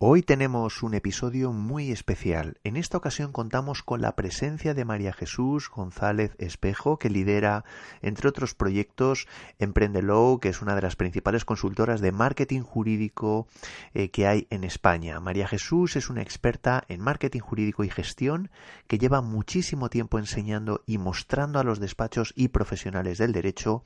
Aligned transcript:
Hoy 0.00 0.22
tenemos 0.22 0.84
un 0.84 0.94
episodio 0.94 1.50
muy 1.52 1.90
especial. 1.90 2.58
En 2.62 2.76
esta 2.76 2.96
ocasión 2.96 3.32
contamos 3.32 3.82
con 3.82 4.00
la 4.00 4.14
presencia 4.14 4.72
de 4.72 4.84
María 4.84 5.12
Jesús 5.12 5.68
González 5.68 6.36
Espejo, 6.38 7.00
que 7.00 7.10
lidera, 7.10 7.64
entre 8.00 8.28
otros 8.28 8.54
proyectos, 8.54 9.26
Emprendelow, 9.58 10.38
que 10.38 10.50
es 10.50 10.62
una 10.62 10.76
de 10.76 10.82
las 10.82 10.94
principales 10.94 11.44
consultoras 11.44 12.00
de 12.00 12.12
marketing 12.12 12.60
jurídico 12.60 13.48
eh, 13.92 14.10
que 14.10 14.28
hay 14.28 14.46
en 14.50 14.62
España. 14.62 15.18
María 15.18 15.48
Jesús 15.48 15.96
es 15.96 16.10
una 16.10 16.22
experta 16.22 16.84
en 16.86 17.00
marketing 17.00 17.40
jurídico 17.40 17.82
y 17.82 17.90
gestión 17.90 18.52
que 18.86 18.98
lleva 18.98 19.20
muchísimo 19.20 19.90
tiempo 19.90 20.20
enseñando 20.20 20.80
y 20.86 20.98
mostrando 20.98 21.58
a 21.58 21.64
los 21.64 21.80
despachos 21.80 22.32
y 22.36 22.48
profesionales 22.48 23.18
del 23.18 23.32
derecho 23.32 23.82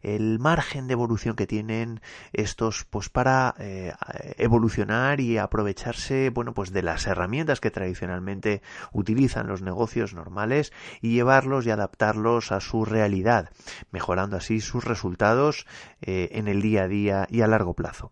el 0.00 0.38
margen 0.38 0.86
de 0.86 0.94
evolución 0.94 1.36
que 1.36 1.46
tienen 1.46 2.00
estos 2.32 2.86
pues 2.88 3.10
para 3.10 3.54
eh, 3.58 3.92
evolucionar 4.38 5.20
y 5.20 5.41
aprovecharse, 5.42 6.30
bueno, 6.30 6.54
pues 6.54 6.72
de 6.72 6.82
las 6.82 7.06
herramientas 7.06 7.60
que 7.60 7.70
tradicionalmente 7.70 8.62
utilizan 8.92 9.46
los 9.46 9.62
negocios 9.62 10.14
normales 10.14 10.72
y 11.00 11.12
llevarlos 11.12 11.66
y 11.66 11.70
adaptarlos 11.70 12.52
a 12.52 12.60
su 12.60 12.84
realidad, 12.84 13.50
mejorando 13.90 14.36
así 14.36 14.60
sus 14.60 14.84
resultados 14.84 15.66
eh, 16.00 16.30
en 16.32 16.48
el 16.48 16.62
día 16.62 16.84
a 16.84 16.88
día 16.88 17.26
y 17.30 17.42
a 17.42 17.46
largo 17.46 17.74
plazo. 17.74 18.10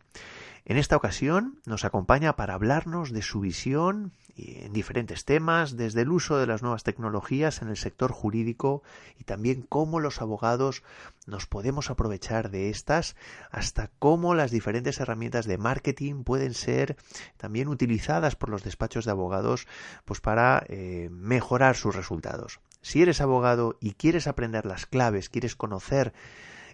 En 0.65 0.77
esta 0.77 0.97
ocasión 0.97 1.59
nos 1.67 1.85
acompaña 1.85 2.37
para 2.37 2.55
hablarnos 2.55 3.13
de 3.13 3.23
su 3.23 3.41
visión 3.41 4.13
en 4.37 4.73
diferentes 4.73 5.25
temas, 5.25 5.77
desde 5.77 6.03
el 6.03 6.11
uso 6.11 6.39
de 6.39 6.47
las 6.47 6.63
nuevas 6.63 6.83
tecnologías 6.83 7.63
en 7.63 7.69
el 7.69 7.77
sector 7.77 8.13
jurídico 8.13 8.83
y 9.19 9.25
también 9.25 9.63
cómo 9.63 10.01
los 10.01 10.21
abogados 10.21 10.83
nos 11.27 11.47
podemos 11.47 11.91
aprovechar 11.91 12.51
de 12.51 12.71
estas, 12.71 13.17
hasta 13.51 13.91
cómo 13.99 14.35
las 14.35 14.51
diferentes 14.51 15.01
herramientas 15.01 15.47
de 15.47 15.59
marketing 15.59 16.25
pueden 16.25 16.55
ser 16.55 16.97
también 17.37 17.69
utilizadas 17.69 18.37
por 18.37 18.49
los 18.49 18.65
despachos 18.65 19.05
de 19.05 19.11
abogados 19.11 19.67
pues 20.05 20.21
para 20.21 20.65
eh, 20.69 21.09
mejorar 21.11 21.77
sus 21.77 21.95
resultados. 21.95 22.61
Si 22.83 23.03
eres 23.03 23.21
abogado 23.21 23.77
y 23.81 23.93
quieres 23.93 24.27
aprender 24.27 24.65
las 24.65 24.87
claves, 24.87 25.29
quieres 25.29 25.55
conocer 25.55 26.13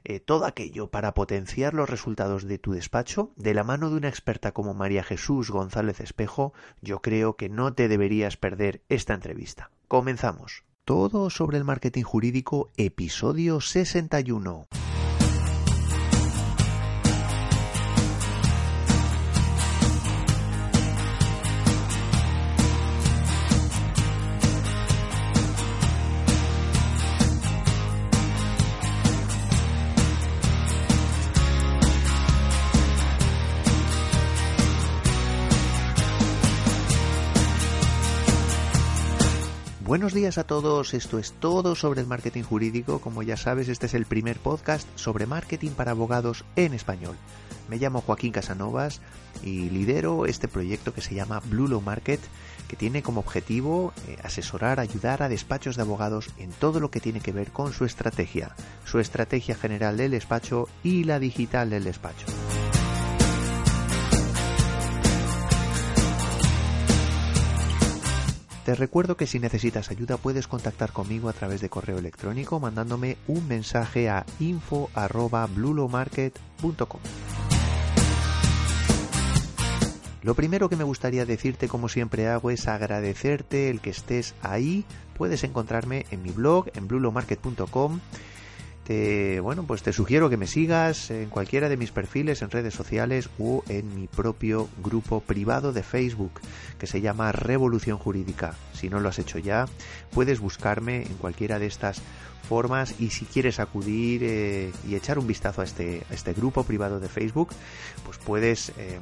eh, 0.08 0.20
todo 0.20 0.46
aquello 0.46 0.88
para 0.88 1.14
potenciar 1.14 1.74
los 1.74 1.90
resultados 1.90 2.44
de 2.44 2.58
tu 2.58 2.72
despacho, 2.72 3.32
de 3.34 3.54
la 3.54 3.64
mano 3.64 3.90
de 3.90 3.96
una 3.96 4.08
experta 4.08 4.52
como 4.52 4.72
María 4.72 5.02
Jesús 5.02 5.50
González 5.50 5.98
Espejo, 5.98 6.52
yo 6.80 7.02
creo 7.02 7.34
que 7.34 7.48
no 7.48 7.74
te 7.74 7.88
deberías 7.88 8.36
perder 8.36 8.82
esta 8.88 9.14
entrevista. 9.14 9.70
Comenzamos. 9.88 10.62
Todo 10.84 11.28
sobre 11.28 11.58
el 11.58 11.64
marketing 11.64 12.04
jurídico, 12.04 12.70
episodio 12.76 13.60
61. 13.60 14.68
Buenos 39.96 40.12
días 40.12 40.36
a 40.36 40.44
todos, 40.44 40.92
esto 40.92 41.18
es 41.18 41.32
todo 41.32 41.74
sobre 41.74 42.02
el 42.02 42.06
marketing 42.06 42.42
jurídico. 42.42 43.00
Como 43.00 43.22
ya 43.22 43.38
sabes, 43.38 43.70
este 43.70 43.86
es 43.86 43.94
el 43.94 44.04
primer 44.04 44.36
podcast 44.36 44.86
sobre 44.94 45.24
marketing 45.24 45.70
para 45.70 45.92
abogados 45.92 46.44
en 46.54 46.74
español. 46.74 47.16
Me 47.70 47.78
llamo 47.78 48.02
Joaquín 48.02 48.30
Casanovas 48.30 49.00
y 49.42 49.70
lidero 49.70 50.26
este 50.26 50.48
proyecto 50.48 50.92
que 50.92 51.00
se 51.00 51.14
llama 51.14 51.40
Blue 51.46 51.66
Law 51.66 51.80
Market, 51.80 52.20
que 52.68 52.76
tiene 52.76 53.02
como 53.02 53.20
objetivo 53.20 53.94
eh, 54.06 54.18
asesorar, 54.22 54.80
ayudar 54.80 55.22
a 55.22 55.30
despachos 55.30 55.76
de 55.76 55.82
abogados 55.82 56.28
en 56.36 56.50
todo 56.50 56.78
lo 56.78 56.90
que 56.90 57.00
tiene 57.00 57.20
que 57.20 57.32
ver 57.32 57.50
con 57.50 57.72
su 57.72 57.86
estrategia, 57.86 58.54
su 58.84 58.98
estrategia 58.98 59.54
general 59.54 59.96
del 59.96 60.10
despacho 60.10 60.68
y 60.84 61.04
la 61.04 61.18
digital 61.18 61.70
del 61.70 61.84
despacho. 61.84 62.26
Te 68.66 68.74
recuerdo 68.74 69.16
que 69.16 69.26
si 69.28 69.38
necesitas 69.38 69.92
ayuda 69.92 70.16
puedes 70.16 70.48
contactar 70.48 70.90
conmigo 70.90 71.28
a 71.28 71.32
través 71.32 71.60
de 71.60 71.68
correo 71.68 71.98
electrónico 71.98 72.58
mandándome 72.58 73.16
un 73.28 73.46
mensaje 73.46 74.08
a 74.08 74.26
info@blulomarket.com. 74.40 77.00
Lo 80.20 80.34
primero 80.34 80.68
que 80.68 80.74
me 80.74 80.82
gustaría 80.82 81.24
decirte, 81.24 81.68
como 81.68 81.88
siempre 81.88 82.26
hago, 82.26 82.50
es 82.50 82.66
agradecerte 82.66 83.70
el 83.70 83.80
que 83.80 83.90
estés 83.90 84.34
ahí. 84.42 84.84
Puedes 85.16 85.44
encontrarme 85.44 86.04
en 86.10 86.24
mi 86.24 86.30
blog, 86.30 86.66
en 86.74 86.88
blulomarket.com 86.88 88.00
te, 88.86 89.40
bueno, 89.40 89.64
pues 89.64 89.82
te 89.82 89.92
sugiero 89.92 90.30
que 90.30 90.36
me 90.36 90.46
sigas 90.46 91.10
en 91.10 91.28
cualquiera 91.28 91.68
de 91.68 91.76
mis 91.76 91.90
perfiles 91.90 92.42
en 92.42 92.50
redes 92.50 92.74
sociales 92.74 93.28
o 93.38 93.64
en 93.68 93.94
mi 93.94 94.06
propio 94.06 94.68
grupo 94.82 95.20
privado 95.20 95.72
de 95.72 95.82
Facebook 95.82 96.40
que 96.78 96.86
se 96.86 97.00
llama 97.00 97.32
Revolución 97.32 97.98
Jurídica. 97.98 98.54
Si 98.72 98.88
no 98.88 99.00
lo 99.00 99.08
has 99.08 99.18
hecho 99.18 99.38
ya, 99.38 99.66
puedes 100.12 100.38
buscarme 100.38 101.02
en 101.02 101.14
cualquiera 101.14 101.58
de 101.58 101.66
estas 101.66 102.00
formas 102.48 102.94
y 103.00 103.10
si 103.10 103.24
quieres 103.24 103.58
acudir 103.58 104.22
eh, 104.22 104.72
y 104.88 104.94
echar 104.94 105.18
un 105.18 105.26
vistazo 105.26 105.62
a 105.62 105.64
este, 105.64 106.04
este 106.10 106.32
grupo 106.32 106.62
privado 106.62 107.00
de 107.00 107.08
Facebook, 107.08 107.48
pues 108.04 108.18
puedes 108.18 108.70
eh, 108.78 109.00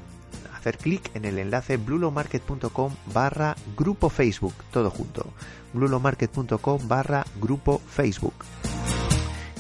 hacer 0.57 0.79
clic 0.79 1.15
en 1.15 1.27
el 1.27 1.39
enlace 1.39 1.77
blulomarket.com 1.77 2.95
barra 3.13 3.55
grupo 3.77 4.09
Facebook, 4.09 4.55
todo 4.73 4.89
junto, 4.91 5.27
blulomarket.com 5.75 6.89
barra 6.89 7.27
grupo 7.39 7.83
Facebook. 7.87 8.35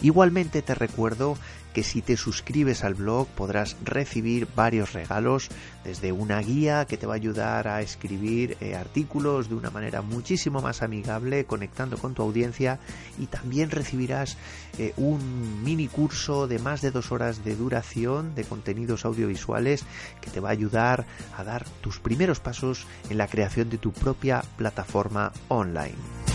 Igualmente 0.05 0.61
te 0.61 0.75
recuerdo 0.75 1.39
que 1.73 1.83
si 1.83 2.03
te 2.03 2.19
suscribes 2.19 2.85
al 2.85 2.93
blog 2.93 3.27
podrás 3.29 3.75
recibir 3.83 4.47
varios 4.55 4.93
regalos, 4.93 5.49
desde 5.83 6.13
una 6.13 6.41
guía 6.41 6.85
que 6.85 6.99
te 6.99 7.07
va 7.07 7.15
a 7.15 7.17
ayudar 7.17 7.69
a 7.69 7.81
escribir 7.81 8.59
eh, 8.61 8.75
artículos 8.77 9.49
de 9.49 9.55
una 9.55 9.71
manera 9.71 10.03
muchísimo 10.03 10.61
más 10.61 10.83
amigable, 10.83 11.47
conectando 11.47 11.97
con 11.97 12.13
tu 12.13 12.21
audiencia, 12.21 12.81
y 13.19 13.29
también 13.29 13.71
recibirás 13.71 14.37
eh, 14.77 14.93
un 14.99 15.65
mini 15.65 15.89
curso 15.89 16.49
de 16.49 16.59
más 16.59 16.83
de 16.83 16.91
dos 16.91 17.11
horas 17.11 17.43
de 17.43 17.57
duración 17.57 18.35
de 18.35 18.45
contenidos 18.45 19.07
audiovisuales 19.07 19.87
que 20.21 20.31
te 20.31 20.41
va 20.41 20.51
a 20.51 20.53
ayudar 20.53 21.07
a 21.35 21.45
dar 21.45 21.65
tus 21.81 21.99
primeros 21.99 22.41
pasos 22.41 22.87
en 23.09 23.17
la 23.17 23.27
creación 23.27 23.71
de 23.71 23.79
tu 23.79 23.91
propia 23.91 24.45
plataforma 24.59 25.33
online. 25.49 26.34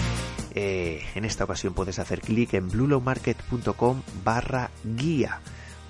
Eh, 0.56 1.04
en 1.16 1.26
esta 1.26 1.44
ocasión 1.44 1.74
puedes 1.74 2.00
hacer 2.00 2.22
clic 2.22 2.54
en 2.54 2.70
bluelowmarket.com 2.70 4.02
barra 4.24 4.72
guía. 4.84 5.40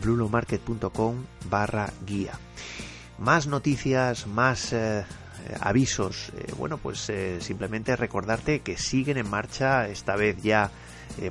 bluelowmarket.com 0.02 1.16
barra 1.50 1.92
guía. 2.06 2.34
Más 3.18 3.48
noticias, 3.48 4.28
más 4.28 4.74
eh, 4.74 5.03
avisos. 5.59 6.31
Eh, 6.38 6.53
bueno, 6.58 6.78
pues 6.78 7.12
simplemente 7.40 7.96
recordarte 7.96 8.59
que 8.59 8.78
siguen 8.78 9.18
en 9.18 9.30
marcha, 9.30 9.88
esta 9.88 10.16
vez 10.16 10.42
ya 10.42 10.72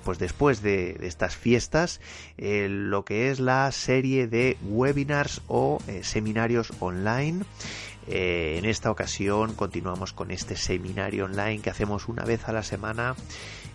pues 0.02 0.18
después 0.18 0.60
de, 0.60 0.94
de 0.94 1.06
estas 1.06 1.36
fiestas, 1.36 2.00
lo 2.36 3.04
que 3.04 3.30
es 3.30 3.38
la 3.38 3.70
serie 3.70 4.26
de 4.26 4.58
webinars 4.64 5.40
o 5.46 5.78
seminarios 6.02 6.72
online 6.80 7.44
eh, 8.08 8.56
en 8.58 8.64
esta 8.64 8.90
ocasión 8.90 9.54
continuamos 9.54 10.12
con 10.12 10.30
este 10.30 10.56
seminario 10.56 11.26
online 11.26 11.60
que 11.60 11.70
hacemos 11.70 12.08
una 12.08 12.24
vez 12.24 12.48
a 12.48 12.52
la 12.52 12.62
semana. 12.62 13.14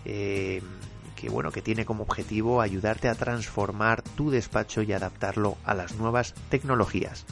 Eh, 0.04 0.60
que 1.14 1.30
bueno 1.30 1.52
que 1.52 1.62
tiene 1.62 1.86
como 1.86 2.02
objetivo 2.02 2.60
ayudarte 2.60 3.08
a 3.08 3.14
transformar 3.14 4.02
tu 4.02 4.30
despacho 4.30 4.82
y 4.82 4.92
adaptarlo 4.92 5.56
a 5.64 5.72
las 5.72 5.94
nuevas 5.94 6.34
tecnologías 6.50 7.24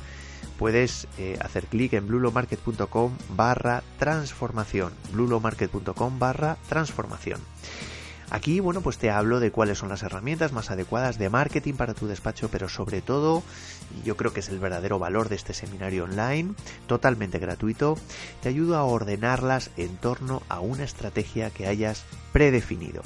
puedes 0.58 1.08
eh, 1.18 1.36
hacer 1.40 1.66
clic 1.66 1.92
en 1.94 2.06
blulomarket.com 2.06 3.12
barra 3.36 3.82
transformación 3.98 4.92
blulomarket.com 5.12 6.18
barra 6.18 6.56
transformación 6.68 7.40
Aquí, 8.32 8.60
bueno, 8.60 8.80
pues 8.80 8.96
te 8.96 9.10
hablo 9.10 9.40
de 9.40 9.50
cuáles 9.50 9.76
son 9.76 9.90
las 9.90 10.02
herramientas 10.02 10.52
más 10.52 10.70
adecuadas 10.70 11.18
de 11.18 11.28
marketing 11.28 11.74
para 11.74 11.92
tu 11.92 12.06
despacho, 12.06 12.48
pero 12.50 12.66
sobre 12.70 13.02
todo, 13.02 13.42
yo 14.04 14.16
creo 14.16 14.32
que 14.32 14.40
es 14.40 14.48
el 14.48 14.58
verdadero 14.58 14.98
valor 14.98 15.28
de 15.28 15.36
este 15.36 15.54
seminario 15.54 16.04
online, 16.04 16.54
totalmente 16.86 17.38
gratuito, 17.38 17.98
te 18.42 18.48
ayudo 18.48 18.76
a 18.76 18.84
ordenarlas 18.84 19.70
en 19.76 19.96
torno 19.96 20.42
a 20.48 20.60
una 20.60 20.84
estrategia 20.84 21.50
que 21.50 21.66
hayas 21.66 22.04
predefinido. 22.32 23.02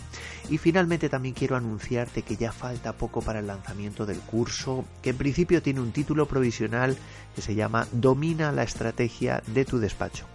Y 0.49 0.59
finalmente 0.59 1.09
también 1.09 1.35
quiero 1.35 1.57
anunciarte 1.57 2.23
que 2.23 2.37
ya 2.37 2.53
falta 2.53 2.93
poco 2.93 3.23
para 3.23 3.41
el 3.41 3.47
lanzamiento 3.47 4.07
del 4.07 4.21
curso, 4.21 4.85
que 5.03 5.11
en 5.11 5.17
principio 5.17 5.63
tiene 5.63 5.81
un 5.81 5.93
título 5.93 6.27
provisional 6.27 6.97
que 7.35 7.43
se 7.43 7.55
llama 7.55 7.89
Domina 7.93 8.53
la 8.53 8.63
estrategia 8.63 9.43
de 9.49 9.65
tu 9.65 9.79
despacho. 9.79 10.27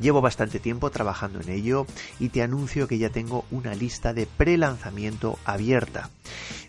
Llevo 0.00 0.20
bastante 0.20 0.60
tiempo 0.60 0.90
trabajando 0.90 1.40
en 1.40 1.48
ello 1.48 1.86
y 2.20 2.28
te 2.28 2.42
anuncio 2.42 2.86
que 2.86 2.98
ya 2.98 3.10
tengo 3.10 3.44
una 3.50 3.74
lista 3.74 4.12
de 4.12 4.26
pre-lanzamiento 4.26 5.38
abierta. 5.44 6.10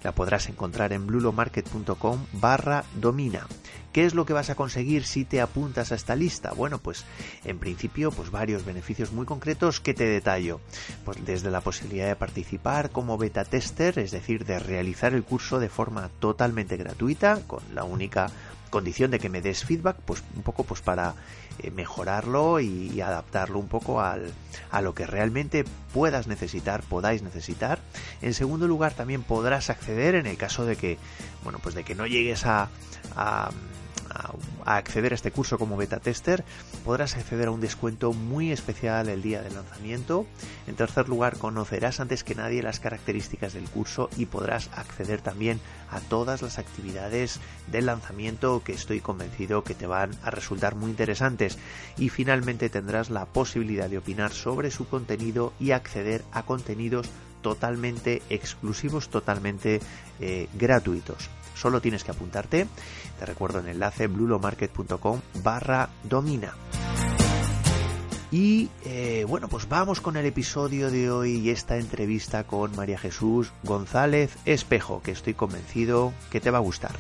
La 0.04 0.14
podrás 0.14 0.48
encontrar 0.50 0.94
en 0.94 1.06
blulomarket.com 1.08 2.26
barra 2.34 2.86
domina. 2.96 3.46
¿Qué 3.92 4.06
es 4.06 4.14
lo 4.14 4.26
que 4.26 4.34
vas 4.34 4.52
a 4.52 4.56
conseguir 4.56 5.04
si 5.04 5.26
te 5.26 5.42
apuntas 5.42 5.92
a 5.92 5.96
esta 5.96 6.16
lista? 6.16 6.52
Bueno, 6.52 6.78
pues 6.78 7.06
en 7.44 7.58
principio, 7.58 8.12
pues 8.12 8.30
varios 8.30 8.64
beneficios 8.64 9.12
muy 9.12 9.26
concretos 9.26 9.80
que 9.80 9.96
te 9.96 10.06
detallo. 10.06 10.62
Pues 11.06 11.26
desde 11.26 11.50
la 11.50 11.62
posibilidad 11.62 12.08
de 12.08 12.16
participar 12.16 12.92
como 12.92 13.18
beta 13.18 13.44
tester, 13.46 13.98
es 13.98 14.12
decir, 14.12 14.46
de 14.46 14.60
realizar 14.60 15.14
el 15.14 15.24
curso 15.24 15.60
de 15.60 15.70
forma 15.70 16.10
totalmente 16.20 16.78
gratuita, 16.78 17.42
con 17.48 17.64
la 17.74 17.84
única 17.84 18.30
condición 18.70 19.12
de 19.12 19.20
que 19.20 19.30
me 19.30 19.42
des 19.42 19.64
feedback, 19.66 19.98
pues 20.06 20.24
un 20.36 20.44
poco 20.44 20.64
pues 20.64 20.82
para 20.82 21.16
eh, 21.60 21.72
mejorarlo 21.72 22.60
y, 22.60 23.02
adaptarlo 23.02 23.60
un 23.60 23.68
poco 23.68 24.02
al, 24.02 24.32
a 24.72 24.82
lo 24.82 24.94
que 24.94 25.08
realmente 25.08 25.66
puedas 25.94 26.28
necesitar, 26.28 26.84
podáis 26.84 27.24
necesitar. 27.24 27.80
En 28.22 28.34
segundo 28.34 28.68
lugar, 28.68 28.94
también 28.94 29.24
podrás 29.24 29.70
acceder 29.70 30.16
en 30.16 30.26
el 30.26 30.38
caso 30.38 30.66
de 30.66 30.76
que, 30.76 30.98
bueno, 31.44 31.60
pues 31.62 31.76
de 31.76 31.84
que 31.84 31.96
no 31.96 32.08
llegues 32.08 32.46
a 32.46 32.70
a, 33.16 33.50
acceder 34.66 35.12
a 35.12 35.16
este 35.16 35.32
curso 35.32 35.58
como 35.58 35.78
beta 35.78 36.00
tester, 36.00 36.44
podrás 36.84 37.16
acceder 37.16 37.48
a 37.48 37.52
un 37.52 37.62
descuento 37.62 38.14
muy 38.14 38.52
especial 38.52 39.10
el 39.10 39.22
día 39.22 39.42
del 39.42 39.56
lanzamiento. 39.56 40.26
En 40.68 40.76
tercer 40.76 41.10
lugar, 41.10 41.38
conocerás 41.38 42.00
antes 42.00 42.24
que 42.24 42.36
nadie 42.36 42.64
las 42.64 42.80
características 42.80 43.54
del 43.54 43.70
curso 43.70 44.10
y 44.18 44.26
podrás 44.26 44.70
acceder 44.76 45.22
también 45.22 45.60
a 45.92 46.00
todas 46.00 46.42
las 46.42 46.60
actividades 46.60 47.40
del 47.68 47.88
lanzamiento 47.88 48.62
que 48.64 48.74
estoy 48.74 49.00
convencido 49.00 49.64
que 49.64 49.76
te 49.76 49.88
van 49.88 50.12
a 50.24 50.32
resultar 50.32 50.76
muy 50.76 50.92
interesantes. 50.92 51.58
Y 51.98 52.10
finalmente 52.10 52.70
tendrás 52.70 53.10
la 53.10 53.26
posibilidad 53.26 53.90
de 53.90 53.98
opinar 53.98 54.32
sobre 54.32 54.72
su 54.72 54.88
contenido 54.88 55.54
y 55.60 55.72
acceder 55.72 56.24
a 56.32 56.44
contenidos 56.44 57.10
totalmente 57.42 58.22
exclusivos, 58.30 59.10
totalmente 59.10 59.80
eh, 60.20 60.48
gratuitos. 60.54 61.30
Solo 61.60 61.82
tienes 61.82 62.04
que 62.04 62.12
apuntarte. 62.12 62.68
Te 63.20 63.26
recuerdo 63.26 63.60
el 63.60 63.68
enlace 63.68 64.08
blulomarket.com 64.08 65.22
barra 65.44 65.90
domina. 66.04 66.56
Y 68.32 68.70
eh, 68.86 69.26
bueno, 69.28 69.48
pues 69.48 69.68
vamos 69.68 70.02
con 70.02 70.16
el 70.16 70.26
episodio 70.26 70.92
de 70.92 71.10
hoy 71.10 71.38
y 71.38 71.50
esta 71.50 71.78
entrevista 71.78 72.44
con 72.44 72.76
María 72.76 73.00
Jesús 73.00 73.52
González 73.64 74.38
Espejo, 74.46 75.02
que 75.02 75.12
estoy 75.12 75.34
convencido 75.34 76.14
que 76.30 76.40
te 76.40 76.52
va 76.52 76.60
a 76.60 76.62
gustar. 76.62 76.92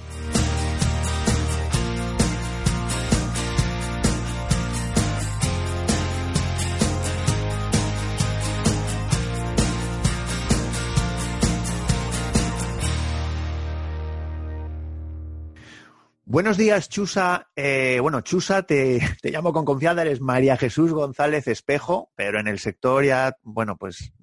Buenos 16.31 16.57
días, 16.57 16.89
Chusa. 16.89 17.49
Eh, 17.55 17.97
bueno, 17.99 18.21
Chusa, 18.21 18.61
te, 18.61 18.99
llamo 19.23 19.51
con 19.51 19.65
confianza, 19.65 20.03
eres 20.03 20.21
María 20.21 20.57
Jesús 20.57 20.93
González 20.93 21.47
Espejo, 21.47 22.11
pero 22.15 22.39
en 22.39 22.47
el 22.47 22.59
sector 22.59 23.03
ya, 23.03 23.35
bueno, 23.41 23.77
pues 23.77 24.13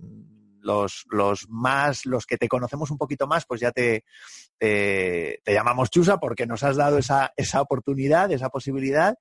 los, 0.60 1.04
los 1.10 1.48
más, 1.48 2.06
los 2.06 2.24
que 2.24 2.36
te 2.38 2.46
conocemos 2.46 2.92
un 2.92 2.96
poquito 2.96 3.26
más, 3.26 3.44
pues 3.44 3.60
ya 3.60 3.72
te, 3.72 4.04
te, 4.56 5.40
llamamos 5.48 5.90
Chusa 5.90 6.18
porque 6.18 6.46
nos 6.46 6.62
has 6.62 6.76
dado 6.76 6.96
esa, 6.96 7.32
esa 7.36 7.60
oportunidad, 7.60 8.30
esa 8.30 8.50
posibilidad. 8.50 9.18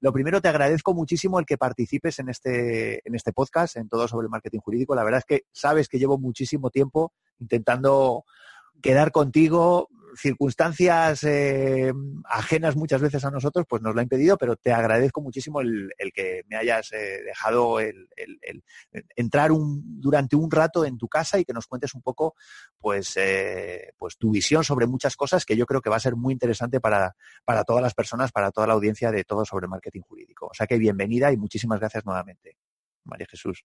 Lo 0.00 0.12
primero, 0.12 0.42
te 0.42 0.48
agradezco 0.48 0.92
muchísimo 0.92 1.38
el 1.38 1.46
que 1.46 1.56
participes 1.56 2.18
en 2.18 2.30
este, 2.30 3.00
en 3.06 3.14
este 3.14 3.32
podcast, 3.32 3.76
en 3.76 3.88
todo 3.88 4.08
sobre 4.08 4.24
el 4.24 4.30
marketing 4.30 4.58
jurídico. 4.58 4.96
La 4.96 5.04
verdad 5.04 5.20
es 5.20 5.24
que 5.24 5.46
sabes 5.52 5.88
que 5.88 6.00
llevo 6.00 6.18
muchísimo 6.18 6.70
tiempo 6.70 7.12
intentando 7.38 8.24
quedar 8.82 9.12
contigo, 9.12 9.88
circunstancias 10.16 11.24
eh, 11.24 11.92
ajenas 12.24 12.76
muchas 12.76 13.00
veces 13.00 13.24
a 13.24 13.30
nosotros, 13.30 13.66
pues 13.68 13.82
nos 13.82 13.94
lo 13.94 14.00
ha 14.00 14.02
impedido, 14.02 14.36
pero 14.36 14.56
te 14.56 14.72
agradezco 14.72 15.20
muchísimo 15.20 15.60
el, 15.60 15.92
que 16.14 16.42
me 16.48 16.56
hayas 16.56 16.92
eh, 16.92 17.22
dejado 17.24 17.80
el, 17.80 18.08
entrar 19.16 19.52
un, 19.52 20.00
durante 20.00 20.36
un 20.36 20.50
rato 20.50 20.84
en 20.84 20.98
tu 20.98 21.08
casa 21.08 21.38
y 21.38 21.44
que 21.44 21.52
nos 21.52 21.66
cuentes 21.66 21.94
un 21.94 22.02
poco, 22.02 22.34
pues, 22.78 23.16
eh, 23.16 23.92
pues 23.96 24.16
tu 24.16 24.30
visión 24.30 24.64
sobre 24.64 24.86
muchas 24.86 25.16
cosas 25.16 25.44
que 25.44 25.56
yo 25.56 25.66
creo 25.66 25.80
que 25.80 25.90
va 25.90 25.96
a 25.96 26.00
ser 26.00 26.16
muy 26.16 26.32
interesante 26.32 26.80
para, 26.80 27.14
para 27.44 27.64
todas 27.64 27.82
las 27.82 27.94
personas, 27.94 28.32
para 28.32 28.50
toda 28.50 28.66
la 28.66 28.74
audiencia 28.74 29.10
de 29.10 29.24
todo 29.24 29.44
sobre 29.44 29.66
marketing 29.66 30.02
jurídico. 30.02 30.46
O 30.46 30.54
sea 30.54 30.66
que 30.66 30.78
bienvenida 30.78 31.32
y 31.32 31.36
muchísimas 31.36 31.80
gracias 31.80 32.04
nuevamente, 32.04 32.56
María 33.04 33.26
Jesús. 33.28 33.64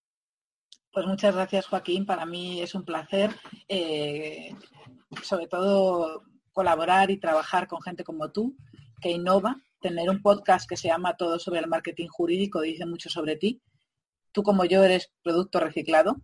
Pues 0.92 1.06
muchas 1.06 1.34
gracias, 1.34 1.66
Joaquín. 1.66 2.04
Para 2.04 2.26
mí 2.26 2.60
es 2.60 2.74
un 2.74 2.84
placer, 2.84 3.30
sobre 5.22 5.46
todo 5.46 6.24
colaborar 6.60 7.10
y 7.10 7.16
trabajar 7.16 7.66
con 7.66 7.80
gente 7.80 8.04
como 8.04 8.32
tú, 8.32 8.54
que 9.00 9.10
innova. 9.10 9.56
Tener 9.80 10.10
un 10.10 10.20
podcast 10.20 10.68
que 10.68 10.76
se 10.76 10.88
llama 10.88 11.16
Todo 11.16 11.38
sobre 11.38 11.60
el 11.60 11.68
marketing 11.68 12.08
jurídico 12.08 12.60
dice 12.60 12.84
mucho 12.84 13.08
sobre 13.08 13.36
ti. 13.36 13.62
Tú 14.30 14.42
como 14.42 14.66
yo 14.66 14.84
eres 14.84 15.10
producto 15.22 15.58
reciclado. 15.58 16.16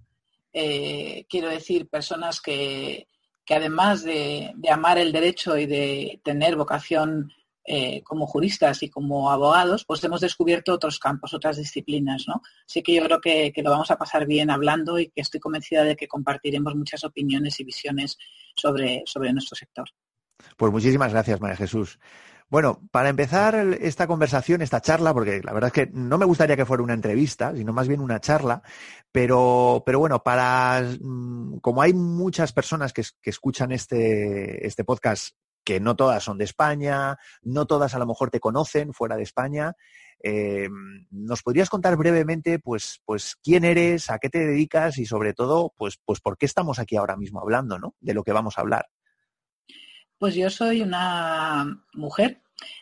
Eh, 0.53 1.25
quiero 1.31 1.49
decir, 1.49 1.89
personas 1.89 2.43
que, 2.43 3.09
además 3.49 4.05
de, 4.05 4.53
amar 4.71 4.99
el 4.99 5.11
derecho 5.11 5.57
y 5.57 5.65
de 5.65 6.21
tener 6.23 6.55
vocación 6.55 7.33
eh, 7.65 8.03
como 8.03 8.27
juristas 8.27 8.83
y 8.83 8.91
como 8.91 9.31
abogados, 9.31 9.87
pues 9.87 10.05
hemos 10.05 10.21
descubierto 10.21 10.75
otros 10.75 10.99
campos, 10.99 11.33
otras 11.33 11.57
disciplinas, 11.57 12.27
¿no? 12.29 12.43
Así 12.69 12.83
que 12.83 12.93
yo 12.93 13.03
creo 13.05 13.23
que, 13.23 13.53
que, 13.55 13.63
lo 13.63 13.71
vamos 13.71 13.91
a 13.91 13.97
pasar 13.97 14.27
bien 14.27 14.51
hablando 14.51 14.99
y 14.99 15.09
que 15.09 15.23
estoy 15.23 15.41
convencida 15.41 15.83
de 15.83 15.97
que 15.97 16.07
compartiremos 16.07 16.75
muchas 16.75 17.05
opiniones 17.05 17.59
y 17.59 17.65
visiones 17.65 18.19
sobre, 18.55 19.03
sobre 19.07 19.33
nuestro 19.33 19.57
sector. 19.57 19.89
Pues 20.57 20.73
muchísimas 20.73 21.13
gracias, 21.13 21.41
María 21.41 21.57
Jesús. 21.57 21.99
Bueno, 22.49 22.81
para 22.93 23.09
empezar 23.09 23.57
esta 23.81 24.07
conversación, 24.07 24.63
esta 24.63 24.81
charla, 24.81 25.13
porque 25.13 25.41
la 25.43 25.53
verdad 25.53 25.69
es 25.69 25.73
que 25.73 25.91
no 25.93 26.17
me 26.17 26.27
gustaría 26.27 26.57
que 26.57 26.65
fuera 26.65 26.83
una 26.83 26.95
entrevista, 26.95 27.53
sino 27.57 27.73
más 27.73 27.89
bien 27.89 28.01
una 28.01 28.21
charla, 28.21 28.63
pero, 29.11 29.83
pero 29.85 29.99
bueno, 29.99 30.23
para 30.23 30.81
mm, 31.01 31.59
como 31.59 31.83
hay 31.83 31.93
muchas 31.93 32.53
personas 32.53 32.93
que, 32.93 33.03
escuchan 33.25 33.73
este, 33.73 34.65
este 34.65 34.85
podcast, 34.85 35.35
que 35.65 35.81
no 35.81 35.97
todas 35.97 36.23
son 36.23 36.39
de 36.39 36.45
España, 36.45 37.17
no 37.43 37.67
todas 37.67 37.95
a 37.95 37.99
lo 37.99 38.07
mejor 38.07 38.31
te 38.31 38.39
conocen 38.39 38.93
fuera 38.93 39.17
de 39.17 39.25
España, 39.25 39.75
eh, 40.23 40.69
¿Nos 41.11 41.43
podrías 41.43 41.69
contar 41.69 41.97
brevemente, 41.97 42.59
pues, 42.59 43.01
pues, 43.05 43.37
quién 43.43 43.65
eres, 43.65 44.11
a 44.11 44.19
qué 44.19 44.29
te 44.31 44.39
dedicas 44.39 44.99
y 44.99 45.07
sobre 45.07 45.35
todo, 45.35 45.73
pues, 45.77 46.01
pues, 46.05 46.21
por 46.21 46.39
qué 46.39 46.47
estamos 46.47 46.79
aquí 46.79 46.97
ahora 46.97 47.17
mismo 47.17 47.41
hablando, 47.41 47.79
¿no? 47.79 47.95
De 48.01 48.15
lo 48.15 48.25
que 48.25 48.33
vamos 48.33 48.57
a 48.57 48.63
hablar. 48.63 48.87
Pues 50.19 50.35
yo 50.35 50.49
soy 50.49 50.81
una 50.81 51.83
mujer 51.93 52.41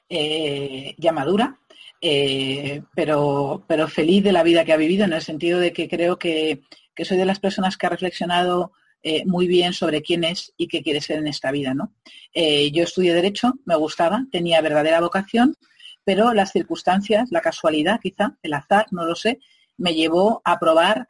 eh, 0.08 0.94
ya 0.98 1.10
madura, 1.10 1.58
eh, 2.00 2.82
pero, 2.94 3.64
pero 3.66 3.88
feliz 3.88 4.22
de 4.22 4.30
la 4.30 4.44
vida 4.44 4.64
que 4.64 4.72
ha 4.72 4.76
vivido, 4.76 5.04
en 5.04 5.12
el 5.12 5.22
sentido 5.22 5.58
de 5.58 5.72
que 5.72 5.88
creo 5.88 6.16
que, 6.16 6.62
soy 7.02 7.16
de 7.16 7.24
las 7.24 7.40
personas 7.40 7.76
que 7.76 7.86
ha 7.86 7.90
reflexionado 7.90 8.72
eh, 9.02 9.24
muy 9.26 9.48
bien 9.48 9.72
sobre 9.72 10.00
quién 10.00 10.22
es 10.22 10.52
y 10.56 10.68
qué 10.68 10.82
quiere 10.82 11.00
ser 11.00 11.18
en 11.18 11.26
esta 11.26 11.50
vida. 11.50 11.74
¿no? 11.74 11.92
yo 12.34 12.84
estudié 12.84 13.12
Derecho, 13.12 13.54
me 13.64 13.74
gustaba, 13.74 14.26
tenía 14.30 14.60
verdadera 14.60 15.00
vocación, 15.00 15.56
pero 16.04 16.34
las 16.34 16.52
circunstancias, 16.52 17.30
la 17.32 17.40
casualidad 17.40 17.98
quizá, 18.00 18.36
el 18.44 18.54
azar, 18.54 18.86
no 18.92 19.06
lo 19.06 19.16
sé, 19.16 19.40
me 19.76 19.94
llevó 19.94 20.40
a 20.44 20.60
probar 20.60 21.08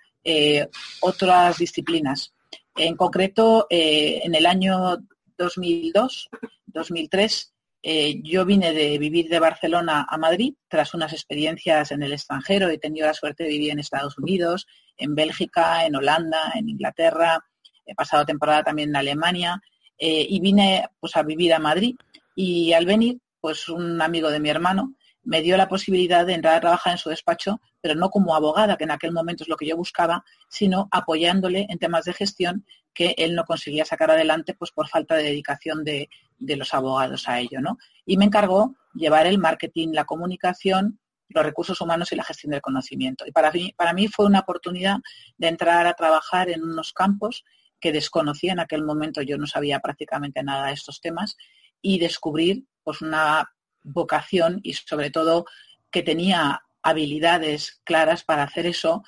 otras 1.00 1.58
disciplinas. 1.58 2.32
En 2.76 2.96
concreto, 2.96 3.66
en 3.70 4.34
el 4.34 4.46
año 4.46 4.98
2002, 5.38 6.28
2003, 6.66 7.54
eh, 7.86 8.20
yo 8.22 8.46
vine 8.46 8.72
de 8.72 8.96
vivir 8.98 9.28
de 9.28 9.38
Barcelona 9.38 10.06
a 10.08 10.16
Madrid 10.16 10.54
tras 10.68 10.94
unas 10.94 11.12
experiencias 11.12 11.92
en 11.92 12.02
el 12.02 12.14
extranjero. 12.14 12.68
He 12.68 12.78
tenido 12.78 13.06
la 13.06 13.12
suerte 13.12 13.44
de 13.44 13.50
vivir 13.50 13.72
en 13.72 13.78
Estados 13.78 14.16
Unidos, 14.16 14.66
en 14.96 15.14
Bélgica, 15.14 15.84
en 15.84 15.94
Holanda, 15.94 16.52
en 16.54 16.70
Inglaterra. 16.70 17.44
He 17.84 17.94
pasado 17.94 18.24
temporada 18.24 18.64
también 18.64 18.88
en 18.88 18.96
Alemania 18.96 19.60
eh, 19.98 20.26
y 20.26 20.40
vine 20.40 20.88
pues, 20.98 21.14
a 21.16 21.22
vivir 21.22 21.52
a 21.52 21.58
Madrid. 21.58 21.94
Y 22.34 22.72
al 22.72 22.86
venir, 22.86 23.18
pues 23.38 23.68
un 23.68 24.00
amigo 24.00 24.30
de 24.30 24.40
mi 24.40 24.48
hermano 24.48 24.94
me 25.22 25.42
dio 25.42 25.58
la 25.58 25.68
posibilidad 25.68 26.24
de 26.24 26.34
entrar 26.34 26.56
a 26.56 26.60
trabajar 26.60 26.92
en 26.92 26.98
su 26.98 27.10
despacho, 27.10 27.60
pero 27.84 27.96
no 27.96 28.08
como 28.08 28.34
abogada, 28.34 28.78
que 28.78 28.84
en 28.84 28.92
aquel 28.92 29.12
momento 29.12 29.44
es 29.44 29.48
lo 29.50 29.58
que 29.58 29.66
yo 29.66 29.76
buscaba, 29.76 30.24
sino 30.48 30.88
apoyándole 30.90 31.66
en 31.68 31.78
temas 31.78 32.06
de 32.06 32.14
gestión 32.14 32.64
que 32.94 33.14
él 33.18 33.34
no 33.34 33.44
conseguía 33.44 33.84
sacar 33.84 34.10
adelante 34.10 34.54
pues 34.54 34.70
por 34.70 34.88
falta 34.88 35.16
de 35.16 35.24
dedicación 35.24 35.84
de, 35.84 36.08
los 36.38 36.72
abogados 36.72 37.28
a 37.28 37.40
ello, 37.40 37.60
¿no? 37.60 37.76
Y 38.06 38.16
me 38.16 38.24
encargó 38.24 38.74
llevar 38.94 39.26
el 39.26 39.36
marketing, 39.36 39.88
la 39.92 40.06
comunicación, 40.06 40.98
los 41.28 41.44
recursos 41.44 41.78
humanos 41.82 42.10
y 42.10 42.16
la 42.16 42.24
gestión 42.24 42.52
del 42.52 42.62
conocimiento. 42.62 43.26
Y 43.26 43.32
para 43.32 43.52
mí, 43.52 43.74
para 43.76 43.92
mí 43.92 44.08
fue 44.08 44.24
una 44.24 44.40
oportunidad 44.40 45.00
de 45.36 45.48
entrar 45.48 45.86
a 45.86 45.92
trabajar 45.92 46.48
en 46.48 46.62
unos 46.62 46.94
campos 46.94 47.44
que 47.80 47.92
desconocía 47.92 48.52
en 48.52 48.60
aquel 48.60 48.82
momento, 48.82 49.20
yo 49.20 49.36
no 49.36 49.46
sabía 49.46 49.80
prácticamente 49.80 50.42
nada 50.42 50.68
de 50.68 50.72
estos 50.72 51.02
temas, 51.02 51.36
y 51.82 51.98
descubrir 51.98 52.64
pues 52.82 53.02
una 53.02 53.52
vocación 53.82 54.60
y 54.62 54.72
sobre 54.72 55.10
todo 55.10 55.44
que 55.90 56.02
tenía 56.02 56.62
habilidades 56.84 57.80
claras 57.82 58.22
para 58.22 58.44
hacer 58.44 58.66
eso, 58.66 59.02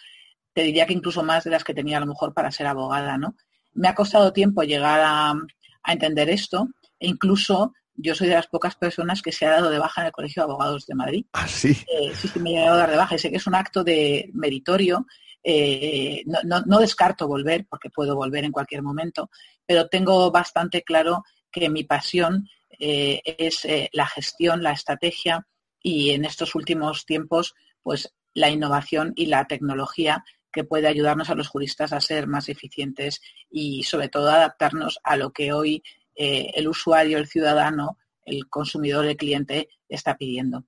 te 0.52 0.62
diría 0.62 0.86
que 0.86 0.94
incluso 0.94 1.22
más 1.22 1.44
de 1.44 1.50
las 1.50 1.62
que 1.62 1.74
tenía 1.74 1.98
a 1.98 2.00
lo 2.00 2.06
mejor 2.06 2.34
para 2.34 2.50
ser 2.50 2.66
abogada, 2.66 3.18
¿no? 3.18 3.36
Me 3.74 3.88
ha 3.88 3.94
costado 3.94 4.32
tiempo 4.32 4.62
llegar 4.62 5.00
a, 5.04 5.34
a 5.82 5.92
entender 5.92 6.28
esto 6.30 6.68
e 6.98 7.06
incluso 7.06 7.72
yo 7.96 8.14
soy 8.14 8.28
de 8.28 8.34
las 8.34 8.46
pocas 8.46 8.76
personas 8.76 9.22
que 9.22 9.32
se 9.32 9.46
ha 9.46 9.50
dado 9.50 9.70
de 9.70 9.78
baja 9.78 10.02
en 10.02 10.06
el 10.08 10.12
Colegio 10.12 10.42
de 10.42 10.44
Abogados 10.44 10.86
de 10.86 10.94
Madrid. 10.94 11.26
¿Ah, 11.32 11.48
sí? 11.48 11.70
Eh, 11.70 12.12
sí, 12.14 12.28
sí, 12.28 12.38
me 12.40 12.54
he 12.54 12.64
dado 12.64 12.86
de 12.86 12.96
baja 12.96 13.14
y 13.14 13.18
sé 13.18 13.30
que 13.30 13.36
es 13.36 13.46
un 13.46 13.54
acto 13.54 13.82
de 13.84 14.30
meritorio. 14.34 15.06
Eh, 15.42 16.24
no, 16.26 16.78
descarto 16.78 17.28
volver, 17.28 17.66
porque 17.70 17.88
puedo 17.88 18.16
volver 18.16 18.44
en 18.44 18.50
cualquier 18.50 18.82
momento, 18.82 19.30
pero 19.64 19.86
tengo 19.86 20.30
bastante 20.32 20.82
claro 20.82 21.22
que 21.52 21.68
mi 21.68 21.84
pasión 21.84 22.48
eh, 22.80 23.22
es 23.24 23.64
la 23.92 24.06
gestión, 24.06 24.62
la 24.62 24.72
estrategia 24.72 25.46
y 25.80 26.10
en 26.10 26.24
estos 26.24 26.56
últimos 26.56 27.06
tiempos, 27.06 27.54
pues 27.86 28.12
la 28.34 28.50
innovación 28.50 29.12
y 29.14 29.26
la 29.26 29.46
tecnología 29.46 30.24
que 30.50 30.64
puede 30.64 30.88
ayudarnos 30.88 31.30
a 31.30 31.36
los 31.36 31.46
juristas 31.46 31.92
a 31.92 32.00
ser 32.00 32.26
más 32.26 32.48
eficientes 32.48 33.20
y 33.48 33.84
sobre 33.84 34.08
todo 34.08 34.28
adaptarnos 34.28 34.98
a 35.04 35.16
lo 35.16 35.30
que 35.30 35.52
hoy 35.52 35.84
eh, 36.16 36.50
el 36.56 36.66
usuario, 36.66 37.16
el 37.16 37.28
ciudadano, 37.28 37.96
el 38.24 38.48
consumidor, 38.48 39.06
el 39.06 39.16
cliente 39.16 39.68
está 39.88 40.16
pidiendo. 40.16 40.64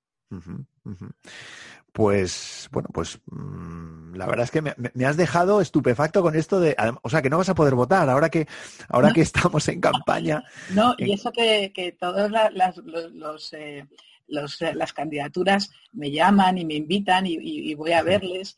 Pues 1.91 2.69
bueno, 2.71 2.89
pues 2.95 3.19
mm, 3.27 4.15
la 4.15 4.27
verdad 4.27 4.45
es 4.45 4.53
que 4.53 4.63
me, 4.63 5.05
has 5.05 5.17
dejado 5.17 5.61
estupefacto 5.61 6.23
con 6.23 6.37
esto 6.37 6.61
de, 6.61 6.77
o 7.03 7.11
sea, 7.11 7.21
que 7.21 7.31
no 7.31 7.39
vas 7.39 7.49
a 7.49 7.57
poder 7.57 7.75
votar 7.75 8.09
ahora 8.09 8.31
que 8.31 8.47
ahora 8.89 9.13
que 9.13 9.23
estamos 9.23 9.67
en 9.67 9.81
campaña. 9.81 10.45
No, 10.71 10.95
y 10.97 11.15
eso 11.15 11.33
que, 11.33 11.73
que 11.75 11.91
todos 11.91 12.31
los, 13.13 13.53
eh, 13.55 13.89
eh, 14.29 14.75
las 14.75 14.93
candidaturas 14.93 15.71
me 15.93 16.11
llaman 16.11 16.59
y 16.59 16.65
me 16.65 16.75
invitan 16.75 17.25
y, 17.27 17.75
voy 17.75 17.93
a 17.93 18.03
verles. 18.03 18.57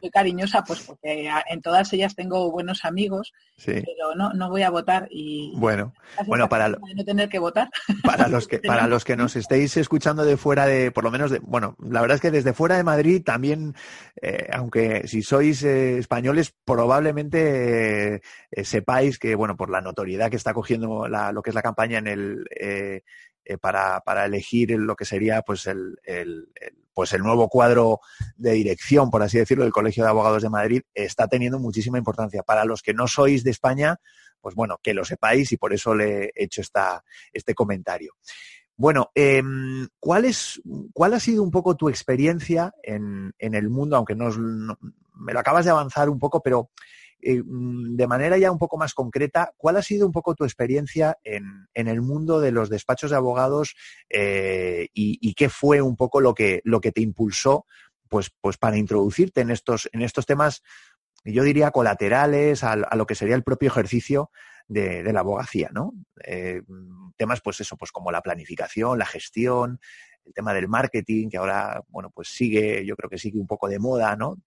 Soy 0.00 0.10
cariñosa 0.10 0.62
pues 0.62 0.80
porque 0.82 1.28
en 1.48 1.60
todas 1.62 1.92
ellas 1.92 2.14
tengo 2.14 2.50
buenos 2.52 2.84
amigos, 2.84 3.32
pero 3.64 4.14
no, 4.16 4.32
no 4.32 4.48
voy 4.50 4.62
a 4.62 4.70
votar 4.70 5.08
y 5.10 5.52
bueno, 5.56 5.92
bueno 6.26 6.48
para 6.48 6.68
no 6.68 7.04
tener 7.04 7.28
que 7.28 7.38
votar. 7.38 7.68
Para 8.04 8.28
los 8.28 8.46
que 8.46 8.58
para 8.64 8.86
los 8.86 9.04
que 9.04 9.16
nos 9.16 9.34
estéis 9.34 9.76
escuchando 9.76 10.24
de 10.24 10.36
fuera 10.36 10.66
de, 10.66 10.92
por 10.92 11.04
lo 11.04 11.10
menos 11.10 11.30
de, 11.30 11.40
bueno, 11.40 11.76
la 11.80 12.00
verdad 12.00 12.16
es 12.16 12.20
que 12.20 12.30
desde 12.30 12.52
fuera 12.52 12.76
de 12.76 12.84
Madrid 12.84 13.22
también, 13.24 13.74
eh, 14.20 14.48
aunque 14.52 15.08
si 15.08 15.22
sois 15.22 15.62
eh, 15.64 15.98
españoles 15.98 16.54
probablemente 16.64 18.20
sepáis 18.62 19.18
que 19.18 19.34
bueno 19.34 19.56
por 19.56 19.70
la 19.70 19.80
notoriedad 19.80 20.30
que 20.30 20.36
está 20.36 20.52
cogiendo 20.52 21.08
lo 21.08 21.42
que 21.42 21.50
es 21.50 21.54
la 21.54 21.62
campaña 21.62 21.98
en 21.98 22.06
el 22.06 22.44
eh, 23.48 23.56
para, 23.56 24.00
para, 24.00 24.26
elegir 24.26 24.70
lo 24.72 24.94
que 24.94 25.06
sería 25.06 25.40
pues 25.40 25.66
el, 25.66 25.98
pues 26.92 27.14
el 27.14 27.22
nuevo 27.22 27.48
cuadro 27.48 28.00
de 28.36 28.52
dirección, 28.52 29.10
por 29.10 29.22
así 29.22 29.38
decirlo, 29.38 29.64
del 29.64 29.72
Colegio 29.72 30.04
de 30.04 30.10
Abogados 30.10 30.42
de 30.42 30.50
Madrid, 30.50 30.82
está 30.92 31.28
teniendo 31.28 31.58
muchísima 31.58 31.96
importancia. 31.96 32.42
Para 32.42 32.66
los 32.66 32.82
que 32.82 32.92
no 32.92 33.08
sois 33.08 33.42
de 33.44 33.50
España, 33.50 33.96
pues 34.42 34.54
bueno, 34.54 34.78
que 34.82 34.92
lo 34.92 35.04
sepáis 35.04 35.50
y 35.52 35.56
por 35.56 35.72
eso 35.72 35.94
le 35.94 36.24
he 36.26 36.32
hecho 36.34 36.60
esta, 36.60 37.02
este 37.32 37.54
comentario. 37.54 38.16
Bueno, 38.76 39.10
em, 39.14 39.88
¿cuál, 39.98 40.26
es, 40.26 40.60
¿cuál 40.92 41.14
ha 41.14 41.20
sido 41.20 41.42
un 41.42 41.50
poco 41.50 41.74
tu 41.74 41.88
experiencia 41.88 42.74
en, 42.82 43.32
en 43.38 43.54
el 43.54 43.70
mundo? 43.70 43.96
Aunque 43.96 44.14
no, 44.14 44.28
me 45.14 45.32
lo 45.32 45.40
acabas 45.40 45.64
de 45.64 45.70
avanzar 45.70 46.10
un 46.10 46.18
poco, 46.18 46.42
pero 46.42 46.70
eh, 47.20 47.42
mm, 47.44 47.96
de 47.96 48.06
manera 48.06 48.38
ya 48.38 48.50
un 48.50 48.58
poco 48.58 48.76
más 48.76 48.94
concreta, 48.94 49.52
¿cuál 49.56 49.76
ha 49.76 49.82
sido 49.82 50.06
un 50.06 50.12
poco 50.12 50.34
tu 50.34 50.44
experiencia 50.44 51.18
en, 51.24 51.68
el 51.74 52.00
mundo 52.00 52.40
de 52.40 52.52
los 52.52 52.68
despachos 52.70 53.10
de 53.10 53.16
abogados 53.16 53.74
eh, 54.08 54.88
y, 54.94 55.34
qué 55.34 55.48
fue 55.48 55.80
un 55.80 55.96
poco 55.96 56.20
lo 56.20 56.34
que, 56.34 56.60
lo 56.64 56.80
que 56.80 56.92
te 56.92 57.00
impulsó 57.00 57.66
pues, 58.08 58.30
pues 58.40 58.56
para 58.56 58.76
introducirte 58.76 59.40
en 59.40 59.50
estos, 59.50 59.88
en 59.92 60.02
estos 60.02 60.26
temas, 60.26 60.62
yo 61.24 61.42
diría, 61.42 61.70
colaterales 61.70 62.64
a, 62.64 62.76
lo 62.76 63.06
que 63.06 63.14
sería 63.14 63.34
el 63.34 63.42
propio 63.42 63.68
ejercicio 63.68 64.30
de, 64.66 65.12
la 65.12 65.20
abogacía, 65.20 65.70
¿no? 65.72 65.92
Eh, 66.24 66.62
temas, 67.16 67.40
pues 67.40 67.60
eso, 67.60 67.76
pues 67.76 67.90
como 67.90 68.12
la 68.12 68.22
planificación, 68.22 68.98
la 68.98 69.06
gestión, 69.06 69.80
el 70.28 70.34
tema 70.34 70.54
del 70.54 70.68
marketing, 70.68 71.28
que 71.28 71.38
ahora, 71.38 71.82
bueno, 71.88 72.10
pues 72.10 72.28
sigue, 72.28 72.84
yo 72.86 72.94
creo 72.94 73.10
que 73.10 73.18
sigue 73.18 73.40
un 73.40 73.46
poco 73.46 73.68
de 73.68 73.78
moda, 73.78 74.14
¿no? 74.14 74.38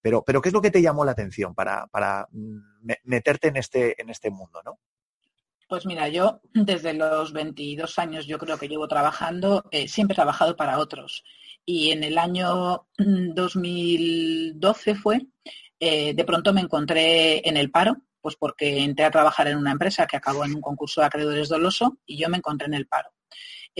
Pero, 0.00 0.22
pero 0.22 0.40
¿qué 0.40 0.50
es 0.50 0.52
lo 0.52 0.60
que 0.60 0.70
te 0.70 0.82
llamó 0.82 1.04
la 1.04 1.12
atención 1.12 1.54
para, 1.54 1.86
para 1.86 2.28
mm, 2.30 2.92
meterte 3.04 3.48
en 3.48 3.56
este, 3.56 4.00
en 4.00 4.10
este 4.10 4.30
mundo, 4.30 4.60
no? 4.64 4.78
Pues 5.68 5.84
mira, 5.84 6.08
yo 6.08 6.40
desde 6.54 6.94
los 6.94 7.32
22 7.32 7.98
años 7.98 8.26
yo 8.26 8.38
creo 8.38 8.58
que 8.58 8.68
llevo 8.68 8.88
trabajando, 8.88 9.64
eh, 9.70 9.86
siempre 9.86 10.14
he 10.14 10.16
trabajado 10.16 10.56
para 10.56 10.78
otros. 10.78 11.24
Y 11.66 11.90
en 11.90 12.04
el 12.04 12.16
año 12.16 12.86
2012 12.96 14.94
fue, 14.94 15.26
eh, 15.78 16.14
de 16.14 16.24
pronto 16.24 16.54
me 16.54 16.62
encontré 16.62 17.46
en 17.46 17.58
el 17.58 17.70
paro, 17.70 17.98
pues 18.22 18.36
porque 18.36 18.82
entré 18.82 19.04
a 19.04 19.10
trabajar 19.10 19.48
en 19.48 19.58
una 19.58 19.72
empresa 19.72 20.06
que 20.06 20.16
acabó 20.16 20.46
en 20.46 20.54
un 20.54 20.62
concurso 20.62 21.02
de 21.02 21.06
acreedores 21.08 21.50
doloso 21.50 21.98
y 22.06 22.16
yo 22.16 22.30
me 22.30 22.38
encontré 22.38 22.66
en 22.66 22.74
el 22.74 22.86
paro. 22.86 23.10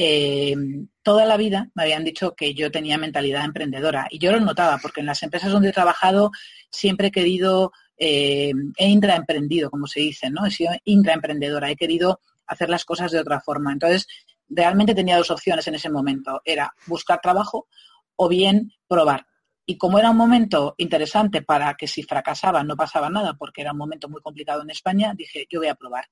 Eh, 0.00 0.54
toda 1.02 1.24
la 1.24 1.36
vida 1.36 1.72
me 1.74 1.82
habían 1.82 2.04
dicho 2.04 2.36
que 2.36 2.54
yo 2.54 2.70
tenía 2.70 2.96
mentalidad 2.98 3.44
emprendedora 3.44 4.06
y 4.08 4.20
yo 4.20 4.30
lo 4.30 4.38
notaba 4.38 4.78
porque 4.80 5.00
en 5.00 5.06
las 5.06 5.24
empresas 5.24 5.50
donde 5.50 5.70
he 5.70 5.72
trabajado 5.72 6.30
siempre 6.70 7.08
he 7.08 7.10
querido, 7.10 7.72
eh, 7.96 8.52
he 8.76 8.88
intraemprendido, 8.88 9.72
como 9.72 9.88
se 9.88 9.98
dice, 9.98 10.30
¿no? 10.30 10.46
He 10.46 10.52
sido 10.52 10.70
intraemprendedora, 10.84 11.68
he 11.68 11.74
querido 11.74 12.20
hacer 12.46 12.70
las 12.70 12.84
cosas 12.84 13.10
de 13.10 13.18
otra 13.18 13.40
forma. 13.40 13.72
Entonces, 13.72 14.06
realmente 14.48 14.94
tenía 14.94 15.16
dos 15.16 15.32
opciones 15.32 15.66
en 15.66 15.74
ese 15.74 15.90
momento, 15.90 16.42
era 16.44 16.72
buscar 16.86 17.20
trabajo 17.20 17.66
o 18.14 18.28
bien 18.28 18.70
probar. 18.86 19.26
Y 19.66 19.78
como 19.78 19.98
era 19.98 20.12
un 20.12 20.16
momento 20.16 20.76
interesante 20.78 21.42
para 21.42 21.74
que 21.74 21.88
si 21.88 22.04
fracasaba 22.04 22.62
no 22.62 22.76
pasaba 22.76 23.10
nada, 23.10 23.34
porque 23.34 23.62
era 23.62 23.72
un 23.72 23.78
momento 23.78 24.08
muy 24.08 24.20
complicado 24.22 24.62
en 24.62 24.70
España, 24.70 25.12
dije, 25.16 25.48
yo 25.50 25.58
voy 25.58 25.68
a 25.68 25.74
probar. 25.74 26.04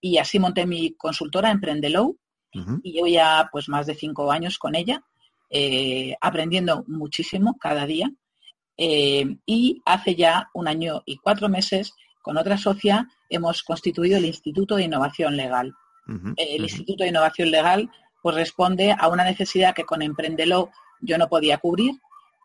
Y 0.00 0.18
así 0.18 0.40
monté 0.40 0.66
mi 0.66 0.96
consultora 0.96 1.52
Emprendelow, 1.52 2.18
y 2.52 2.92
llevo 2.92 3.06
ya 3.06 3.48
pues 3.50 3.68
más 3.68 3.86
de 3.86 3.94
cinco 3.94 4.30
años 4.30 4.58
con 4.58 4.74
ella, 4.74 5.02
eh, 5.50 6.16
aprendiendo 6.20 6.84
muchísimo 6.86 7.56
cada 7.58 7.86
día. 7.86 8.10
Eh, 8.76 9.36
y 9.46 9.82
hace 9.84 10.14
ya 10.14 10.50
un 10.54 10.68
año 10.68 11.02
y 11.06 11.16
cuatro 11.16 11.48
meses, 11.48 11.94
con 12.22 12.36
otra 12.36 12.56
socia, 12.58 13.08
hemos 13.28 13.62
constituido 13.62 14.18
el 14.18 14.26
Instituto 14.26 14.76
de 14.76 14.84
Innovación 14.84 15.36
Legal. 15.36 15.74
el 16.36 16.62
Instituto 16.62 17.04
de 17.04 17.10
Innovación 17.10 17.50
Legal 17.50 17.90
pues 18.22 18.36
responde 18.36 18.94
a 18.96 19.08
una 19.08 19.24
necesidad 19.24 19.74
que 19.74 19.84
con 19.84 20.00
Emprendelo 20.00 20.70
yo 21.00 21.18
no 21.18 21.28
podía 21.28 21.58
cubrir 21.58 21.94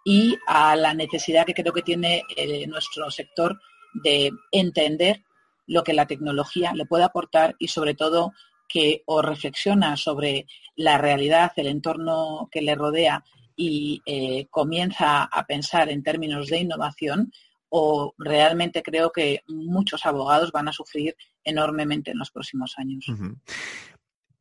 y 0.03 0.37
a 0.47 0.75
la 0.75 0.93
necesidad 0.93 1.45
que 1.45 1.53
creo 1.53 1.73
que 1.73 1.81
tiene 1.81 2.23
eh, 2.35 2.65
nuestro 2.67 3.11
sector 3.11 3.59
de 3.93 4.31
entender 4.51 5.23
lo 5.67 5.83
que 5.83 5.93
la 5.93 6.07
tecnología 6.07 6.73
le 6.73 6.85
puede 6.85 7.03
aportar 7.03 7.55
y 7.59 7.67
sobre 7.67 7.93
todo 7.93 8.31
que 8.67 9.03
o 9.05 9.21
reflexiona 9.21 9.97
sobre 9.97 10.45
la 10.75 10.97
realidad, 10.97 11.51
el 11.55 11.67
entorno 11.67 12.49
que 12.51 12.61
le 12.61 12.75
rodea 12.75 13.23
y 13.55 14.01
eh, 14.05 14.47
comienza 14.49 15.23
a 15.23 15.45
pensar 15.45 15.89
en 15.89 16.03
términos 16.03 16.47
de 16.47 16.59
innovación, 16.59 17.31
o 17.69 18.13
realmente 18.17 18.83
creo 18.83 19.11
que 19.11 19.43
muchos 19.47 20.05
abogados 20.05 20.51
van 20.51 20.67
a 20.67 20.73
sufrir 20.73 21.15
enormemente 21.43 22.11
en 22.11 22.19
los 22.19 22.31
próximos 22.31 22.75
años. 22.77 23.05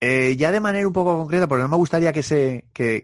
Eh, 0.01 0.37
ya 0.37 0.53
de 0.53 0.61
manera 0.61 0.87
un 0.87 0.93
poco 0.93 1.17
concreta, 1.17 1.49
porque 1.49 1.63
no 1.63 1.69
me 1.69 1.77
gustaría 1.77 2.13
que, 2.13 2.23
se, 2.23 2.67
que, 2.75 3.03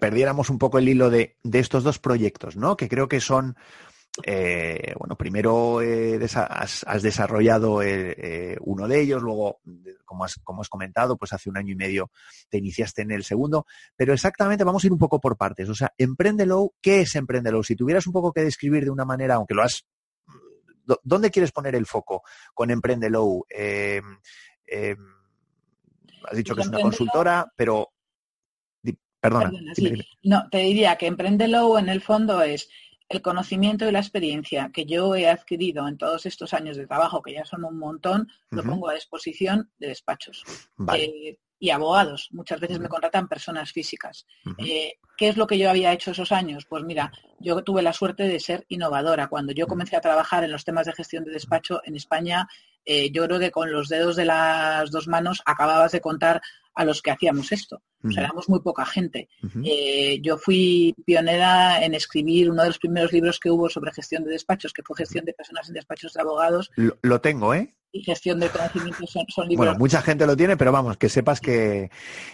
perdiéramos 0.00 0.50
un 0.50 0.58
poco 0.58 0.78
el 0.78 0.88
hilo 0.88 1.08
de, 1.08 1.36
de, 1.44 1.58
estos 1.60 1.84
dos 1.84 2.00
proyectos, 2.00 2.56
¿no? 2.56 2.76
Que 2.76 2.88
creo 2.88 3.08
que 3.08 3.20
son 3.20 3.56
eh, 4.22 4.94
bueno, 4.96 5.16
primero 5.16 5.82
eh, 5.82 6.20
has, 6.22 7.02
desarrollado 7.02 7.82
eh, 7.82 8.56
uno 8.60 8.86
de 8.86 9.00
ellos, 9.00 9.20
luego, 9.20 9.60
como 10.04 10.24
has, 10.24 10.36
como 10.44 10.62
has 10.62 10.68
comentado, 10.68 11.16
pues 11.16 11.32
hace 11.32 11.50
un 11.50 11.56
año 11.56 11.72
y 11.72 11.76
medio 11.76 12.12
te 12.48 12.58
iniciaste 12.58 13.02
en 13.02 13.10
el 13.10 13.24
segundo, 13.24 13.66
pero 13.96 14.12
exactamente 14.12 14.62
vamos 14.62 14.84
a 14.84 14.86
ir 14.86 14.92
un 14.92 15.00
poco 15.00 15.20
por 15.20 15.36
partes. 15.36 15.68
O 15.68 15.74
sea, 15.74 15.92
Emprendelo, 15.98 16.74
¿qué 16.80 17.00
es 17.00 17.16
Emprendelo? 17.16 17.64
Si 17.64 17.74
tuvieras 17.74 18.06
un 18.06 18.12
poco 18.12 18.32
que 18.32 18.42
describir 18.42 18.84
de 18.84 18.90
una 18.90 19.04
manera, 19.04 19.34
aunque 19.34 19.54
lo 19.54 19.62
has... 19.62 19.84
¿Dónde 21.02 21.30
quieres 21.30 21.50
poner 21.50 21.74
el 21.74 21.86
foco 21.86 22.22
con 22.52 22.70
Emprendelo? 22.70 23.46
has 26.26 26.36
dicho 26.36 26.54
que 26.54 26.60
es 26.60 26.68
una 26.68 26.80
consultora, 26.80 27.50
pero 27.56 27.94
Perdona. 29.24 29.50
No, 30.22 30.50
te 30.50 30.58
diría 30.58 30.96
que 30.96 31.06
Emprendelo 31.06 31.78
en 31.78 31.88
el 31.88 32.02
fondo 32.02 32.42
es 32.42 32.68
el 33.08 33.22
conocimiento 33.22 33.88
y 33.88 33.92
la 33.92 34.00
experiencia 34.00 34.70
que 34.72 34.86
yo 34.86 35.14
he 35.14 35.28
adquirido 35.28 35.86
en 35.88 35.98
todos 35.98 36.26
estos 36.26 36.54
años 36.54 36.76
de 36.76 36.86
trabajo, 36.86 37.22
que 37.22 37.34
ya 37.34 37.44
son 37.44 37.64
un 37.64 37.78
montón, 37.78 38.28
lo 38.50 38.62
pongo 38.62 38.88
a 38.88 38.94
disposición 38.94 39.70
de 39.78 39.88
despachos. 39.88 40.44
Eh, 40.94 41.38
y 41.58 41.70
abogados. 41.70 42.28
Muchas 42.32 42.60
veces 42.60 42.78
me 42.78 42.88
contratan 42.88 43.28
personas 43.28 43.72
físicas. 43.72 44.26
Eh, 44.58 44.94
¿Qué 45.16 45.28
es 45.28 45.36
lo 45.36 45.46
que 45.46 45.58
yo 45.58 45.70
había 45.70 45.92
hecho 45.92 46.10
esos 46.10 46.32
años? 46.32 46.66
Pues 46.68 46.84
mira, 46.84 47.12
yo 47.38 47.62
tuve 47.62 47.82
la 47.82 47.92
suerte 47.92 48.24
de 48.24 48.40
ser 48.40 48.64
innovadora. 48.68 49.28
Cuando 49.28 49.52
yo 49.52 49.66
comencé 49.66 49.96
a 49.96 50.00
trabajar 50.00 50.44
en 50.44 50.52
los 50.52 50.64
temas 50.64 50.86
de 50.86 50.92
gestión 50.92 51.24
de 51.24 51.32
despacho 51.32 51.80
en 51.84 51.96
España, 51.96 52.48
eh, 52.84 53.10
yo 53.10 53.24
creo 53.26 53.38
que 53.38 53.50
con 53.50 53.72
los 53.72 53.88
dedos 53.88 54.16
de 54.16 54.24
las 54.24 54.90
dos 54.90 55.08
manos 55.08 55.42
acababas 55.46 55.92
de 55.92 56.00
contar 56.00 56.42
a 56.74 56.84
los 56.84 57.02
que 57.02 57.10
hacíamos 57.10 57.52
esto. 57.52 57.82
O 58.02 58.10
sea, 58.10 58.24
éramos 58.24 58.48
muy 58.48 58.60
poca 58.60 58.84
gente. 58.84 59.28
Eh, 59.64 60.20
yo 60.20 60.36
fui 60.36 60.94
pionera 61.06 61.82
en 61.82 61.94
escribir 61.94 62.50
uno 62.50 62.62
de 62.62 62.68
los 62.68 62.78
primeros 62.78 63.12
libros 63.12 63.40
que 63.40 63.50
hubo 63.50 63.70
sobre 63.70 63.92
gestión 63.92 64.24
de 64.24 64.32
despachos, 64.32 64.72
que 64.72 64.82
fue 64.82 64.96
gestión 64.96 65.24
de 65.24 65.32
personas 65.32 65.68
en 65.68 65.74
despachos 65.74 66.12
de 66.12 66.20
abogados. 66.20 66.70
Lo, 66.76 67.20
tengo, 67.20 67.54
¿eh? 67.54 67.74
Y 67.96 68.02
gestión 68.02 68.40
son, 68.42 69.48
libros. 69.48 69.56
Bueno, 69.56 69.78
mucha 69.78 70.02
gente 70.02 70.26
lo 70.26 70.36
tiene, 70.36 70.56
pero 70.56 70.72
vamos, 70.72 70.96
que 70.96 71.08
sepas 71.08 71.40
que, 71.40 71.92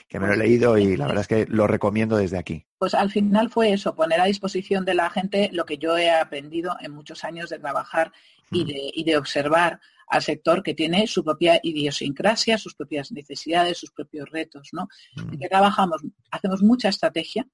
que 0.09 0.19
me 0.19 0.27
lo 0.27 0.33
he 0.33 0.37
leído 0.39 0.79
y 0.79 0.97
la 0.97 1.07
verdad 1.07 1.21
es 1.21 1.29
que 1.29 1.45
lo 1.47 1.67
recomiendo 1.67 2.17
desde 2.17 2.39
aquí. 2.39 2.65
Pues 2.79 2.95
al 2.95 3.11
final 3.11 3.51
fue 3.51 3.75
eso, 3.75 3.95
poner 3.95 4.23
a 4.23 4.25
disposición 4.25 4.87
de 4.87 4.95
la 4.95 5.11
gente 5.11 5.51
lo 5.53 5.67
que 5.67 5.77
yo 5.77 5.99
he 5.99 6.11
aprendido 6.11 6.79
en 6.81 6.93
muchos 6.93 7.25
años 7.25 7.51
de 7.51 7.59
trabajar 7.59 8.11
y, 8.51 8.65
de, 8.65 8.91
y 8.95 9.05
de 9.05 9.19
observar 9.19 9.81
al 10.11 10.23
sector 10.23 10.63
que 10.63 10.75
tiene 10.75 11.07
su 11.07 11.23
propia 11.23 11.61
idiosincrasia, 11.63 12.57
sus 12.57 12.75
propias 12.75 13.13
necesidades, 13.13 13.77
sus 13.77 13.93
propios 13.93 14.31
retos, 14.31 14.71
¿no? 14.73 14.89
Mm. 15.15 15.39
que 15.39 15.49
trabajamos, 15.49 16.01
hacemos 16.31 16.63
mucha 16.63 16.89
estrategia, 16.89 17.47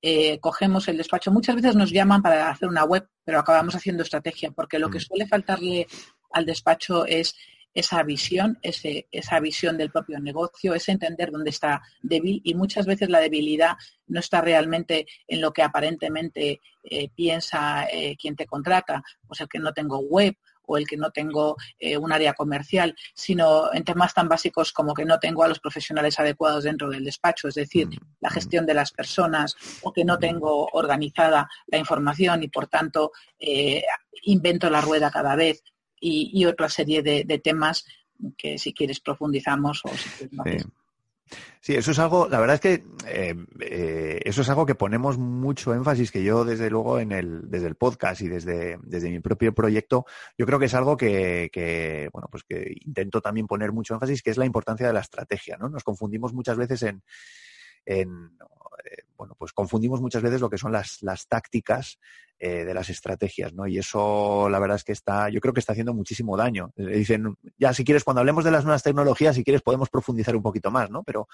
eh, 0.00 0.38
cogemos 0.38 0.86
el 0.88 0.98
despacho. 0.98 1.32
Muchas 1.32 1.56
veces 1.56 1.74
nos 1.74 1.90
llaman 1.90 2.22
para 2.22 2.50
hacer 2.50 2.68
una 2.68 2.84
web, 2.84 3.08
pero 3.24 3.40
acabamos 3.40 3.74
haciendo 3.74 4.02
estrategia, 4.02 4.50
porque 4.50 4.78
lo 4.78 4.90
que 4.90 4.98
mm. 4.98 5.00
suele 5.00 5.26
faltarle 5.26 5.86
al 6.30 6.46
despacho 6.46 7.04
es 7.04 7.34
esa 7.74 8.02
visión, 8.02 8.58
ese, 8.62 9.08
esa 9.10 9.40
visión 9.40 9.76
del 9.76 9.90
propio 9.90 10.18
negocio, 10.20 10.74
es 10.74 10.88
entender 10.88 11.30
dónde 11.30 11.50
está 11.50 11.82
débil 12.02 12.40
y 12.44 12.54
muchas 12.54 12.86
veces 12.86 13.08
la 13.08 13.20
debilidad 13.20 13.76
no 14.06 14.20
está 14.20 14.40
realmente 14.40 15.06
en 15.26 15.40
lo 15.40 15.52
que 15.52 15.62
aparentemente 15.62 16.60
eh, 16.84 17.08
piensa 17.14 17.86
eh, 17.90 18.16
quien 18.16 18.36
te 18.36 18.46
contrata, 18.46 19.02
pues 19.26 19.40
el 19.40 19.48
que 19.48 19.58
no 19.58 19.72
tengo 19.72 19.98
web 19.98 20.36
o 20.66 20.76
el 20.76 20.86
que 20.86 20.96
no 20.96 21.10
tengo 21.10 21.56
eh, 21.78 21.96
un 21.96 22.12
área 22.12 22.34
comercial, 22.34 22.94
sino 23.14 23.72
en 23.72 23.84
temas 23.84 24.14
tan 24.14 24.28
básicos 24.28 24.72
como 24.72 24.94
que 24.94 25.04
no 25.04 25.18
tengo 25.18 25.42
a 25.42 25.48
los 25.48 25.60
profesionales 25.60 26.18
adecuados 26.18 26.64
dentro 26.64 26.88
del 26.90 27.04
despacho, 27.04 27.48
es 27.48 27.54
decir, 27.54 27.88
mm, 27.88 28.16
la 28.20 28.30
mm. 28.30 28.32
gestión 28.32 28.66
de 28.66 28.74
las 28.74 28.92
personas 28.92 29.56
o 29.82 29.92
que 29.92 30.04
no 30.04 30.18
tengo 30.18 30.68
organizada 30.72 31.48
la 31.66 31.78
información 31.78 32.42
y 32.42 32.48
por 32.48 32.66
tanto 32.66 33.12
eh, 33.38 33.82
invento 34.22 34.70
la 34.70 34.80
rueda 34.80 35.10
cada 35.10 35.36
vez 35.36 35.62
y, 36.06 36.44
otra 36.44 36.68
serie 36.68 37.02
de, 37.02 37.40
temas 37.42 37.86
que 38.36 38.58
si 38.58 38.72
quieres 38.72 39.00
profundizamos 39.00 39.82
o 39.84 39.88
si 39.88 40.28
quieres 40.28 40.66
Sí, 41.60 41.74
eso 41.74 41.92
es 41.92 41.98
algo, 41.98 42.28
la 42.28 42.38
verdad 42.38 42.56
es 42.56 42.60
que 42.60 42.84
eh, 43.08 43.34
eh, 43.60 44.20
eso 44.24 44.42
es 44.42 44.48
algo 44.50 44.66
que 44.66 44.74
ponemos 44.74 45.16
mucho 45.16 45.72
énfasis, 45.72 46.12
que 46.12 46.22
yo 46.22 46.44
desde 46.44 46.68
luego 46.68 47.00
en 47.00 47.12
el, 47.12 47.50
desde 47.50 47.68
el 47.68 47.76
podcast 47.76 48.20
y 48.20 48.28
desde, 48.28 48.78
desde 48.82 49.08
mi 49.08 49.20
propio 49.20 49.54
proyecto, 49.54 50.04
yo 50.36 50.44
creo 50.44 50.58
que 50.58 50.66
es 50.66 50.74
algo 50.74 50.98
que, 50.98 51.48
que, 51.50 52.10
bueno, 52.12 52.28
pues 52.30 52.44
que 52.44 52.76
intento 52.84 53.22
también 53.22 53.46
poner 53.46 53.72
mucho 53.72 53.94
énfasis, 53.94 54.22
que 54.22 54.30
es 54.30 54.36
la 54.36 54.44
importancia 54.44 54.86
de 54.86 54.92
la 54.92 55.00
estrategia, 55.00 55.56
¿no? 55.56 55.70
Nos 55.70 55.82
confundimos 55.82 56.34
muchas 56.34 56.58
veces 56.58 56.82
en, 56.82 57.02
en 57.86 58.36
eh, 58.84 59.04
bueno, 59.16 59.34
pues 59.38 59.52
confundimos 59.52 60.00
muchas 60.00 60.22
veces 60.22 60.40
lo 60.40 60.50
que 60.50 60.58
son 60.58 60.72
las, 60.72 61.02
las 61.02 61.26
tácticas 61.28 61.98
eh, 62.38 62.64
de 62.64 62.74
las 62.74 62.90
estrategias, 62.90 63.54
¿no? 63.54 63.66
Y 63.66 63.78
eso, 63.78 64.48
la 64.48 64.58
verdad 64.58 64.76
es 64.76 64.84
que 64.84 64.92
está, 64.92 65.28
yo 65.28 65.40
creo 65.40 65.54
que 65.54 65.60
está 65.60 65.72
haciendo 65.72 65.94
muchísimo 65.94 66.36
daño. 66.36 66.72
dicen, 66.76 67.36
ya 67.56 67.72
si 67.72 67.84
quieres, 67.84 68.04
cuando 68.04 68.20
hablemos 68.20 68.44
de 68.44 68.50
las 68.50 68.64
nuevas 68.64 68.82
tecnologías, 68.82 69.36
si 69.36 69.44
quieres, 69.44 69.62
podemos 69.62 69.88
profundizar 69.88 70.34
un 70.34 70.42
poquito 70.42 70.70
más, 70.70 70.90
¿no? 70.90 71.02
Pero, 71.04 71.28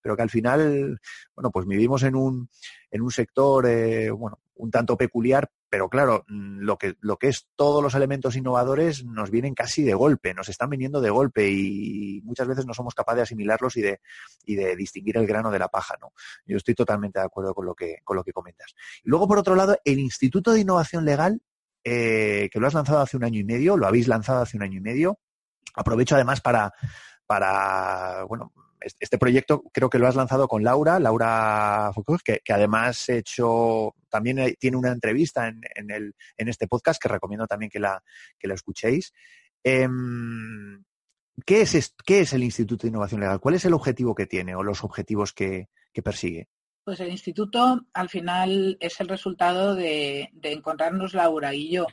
pero 0.00 0.16
que 0.16 0.22
al 0.22 0.30
final, 0.30 0.98
bueno, 1.34 1.50
pues 1.50 1.66
vivimos 1.66 2.02
en 2.04 2.16
un, 2.16 2.48
en 2.90 3.02
un 3.02 3.10
sector, 3.10 3.66
eh, 3.66 4.10
bueno, 4.10 4.38
un 4.56 4.70
tanto 4.70 4.96
peculiar, 4.96 5.50
pero 5.68 5.88
claro, 5.88 6.24
mm, 6.28 6.60
lo 6.60 6.76
que, 6.78 6.96
lo 7.00 7.16
que 7.18 7.28
es 7.28 7.48
todos 7.56 7.82
los 7.82 7.94
elementos 7.94 8.36
innovadores 8.36 9.04
nos 9.04 9.30
vienen 9.30 9.54
casi 9.54 9.82
de 9.82 9.94
golpe, 9.94 10.34
nos 10.34 10.48
están 10.48 10.70
viniendo 10.70 11.00
de 11.00 11.10
golpe 11.10 11.48
y 11.48 12.20
muchas 12.24 12.48
veces 12.48 12.66
no 12.66 12.74
somos 12.74 12.94
capaces 12.94 13.16
de 13.16 13.22
asimilarlos 13.22 13.76
y 13.76 13.82
de, 13.82 14.00
y 14.44 14.56
de 14.56 14.76
distinguir 14.76 15.16
el 15.18 15.26
grano 15.26 15.50
de 15.50 15.58
la 15.58 15.68
paja, 15.68 15.96
¿no? 16.00 16.12
Yo 16.44 16.56
estoy 16.56 16.74
totalmente 16.74 17.18
de 17.18 17.26
acuerdo 17.26 17.54
con 17.54 17.66
lo 17.66 17.74
que, 17.74 17.98
con 18.04 18.16
lo 18.16 18.24
que 18.24 18.32
comentas. 18.32 18.74
Luego, 19.04 19.28
por 19.28 19.38
otro 19.38 19.54
lado, 19.54 19.78
el 19.84 19.98
Instituto 19.98 20.52
de 20.52 20.60
Innovación 20.60 21.04
Legal, 21.04 21.40
eh, 21.84 22.48
que 22.50 22.58
lo 22.58 22.66
has 22.66 22.74
lanzado 22.74 23.00
hace 23.00 23.16
un 23.16 23.24
año 23.24 23.40
y 23.40 23.44
medio, 23.44 23.76
lo 23.76 23.86
habéis 23.86 24.08
lanzado 24.08 24.42
hace 24.42 24.56
un 24.56 24.62
año 24.62 24.78
y 24.78 24.82
medio. 24.82 25.18
Aprovecho 25.74 26.14
además 26.14 26.40
para, 26.40 26.72
para 27.26 28.24
bueno, 28.24 28.52
este 28.80 29.18
proyecto 29.18 29.62
creo 29.72 29.90
que 29.90 29.98
lo 29.98 30.06
has 30.06 30.16
lanzado 30.16 30.48
con 30.48 30.62
Laura, 30.62 30.98
Laura 30.98 31.90
Foucault, 31.94 32.22
que, 32.22 32.40
además 32.52 33.08
he 33.08 33.18
hecho, 33.18 33.94
también 34.08 34.54
tiene 34.58 34.76
una 34.76 34.92
entrevista 34.92 35.48
en, 35.48 35.60
en 35.74 36.48
este 36.48 36.68
podcast 36.68 37.00
que 37.00 37.08
recomiendo 37.08 37.46
también 37.46 37.70
que 37.70 37.80
la, 37.80 38.02
que 38.38 38.48
la 38.48 38.54
escuchéis. 38.54 39.12
Em, 39.62 40.84
¿qué, 41.44 41.62
es, 41.62 41.94
¿Qué 42.04 42.20
es 42.20 42.32
el 42.32 42.44
Instituto 42.44 42.82
de 42.82 42.90
Innovación 42.90 43.20
Legal? 43.20 43.40
¿Cuál 43.40 43.56
es 43.56 43.64
el 43.64 43.74
objetivo 43.74 44.14
que 44.14 44.26
tiene 44.26 44.54
o 44.54 44.62
los 44.62 44.84
objetivos 44.84 45.32
que, 45.32 45.68
persigue? 46.04 46.48
Pues 46.84 47.00
el 47.00 47.08
instituto 47.08 47.80
al 47.94 48.08
final 48.08 48.76
es 48.78 49.00
el 49.00 49.08
resultado 49.08 49.74
de 49.74 50.30
encontrarnos 50.42 51.14
Laura 51.14 51.52
y 51.52 51.70
yo 51.70 51.86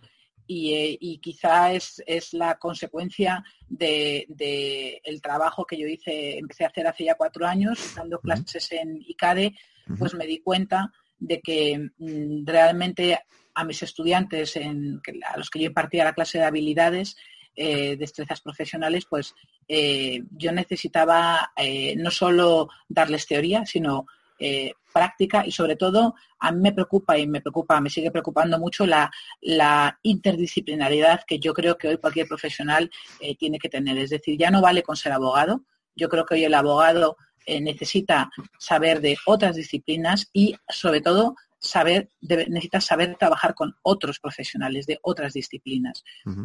y, 0.47 0.73
eh, 0.73 1.19
quizá 1.21 1.73
es, 1.73 2.01
la 2.33 2.57
consecuencia 2.57 3.43
del 3.67 4.25
de, 4.27 5.01
el 5.03 5.21
trabajo 5.21 5.65
que 5.65 5.77
yo 5.77 5.87
hice, 5.87 6.37
empecé 6.37 6.63
a 6.63 6.67
hacer 6.67 6.87
hace 6.87 7.05
ya 7.05 7.15
cuatro 7.15 7.45
años, 7.45 7.93
dando 7.95 8.19
clases 8.19 8.71
en 8.71 9.01
ICADE, 9.05 9.55
pues 9.97 10.13
me 10.13 10.25
di 10.25 10.39
cuenta 10.39 10.91
de 11.19 11.41
que 11.41 11.89
mm, 11.97 12.45
realmente 12.45 13.19
a 13.55 13.63
mis 13.63 13.83
estudiantes, 13.83 14.55
en, 14.55 15.01
a 15.31 15.37
los 15.37 15.49
que 15.49 15.59
yo 15.59 15.67
impartía 15.67 16.03
la 16.03 16.13
clase 16.13 16.39
de 16.39 16.45
habilidades, 16.45 17.15
eh, 17.55 17.95
destrezas 17.97 18.41
profesionales, 18.41 19.05
pues 19.07 19.35
eh, 19.67 20.23
yo 20.31 20.51
necesitaba 20.51 21.51
no 21.97 22.09
solo 22.09 22.69
darles 22.89 23.27
teoría, 23.27 23.65
sino 23.65 24.07
eh, 24.39 24.73
práctica 24.93 25.45
y 25.45 25.51
sobre 25.51 25.75
todo 25.75 26.15
a 26.39 26.51
mí 26.51 26.61
me 26.61 26.71
preocupa 26.71 27.17
y 27.17 27.27
me 27.27 27.41
preocupa, 27.41 27.81
me 27.81 27.89
sigue 27.89 28.11
preocupando 28.11 28.59
mucho 28.59 28.85
la, 28.85 29.11
la 29.41 29.99
interdisciplinaridad 30.03 31.21
que 31.25 31.39
yo 31.39 31.53
creo 31.53 31.77
que 31.77 31.87
hoy 31.87 31.97
cualquier 31.97 32.27
profesional 32.27 32.91
eh, 33.19 33.35
tiene 33.35 33.59
que 33.59 33.69
tener. 33.69 33.97
Es 33.97 34.11
decir, 34.11 34.37
ya 34.37 34.51
no 34.51 34.61
vale 34.61 34.83
con 34.83 34.95
ser 34.95 35.11
abogado. 35.11 35.63
Yo 35.95 36.09
creo 36.09 36.25
que 36.25 36.35
hoy 36.35 36.45
el 36.45 36.53
abogado 36.53 37.17
eh, 37.45 37.59
necesita 37.59 38.29
saber 38.57 39.01
de 39.01 39.17
otras 39.25 39.55
disciplinas 39.55 40.29
y 40.31 40.55
sobre 40.69 41.01
todo 41.01 41.35
saber, 41.63 42.11
necesita 42.21 42.81
saber 42.81 43.15
trabajar 43.17 43.55
con 43.55 43.75
otros 43.81 44.19
profesionales 44.19 44.85
de 44.85 44.99
otras 45.01 45.33
disciplinas. 45.33 46.03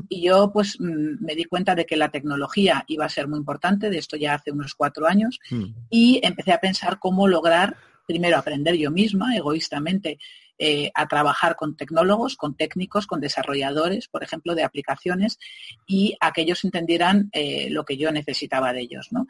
Y 0.08 0.22
yo 0.22 0.52
pues 0.52 0.80
mm, 0.80 1.24
me 1.24 1.34
di 1.34 1.44
cuenta 1.44 1.74
de 1.74 1.84
que 1.84 1.96
la 1.96 2.10
tecnología 2.10 2.84
iba 2.86 3.04
a 3.04 3.10
ser 3.10 3.26
muy 3.26 3.38
importante, 3.38 3.90
de 3.90 3.98
esto 3.98 4.16
ya 4.16 4.34
hace 4.34 4.52
unos 4.52 4.74
cuatro 4.74 5.06
años, 5.06 5.40
mm. 5.50 5.64
y 5.90 6.20
empecé 6.22 6.52
a 6.52 6.60
pensar 6.60 6.98
cómo 7.00 7.26
lograr 7.26 7.76
primero 8.06 8.38
aprender 8.38 8.76
yo 8.76 8.90
misma, 8.90 9.36
egoístamente, 9.36 10.18
eh, 10.58 10.90
a 10.94 11.06
trabajar 11.06 11.56
con 11.56 11.76
tecnólogos, 11.76 12.36
con 12.36 12.56
técnicos, 12.56 13.06
con 13.06 13.20
desarrolladores, 13.20 14.08
por 14.08 14.24
ejemplo, 14.24 14.54
de 14.54 14.64
aplicaciones, 14.64 15.38
y 15.86 16.16
a 16.20 16.32
que 16.32 16.42
ellos 16.42 16.64
entendieran 16.64 17.30
eh, 17.32 17.68
lo 17.70 17.84
que 17.84 17.96
yo 17.96 18.10
necesitaba 18.10 18.72
de 18.72 18.80
ellos. 18.80 19.08
¿no? 19.10 19.26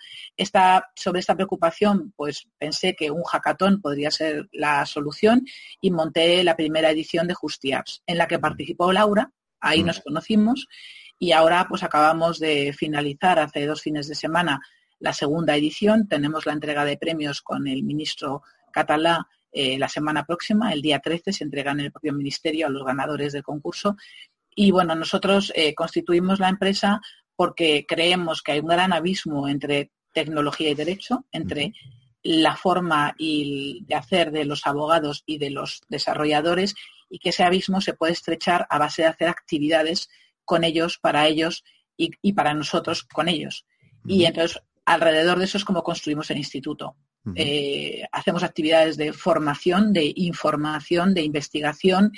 sobre 0.94 1.20
esta 1.20 1.34
preocupación, 1.34 2.12
pues 2.16 2.48
pensé 2.58 2.94
que 2.94 3.10
un 3.10 3.22
hackathon 3.22 3.80
podría 3.80 4.10
ser 4.10 4.48
la 4.52 4.86
solución 4.86 5.44
y 5.80 5.90
monté 5.90 6.42
la 6.44 6.56
primera 6.56 6.90
edición 6.90 7.28
de 7.28 7.34
JustiApps, 7.34 8.02
en 8.06 8.18
la 8.18 8.26
que 8.26 8.38
participó 8.38 8.92
Laura, 8.92 9.30
ahí 9.60 9.82
mm. 9.82 9.86
nos 9.86 10.00
conocimos, 10.00 10.66
y 11.18 11.32
ahora 11.32 11.66
pues 11.68 11.82
acabamos 11.82 12.38
de 12.38 12.72
finalizar 12.72 13.38
hace 13.38 13.66
dos 13.66 13.82
fines 13.82 14.08
de 14.08 14.14
semana 14.14 14.60
la 15.00 15.12
segunda 15.12 15.56
edición. 15.56 16.08
Tenemos 16.08 16.46
la 16.46 16.52
entrega 16.52 16.84
de 16.84 16.96
premios 16.96 17.42
con 17.42 17.66
el 17.66 17.82
ministro 17.82 18.42
Catalá 18.72 19.28
eh, 19.52 19.78
la 19.78 19.88
semana 19.88 20.24
próxima, 20.24 20.72
el 20.72 20.82
día 20.82 21.00
13, 21.00 21.32
se 21.32 21.44
entrega 21.44 21.72
en 21.72 21.80
el 21.80 21.92
propio 21.92 22.12
ministerio 22.12 22.66
a 22.66 22.70
los 22.70 22.84
ganadores 22.84 23.32
del 23.32 23.42
concurso. 23.42 23.96
Y 24.54 24.70
bueno, 24.70 24.94
nosotros 24.94 25.52
eh, 25.54 25.74
constituimos 25.74 26.40
la 26.40 26.48
empresa 26.48 27.00
porque 27.36 27.86
creemos 27.86 28.42
que 28.42 28.52
hay 28.52 28.60
un 28.60 28.66
gran 28.66 28.92
abismo 28.92 29.48
entre 29.48 29.92
tecnología 30.12 30.70
y 30.70 30.74
derecho, 30.74 31.26
entre 31.32 31.72
la 32.22 32.56
forma 32.56 33.14
y 33.16 33.84
de 33.86 33.94
hacer 33.94 34.32
de 34.32 34.44
los 34.44 34.66
abogados 34.66 35.22
y 35.24 35.38
de 35.38 35.50
los 35.50 35.82
desarrolladores 35.88 36.74
y 37.08 37.20
que 37.20 37.30
ese 37.30 37.44
abismo 37.44 37.80
se 37.80 37.94
puede 37.94 38.12
estrechar 38.12 38.66
a 38.68 38.78
base 38.78 39.02
de 39.02 39.08
hacer 39.08 39.28
actividades 39.28 40.08
con 40.44 40.64
ellos, 40.64 40.98
para 40.98 41.26
ellos 41.26 41.64
y, 41.96 42.32
para 42.32 42.54
nosotros 42.54 43.04
con 43.04 43.28
ellos. 43.28 43.66
Y 44.06 44.24
entonces, 44.24 44.60
alrededor 44.84 45.38
de 45.38 45.44
eso 45.44 45.58
es 45.58 45.64
como 45.64 45.82
construimos 45.82 46.30
el 46.30 46.38
instituto. 46.38 46.96
Eh, 47.34 48.04
hacemos 48.12 48.42
actividades 48.42 48.96
de 48.96 49.12
formación, 49.12 49.92
de 49.92 50.12
información, 50.16 51.14
de 51.14 51.22
investigación 51.22 52.12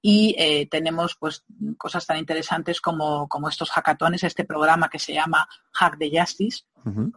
y 0.00 0.34
eh, 0.38 0.66
tenemos 0.70 1.16
pues 1.18 1.44
cosas 1.76 2.06
tan 2.06 2.18
interesantes 2.18 2.80
como, 2.80 3.28
estos 3.50 3.70
hackatones, 3.70 4.22
este 4.22 4.44
programa 4.44 4.88
que 4.88 4.98
se 4.98 5.12
llama 5.12 5.48
Hack 5.72 5.98
the 5.98 6.10
Justice, 6.12 6.62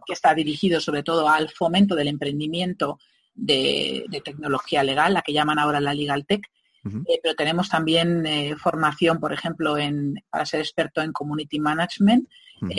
que 0.04 0.12
está 0.12 0.34
dirigido 0.34 0.80
sobre 0.80 1.02
todo 1.02 1.28
al 1.28 1.48
fomento 1.48 1.94
del 1.94 2.08
emprendimiento 2.08 2.98
de, 3.34 4.04
tecnología 4.24 4.82
legal, 4.82 5.14
la 5.14 5.22
que 5.22 5.32
llaman 5.32 5.58
ahora 5.58 5.80
la 5.80 5.94
Legal 5.94 6.26
Tech, 6.26 6.42
eh, 6.84 7.20
pero 7.22 7.34
tenemos 7.36 7.68
también 7.68 8.26
eh, 8.26 8.56
formación, 8.56 9.20
por 9.20 9.32
ejemplo, 9.32 9.78
en, 9.78 10.22
para 10.28 10.44
ser 10.44 10.60
experto 10.60 11.00
en 11.00 11.12
Community 11.12 11.60
Management 11.60 12.28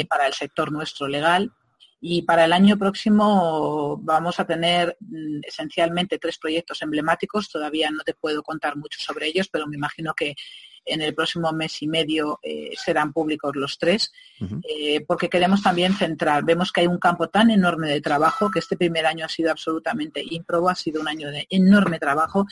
para 0.07 0.27
el 0.27 0.33
sector 0.33 0.71
nuestro 0.71 1.07
legal. 1.07 1.51
Y 2.05 2.23
para 2.23 2.43
el 2.43 2.51
año 2.51 2.77
próximo 2.77 3.97
vamos 4.03 4.37
a 4.37 4.45
tener 4.45 4.97
mm, 4.99 5.39
esencialmente 5.41 6.19
tres 6.19 6.37
proyectos 6.37 6.81
emblemáticos. 6.81 7.49
Todavía 7.49 7.89
no 7.91 8.03
te 8.03 8.13
puedo 8.13 8.43
contar 8.43 8.75
mucho 8.75 8.99
sobre 8.99 9.27
ellos, 9.27 9.47
pero 9.47 9.67
me 9.67 9.77
imagino 9.77 10.13
que 10.13 10.35
en 10.85 11.01
el 11.01 11.15
próximo 11.15 11.53
mes 11.53 11.81
y 11.81 11.87
medio 11.87 12.41
serán 12.75 13.13
públicos 13.13 13.55
los 13.55 13.77
tres, 13.77 14.11
porque 15.07 15.29
queremos 15.29 15.63
también 15.63 15.93
centrar. 15.93 16.43
Vemos 16.43 16.73
que 16.73 16.81
hay 16.81 16.87
un 16.87 16.97
campo 16.97 17.29
tan 17.29 17.51
enorme 17.51 17.87
de 17.87 18.01
trabajo 18.01 18.51
que 18.51 18.59
este 18.59 18.75
primer 18.75 19.05
año 19.05 19.25
ha 19.25 19.29
sido 19.29 19.49
absolutamente 19.49 20.21
ímprobo, 20.29 20.67
ha 20.67 20.75
sido 20.75 20.99
un 20.99 21.07
año 21.07 21.31
de 21.31 21.47
enorme 21.49 21.99
trabajo 21.99 22.47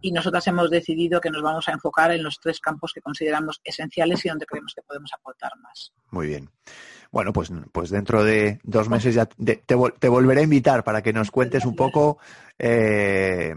y 0.00 0.12
nosotras 0.12 0.46
hemos 0.46 0.70
decidido 0.70 1.20
que 1.20 1.30
nos 1.30 1.42
vamos 1.42 1.68
a 1.68 1.72
enfocar 1.72 2.10
en 2.12 2.22
los 2.22 2.40
tres 2.40 2.58
campos 2.58 2.94
que 2.94 3.02
consideramos 3.02 3.60
esenciales 3.64 4.24
y 4.24 4.30
donde 4.30 4.46
creemos 4.46 4.74
que 4.74 4.80
podemos 4.80 5.10
aportar 5.12 5.52
más. 5.62 5.92
Muy 6.10 6.28
bien. 6.28 6.50
Bueno, 7.14 7.32
pues, 7.32 7.52
pues 7.70 7.90
dentro 7.90 8.24
de 8.24 8.58
dos 8.64 8.88
meses 8.88 9.14
ya 9.14 9.26
te, 9.26 10.08
volveré 10.08 10.40
a 10.40 10.42
invitar 10.42 10.82
para 10.82 11.00
que 11.00 11.12
nos 11.12 11.30
cuentes 11.30 11.64
un 11.64 11.76
poco, 11.76 12.18
eh, 12.58 13.54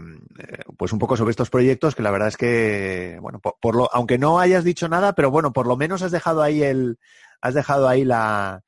pues 0.76 0.92
un 0.92 1.00
poco 1.00 1.16
sobre 1.16 1.32
estos 1.32 1.50
proyectos 1.50 1.96
que 1.96 2.04
la 2.04 2.12
verdad 2.12 2.28
es 2.28 2.36
que, 2.36 3.18
bueno, 3.20 3.40
por, 3.40 3.74
lo, 3.74 3.92
aunque 3.92 4.16
no 4.16 4.38
hayas 4.38 4.62
dicho 4.62 4.88
nada, 4.88 5.12
pero 5.12 5.32
bueno, 5.32 5.52
por 5.52 5.66
lo 5.66 5.76
menos 5.76 6.02
has 6.02 6.12
dejado 6.12 6.40
ahí 6.40 6.62
el, 6.62 7.00
has 7.40 7.54
dejado 7.54 7.88
ahí 7.88 8.04
la, 8.04 8.62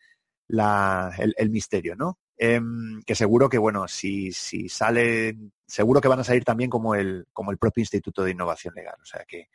la 0.49 1.13
el, 1.17 1.51
misterio, 1.51 1.95
¿no? 1.95 2.19
Em, 2.37 3.01
que 3.07 3.15
seguro 3.15 3.49
que, 3.49 3.59
bueno, 3.59 3.87
si, 3.87 4.33
si 4.33 4.69
salen 4.69 5.53
seguro 5.69 6.01
que 6.01 6.09
van 6.09 6.19
a 6.19 6.25
salir 6.25 6.45
también 6.45 6.69
como 6.69 6.97
el, 6.97 7.27
como 7.33 7.53
el 7.53 7.59
propio 7.59 7.83
Instituto 7.83 8.25
de 8.25 8.33
Innovación 8.33 8.75
Legal. 8.75 8.97
O 9.01 9.05
sea 9.05 9.25
que, 9.25 9.49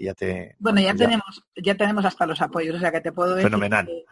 ya 0.00 0.14
te. 0.14 0.56
Bueno, 0.58 0.80
ya, 0.80 0.94
tenemos, 0.94 1.44
ya 1.54 1.76
tenemos 1.76 2.04
hasta 2.04 2.26
los 2.26 2.40
apoyos, 2.42 2.74
o 2.74 2.80
sea 2.80 2.90
que 2.90 3.00
te 3.00 3.12
puedo 3.12 3.36
decir 3.36 3.48
Fenomenal. 3.48 3.86
Que, 3.86 4.04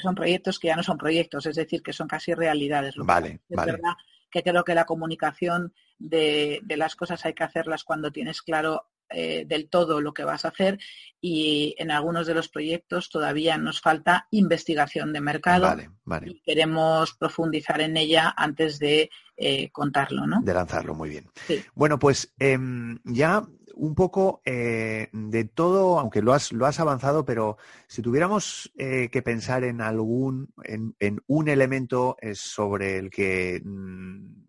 son 0.00 0.14
proyectos 0.14 0.58
que 0.58 0.68
ya 0.68 0.76
no 0.76 0.82
son 0.82 0.98
proyectos, 0.98 1.46
es 1.46 1.56
decir, 1.56 1.82
que 1.82 1.92
son 1.92 2.08
casi 2.08 2.34
realidades. 2.34 2.94
vale, 2.96 3.40
es 3.48 3.56
vale. 3.56 3.72
verdad 3.72 3.94
que 4.30 4.42
creo 4.42 4.64
que 4.64 4.74
la 4.74 4.84
comunicación 4.84 5.72
de, 5.98 6.60
de 6.64 6.76
las 6.76 6.96
cosas 6.96 7.24
hay 7.24 7.34
que 7.34 7.44
hacerlas 7.44 7.84
cuando 7.84 8.10
tienes 8.10 8.42
claro 8.42 8.88
eh, 9.10 9.44
del 9.46 9.68
todo 9.68 10.00
lo 10.00 10.14
que 10.14 10.24
vas 10.24 10.44
a 10.44 10.48
hacer 10.48 10.78
y 11.20 11.74
en 11.78 11.90
algunos 11.90 12.26
de 12.26 12.34
los 12.34 12.48
proyectos 12.48 13.10
todavía 13.10 13.58
nos 13.58 13.80
falta 13.80 14.26
investigación 14.30 15.12
de 15.12 15.20
mercado 15.20 15.76
y 16.24 16.40
queremos 16.40 17.14
profundizar 17.14 17.80
en 17.80 17.96
ella 17.96 18.34
antes 18.36 18.78
de 18.78 19.10
eh, 19.36 19.70
contarlo, 19.70 20.26
¿no? 20.26 20.40
De 20.42 20.54
lanzarlo, 20.54 20.94
muy 20.94 21.10
bien. 21.10 21.28
Bueno, 21.74 21.98
pues 21.98 22.34
em, 22.38 22.98
ya 23.04 23.46
un 23.74 23.94
poco 23.94 24.40
eh, 24.44 25.08
de 25.12 25.44
todo, 25.44 25.98
aunque 25.98 26.22
lo 26.22 26.32
has, 26.32 26.52
lo 26.52 26.66
has 26.66 26.80
avanzado, 26.80 27.24
pero 27.24 27.58
si 27.86 28.02
tuviéramos 28.02 28.72
que 28.76 29.22
pensar 29.22 29.64
en 29.64 29.80
algún, 29.80 30.52
en, 30.62 30.96
en 30.98 31.20
un 31.26 31.48
elemento 31.48 32.16
sobre 32.32 32.98
el 32.98 33.10
que 33.10 33.60
mm, 33.64 34.44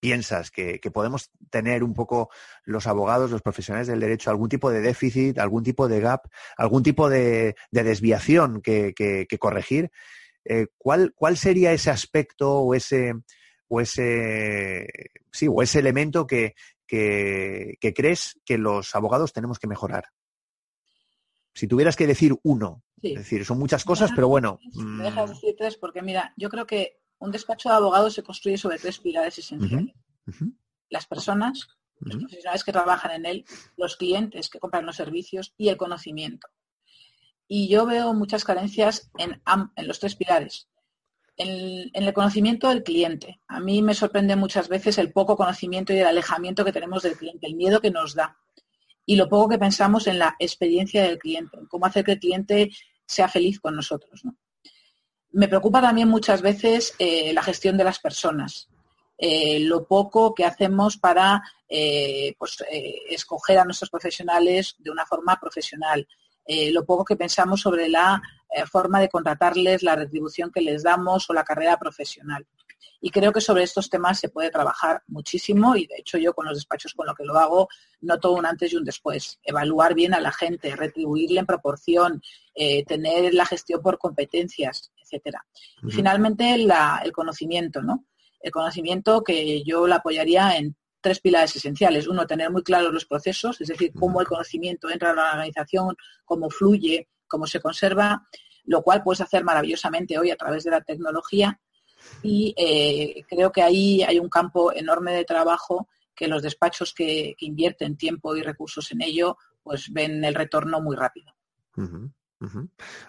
piensas 0.00 0.50
que, 0.50 0.80
podemos 0.92 1.30
tener 1.50 1.82
un 1.82 1.94
poco 1.94 2.30
los 2.64 2.86
abogados, 2.86 3.30
los 3.30 3.42
profesionales 3.42 3.88
del 3.88 4.00
derecho, 4.00 4.30
algún 4.30 4.48
tipo 4.48 4.70
de 4.70 4.80
déficit, 4.80 5.38
algún 5.38 5.62
tipo 5.62 5.88
de 5.88 6.00
gap, 6.00 6.28
algún 6.56 6.82
tipo 6.82 7.08
de, 7.08 7.56
desviación 7.70 8.60
que, 8.62 9.26
corregir, 9.38 9.90
eh, 10.44 10.66
¿cuál, 10.78 11.12
¿cuál 11.14 11.36
sería 11.36 11.72
ese 11.72 11.90
aspecto 11.90 12.60
o 12.60 12.74
ese, 12.74 13.14
o 13.68 13.80
ese, 13.80 14.86
sí, 15.32 15.46
o 15.48 15.62
ese 15.62 15.78
elemento 15.78 16.26
que, 16.26 16.54
que, 16.86 17.76
crees 17.94 18.40
que 18.44 18.58
los 18.58 18.94
abogados 18.94 19.32
tenemos 19.32 19.58
que 19.58 19.66
mejorar? 19.66 20.04
Si 21.54 21.66
tuvieras 21.66 21.96
que 21.96 22.06
decir 22.06 22.36
uno, 22.44 22.84
es 23.02 23.16
decir, 23.16 23.44
son 23.44 23.58
muchas 23.58 23.84
cosas, 23.84 24.12
pero 24.14 24.28
bueno. 24.28 24.60
Me 24.74 25.04
dejas 25.04 25.30
mm. 25.30 25.32
decir 25.34 25.54
tres, 25.58 25.76
porque 25.76 26.02
mira, 26.02 26.32
yo 26.36 26.48
creo 26.48 26.66
que 26.66 26.97
un 27.18 27.30
despacho 27.30 27.68
de 27.68 27.74
abogados 27.74 28.14
se 28.14 28.22
construye 28.22 28.58
sobre 28.58 28.78
tres 28.78 28.98
pilares 28.98 29.38
esenciales. 29.38 29.94
Las 30.90 31.06
personas, 31.06 31.68
los 32.00 32.16
profesionales 32.16 32.64
que 32.64 32.72
trabajan 32.72 33.12
en 33.12 33.26
él, 33.26 33.44
los 33.76 33.96
clientes 33.96 34.48
que 34.48 34.58
compran 34.58 34.86
los 34.86 34.96
servicios 34.96 35.54
y 35.56 35.68
el 35.68 35.76
conocimiento. 35.76 36.48
Y 37.46 37.68
yo 37.68 37.86
veo 37.86 38.12
muchas 38.14 38.44
carencias 38.44 39.10
en, 39.16 39.40
los 39.84 39.98
tres 39.98 40.16
pilares. 40.16 40.68
En, 41.36 41.90
el 41.92 42.12
conocimiento 42.12 42.68
del 42.68 42.82
cliente. 42.82 43.40
A 43.48 43.60
mí 43.60 43.82
me 43.82 43.94
sorprende 43.94 44.36
muchas 44.36 44.68
veces 44.68 44.98
el 44.98 45.12
poco 45.12 45.36
conocimiento 45.36 45.92
y 45.92 45.98
el 45.98 46.06
alejamiento 46.06 46.64
que 46.64 46.72
tenemos 46.72 47.02
del 47.02 47.16
cliente, 47.16 47.46
el 47.46 47.56
miedo 47.56 47.80
que 47.80 47.90
nos 47.90 48.14
da 48.14 48.36
y 49.06 49.16
lo 49.16 49.28
poco 49.28 49.48
que 49.48 49.58
pensamos 49.58 50.06
en 50.06 50.18
la 50.18 50.36
experiencia 50.38 51.02
del 51.02 51.18
cliente, 51.18 51.56
en 51.56 51.66
cómo 51.66 51.86
hacer 51.86 52.04
que 52.04 52.12
el 52.12 52.18
cliente 52.18 52.70
sea 53.06 53.26
feliz 53.26 53.58
con 53.58 53.74
nosotros. 53.74 54.22
¿no? 54.22 54.36
Me 55.32 55.48
preocupa 55.48 55.82
también 55.82 56.08
muchas 56.08 56.40
veces 56.40 56.94
eh, 56.98 57.32
la 57.32 57.42
gestión 57.42 57.76
de 57.76 57.84
las 57.84 57.98
personas. 57.98 58.68
Eh, 59.18 59.60
lo 59.60 59.84
poco 59.84 60.34
que 60.34 60.44
hacemos 60.44 60.96
para 60.96 61.42
eh, 61.68 62.34
pues, 62.38 62.64
escoger 63.10 63.58
a 63.58 63.64
nuestros 63.64 63.90
profesionales 63.90 64.76
de 64.78 64.90
una 64.90 65.04
forma 65.04 65.38
profesional, 65.40 66.06
lo 66.72 66.86
poco 66.86 67.04
que 67.04 67.16
pensamos 67.16 67.60
sobre 67.60 67.90
la 67.90 68.22
forma 68.72 69.00
de 69.00 69.10
contratarles, 69.10 69.82
la 69.82 69.96
retribución 69.96 70.50
que 70.50 70.62
les 70.62 70.82
damos 70.82 71.28
o 71.28 71.34
la 71.34 71.44
carrera 71.44 71.78
profesional. 71.78 72.46
Y 73.02 73.10
creo 73.10 73.32
que 73.32 73.42
sobre 73.42 73.64
estos 73.64 73.90
temas 73.90 74.18
se 74.18 74.30
puede 74.30 74.50
trabajar 74.50 75.02
muchísimo 75.08 75.76
y 75.76 75.86
de 75.86 75.96
hecho 75.98 76.16
yo 76.16 76.32
con 76.32 76.46
los 76.46 76.56
despachos 76.56 76.94
con 76.94 77.06
lo 77.06 77.14
que 77.14 77.24
lo 77.24 77.38
hago 77.38 77.68
noto 78.00 78.32
un 78.32 78.46
antes 78.46 78.72
y 78.72 78.76
un 78.76 78.84
después. 78.84 79.38
Evaluar 79.42 79.92
bien 79.92 80.14
a 80.14 80.20
la 80.20 80.32
gente, 80.32 80.74
retribuirle 80.74 81.40
en 81.40 81.44
proporción, 81.44 82.22
tener 82.86 83.34
la 83.34 83.44
gestión 83.44 83.82
por 83.82 83.98
competencias, 83.98 84.90
etcétera. 85.08 85.44
Y 85.82 85.90
finalmente 85.90 86.54
el 86.54 87.12
conocimiento, 87.12 87.82
¿no? 87.82 88.06
El 88.40 88.52
conocimiento 88.52 89.22
que 89.22 89.64
yo 89.64 89.86
la 89.86 89.96
apoyaría 89.96 90.56
en 90.56 90.76
tres 91.00 91.20
pilares 91.20 91.54
esenciales. 91.56 92.06
Uno, 92.06 92.26
tener 92.26 92.50
muy 92.50 92.62
claros 92.62 92.92
los 92.92 93.06
procesos, 93.06 93.60
es 93.60 93.68
decir, 93.68 93.92
cómo 93.98 94.20
el 94.20 94.26
conocimiento 94.26 94.90
entra 94.90 95.10
a 95.10 95.14
la 95.14 95.32
organización, 95.32 95.96
cómo 96.24 96.50
fluye, 96.50 97.08
cómo 97.26 97.46
se 97.46 97.60
conserva, 97.60 98.26
lo 98.64 98.82
cual 98.82 99.02
puedes 99.02 99.20
hacer 99.20 99.44
maravillosamente 99.44 100.18
hoy 100.18 100.30
a 100.30 100.36
través 100.36 100.64
de 100.64 100.70
la 100.70 100.80
tecnología 100.80 101.60
y 102.22 102.54
eh, 102.56 103.24
creo 103.28 103.50
que 103.52 103.62
ahí 103.62 104.02
hay 104.02 104.18
un 104.18 104.28
campo 104.28 104.72
enorme 104.72 105.12
de 105.12 105.24
trabajo 105.24 105.88
que 106.14 106.28
los 106.28 106.42
despachos 106.42 106.92
que, 106.94 107.34
invierten 107.38 107.96
tiempo 107.96 108.36
y 108.36 108.42
recursos 108.42 108.90
en 108.92 109.02
ello 109.02 109.36
pues 109.62 109.92
ven 109.92 110.24
el 110.24 110.34
retorno 110.34 110.80
muy 110.80 110.96
rápido. 110.96 111.32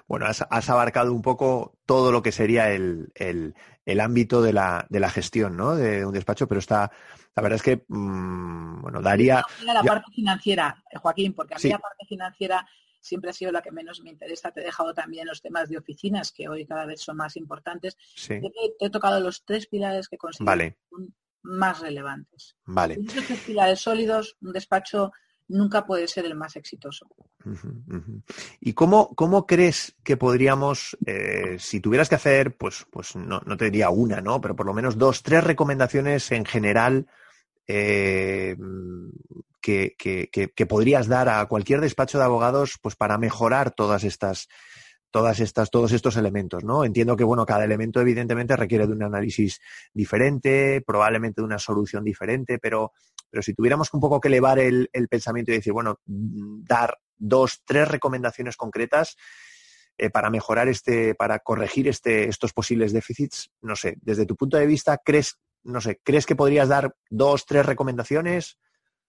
Bueno, 0.07 0.25
has, 0.25 0.69
abarcado 0.69 1.13
un 1.13 1.21
poco 1.21 1.77
todo 1.85 2.11
lo 2.11 2.21
que 2.21 2.31
sería 2.31 2.71
el, 2.71 3.11
ámbito 3.99 4.41
de 4.41 4.53
la, 4.53 4.85
de 4.89 4.99
la, 4.99 5.09
gestión 5.09 5.55
¿no? 5.55 5.75
de 5.75 6.05
un 6.05 6.13
despacho, 6.13 6.47
pero 6.47 6.59
está, 6.59 6.91
la 7.35 7.43
verdad 7.43 7.57
es 7.57 7.63
que, 7.63 7.85
mm, 7.87 8.81
bueno, 8.81 9.01
daría... 9.01 9.43
La 9.63 9.83
parte 9.83 10.11
financiera, 10.11 10.83
Joaquín, 11.01 11.33
porque 11.33 11.55
a 11.55 11.57
mí 11.57 11.69
la 11.69 11.79
parte 11.79 12.05
financiera 12.07 12.67
siempre 13.01 13.29
ha 13.29 13.33
sido 13.33 13.51
la 13.51 13.61
que 13.61 13.71
menos 13.71 14.01
me 14.01 14.09
interesa. 14.09 14.51
Te 14.51 14.61
he 14.61 14.65
dejado 14.65 14.93
también 14.93 15.27
los 15.27 15.41
temas 15.41 15.69
de 15.69 15.77
oficinas, 15.77 16.31
que 16.31 16.49
hoy 16.49 16.65
cada 16.65 16.85
vez 16.85 17.01
son 17.01 17.17
más 17.17 17.35
importantes. 17.37 17.97
te, 18.27 18.41
he 18.79 18.89
tocado 18.89 19.19
los 19.19 19.43
tres 19.45 19.67
pilares 19.67 20.07
que 20.07 20.17
considero 20.17 20.75
más 21.41 21.79
relevantes. 21.79 22.57
Vale. 22.65 22.95
Estos 22.95 23.25
tres 23.25 23.39
pilares 23.39 23.79
sólidos, 23.79 24.35
un 24.41 24.51
despacho 24.51 25.11
nunca 25.49 25.85
puede 25.85 26.07
ser 26.07 26.25
el 26.25 26.35
más 26.35 26.55
exitoso. 26.55 27.07
¿Y 28.61 28.73
cómo, 28.73 29.13
cómo, 29.15 29.45
crees 29.45 29.95
que 30.03 30.15
podríamos, 30.15 30.97
eh, 31.05 31.57
si 31.59 31.79
tuvieras 31.79 32.07
que 32.07 32.15
hacer, 32.15 32.55
pues, 32.55 32.85
pues 32.89 33.15
no, 33.15 33.41
no, 33.45 33.57
te 33.57 33.65
diría 33.65 33.89
una, 33.89 34.21
¿no? 34.21 34.39
Pero 34.39 34.55
por 34.55 34.65
lo 34.65 34.73
menos 34.73 34.97
dos, 34.97 35.23
tres 35.23 35.43
recomendaciones 35.43 36.31
en 36.31 36.45
general 36.45 37.07
eh, 37.67 38.55
que, 39.61 39.95
que, 39.97 40.65
podrías 40.65 41.07
dar 41.07 41.29
a 41.29 41.45
cualquier 41.45 41.81
despacho 41.81 42.17
de 42.17 42.23
abogados 42.23 42.79
pues 42.81 42.95
para 42.95 43.17
mejorar 43.17 43.71
todas 43.71 44.03
estas 44.03 44.47
todas 45.11 45.39
estas 45.39 45.69
todos 45.69 45.91
estos 45.91 46.17
elementos 46.17 46.63
no 46.63 46.83
entiendo 46.83 47.15
que 47.15 47.23
bueno 47.23 47.45
cada 47.45 47.65
elemento 47.65 47.99
evidentemente 47.99 48.55
requiere 48.55 48.87
de 48.87 48.93
un 48.93 49.03
análisis 49.03 49.59
diferente 49.93 50.81
probablemente 50.85 51.41
de 51.41 51.45
una 51.45 51.59
solución 51.59 52.03
diferente 52.03 52.57
pero 52.59 52.93
pero 53.29 53.41
si 53.41 53.53
tuviéramos 53.53 53.93
un 53.93 53.99
poco 53.99 54.19
que 54.19 54.27
elevar 54.27 54.59
el, 54.59 54.89
pensamiento 55.09 55.51
y 55.51 55.55
decir 55.55 55.73
bueno 55.73 55.99
dar 56.05 56.97
dos 57.17 57.61
tres 57.65 57.87
recomendaciones 57.87 58.55
concretas 58.57 59.17
eh, 59.97 60.09
para 60.09 60.29
mejorar 60.29 60.67
este 60.67 61.15
para 61.15 61.39
corregir 61.39 61.87
este 61.87 62.29
estos 62.29 62.53
posibles 62.53 62.93
déficits 62.93 63.51
no 63.61 63.75
sé 63.75 63.97
desde 64.01 64.25
tu 64.25 64.35
punto 64.35 64.57
de 64.57 64.67
vista 64.67 64.97
crees 64.97 65.37
no 65.63 65.81
sé 65.81 65.99
crees 66.03 66.25
que 66.25 66.35
podrías 66.35 66.69
dar 66.69 66.95
dos 67.09 67.45
tres 67.45 67.65
recomendaciones 67.65 68.57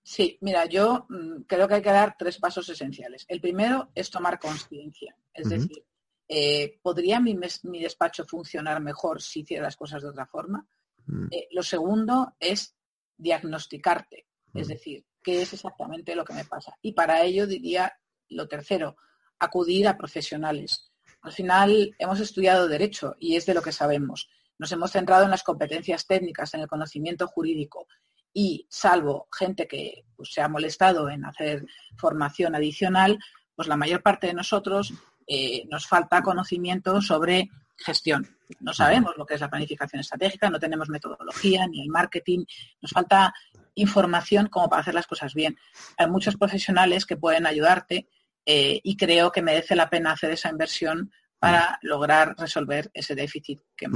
Sí, 0.03 0.39
mira, 0.41 0.65
yo 0.65 1.07
mm, 1.09 1.43
creo 1.43 1.69
que 1.69 1.75
hay 1.75 1.83
que 1.83 1.91
dar 1.91 2.17
tres 2.19 2.39
pasos 2.39 2.69
esenciales. 2.69 3.25
El 3.29 3.41
primero 3.41 3.91
es 3.95 4.11
tomar 4.11 4.39
conciencia, 4.39 5.15
es 5.35 5.49
decir, 5.49 5.85
eh, 6.27 6.79
¿podría 6.81 7.21
mi, 7.21 7.37
despacho 7.81 8.25
funcionar 8.25 8.81
mejor 8.81 9.21
si 9.21 9.41
hiciera 9.41 9.65
las 9.65 9.77
cosas 9.77 10.03
de 10.03 10.09
otra 10.09 10.27
forma? 10.27 10.67
Mm. 11.07 11.27
Eh, 11.31 11.49
lo 11.51 11.63
segundo 11.63 12.35
es 12.39 12.77
diagnosticarte, 13.21 14.27
es 14.55 14.69
decir, 14.69 15.05
qué 15.23 15.43
es 15.43 15.53
exactamente 15.53 16.17
lo 16.17 16.25
que 16.25 16.33
me 16.33 16.45
pasa. 16.45 16.75
Y 16.83 16.93
para 16.93 17.23
ello 17.23 17.47
diría 17.47 17.93
lo 18.29 18.49
tercero, 18.49 18.97
acudir 19.39 19.89
a 19.89 19.97
profesionales. 19.97 20.91
Al 21.23 21.33
final 21.33 21.95
hemos 21.99 22.21
estudiado 22.21 22.69
derecho 22.69 23.15
y 23.19 23.37
es 23.37 23.47
de 23.47 23.55
lo 23.55 23.63
que 23.63 23.73
sabemos. 23.73 24.29
Nos 24.59 24.73
hemos 24.73 24.93
centrado 24.93 25.25
en 25.25 25.31
las 25.31 25.43
competencias 25.43 26.07
técnicas, 26.07 26.55
en 26.55 26.61
el 26.61 26.69
conocimiento 26.69 27.27
jurídico 27.27 27.87
y 28.33 28.67
salvo 28.71 29.29
gente 29.37 29.67
que 29.67 30.05
pues, 30.17 30.33
se 30.33 30.41
ha 30.41 30.49
molestado 30.49 31.11
en 31.11 31.25
hacer 31.25 31.67
formación 31.99 32.55
adicional, 32.55 33.19
pues 33.55 33.69
la 33.69 33.77
mayor 33.77 34.03
parte 34.03 34.29
de 34.29 34.35
nosotros 34.35 34.93
eh, 35.27 35.65
nos 35.71 35.87
falta 35.87 36.23
conocimiento 36.23 37.01
sobre 37.03 37.51
gestión. 37.81 38.27
No 38.61 38.73
sabemos 38.73 39.15
lo 39.17 39.27
que 39.27 39.35
es 39.35 39.41
la 39.41 39.51
planificación 39.51 40.01
estratégica, 40.01 40.51
no 40.51 40.59
tenemos 40.59 40.89
metodología 40.89 41.67
ni 41.67 41.83
el 41.83 41.89
marketing, 41.89 42.45
nos 42.81 42.91
falta 42.91 43.33
información 43.75 44.49
como 44.49 44.69
para 44.69 44.83
hacer 44.83 44.95
las 44.95 45.07
cosas 45.07 45.35
bien. 45.35 45.57
Hay 45.97 46.09
muchos 46.09 46.37
profesionales 46.37 47.07
que 47.07 47.17
pueden 47.17 47.47
ayudarte 47.47 48.09
eh, 48.45 48.81
y 48.83 48.97
creo 48.97 49.33
que 49.33 49.43
merece 49.43 49.77
la 49.77 49.89
pena 49.89 50.13
hacer 50.13 50.31
esa 50.31 50.51
inversión 50.51 51.13
para 51.39 51.79
lograr 51.83 52.35
resolver 52.39 52.91
ese 52.93 53.15
déficit 53.15 53.61
que 53.75 53.87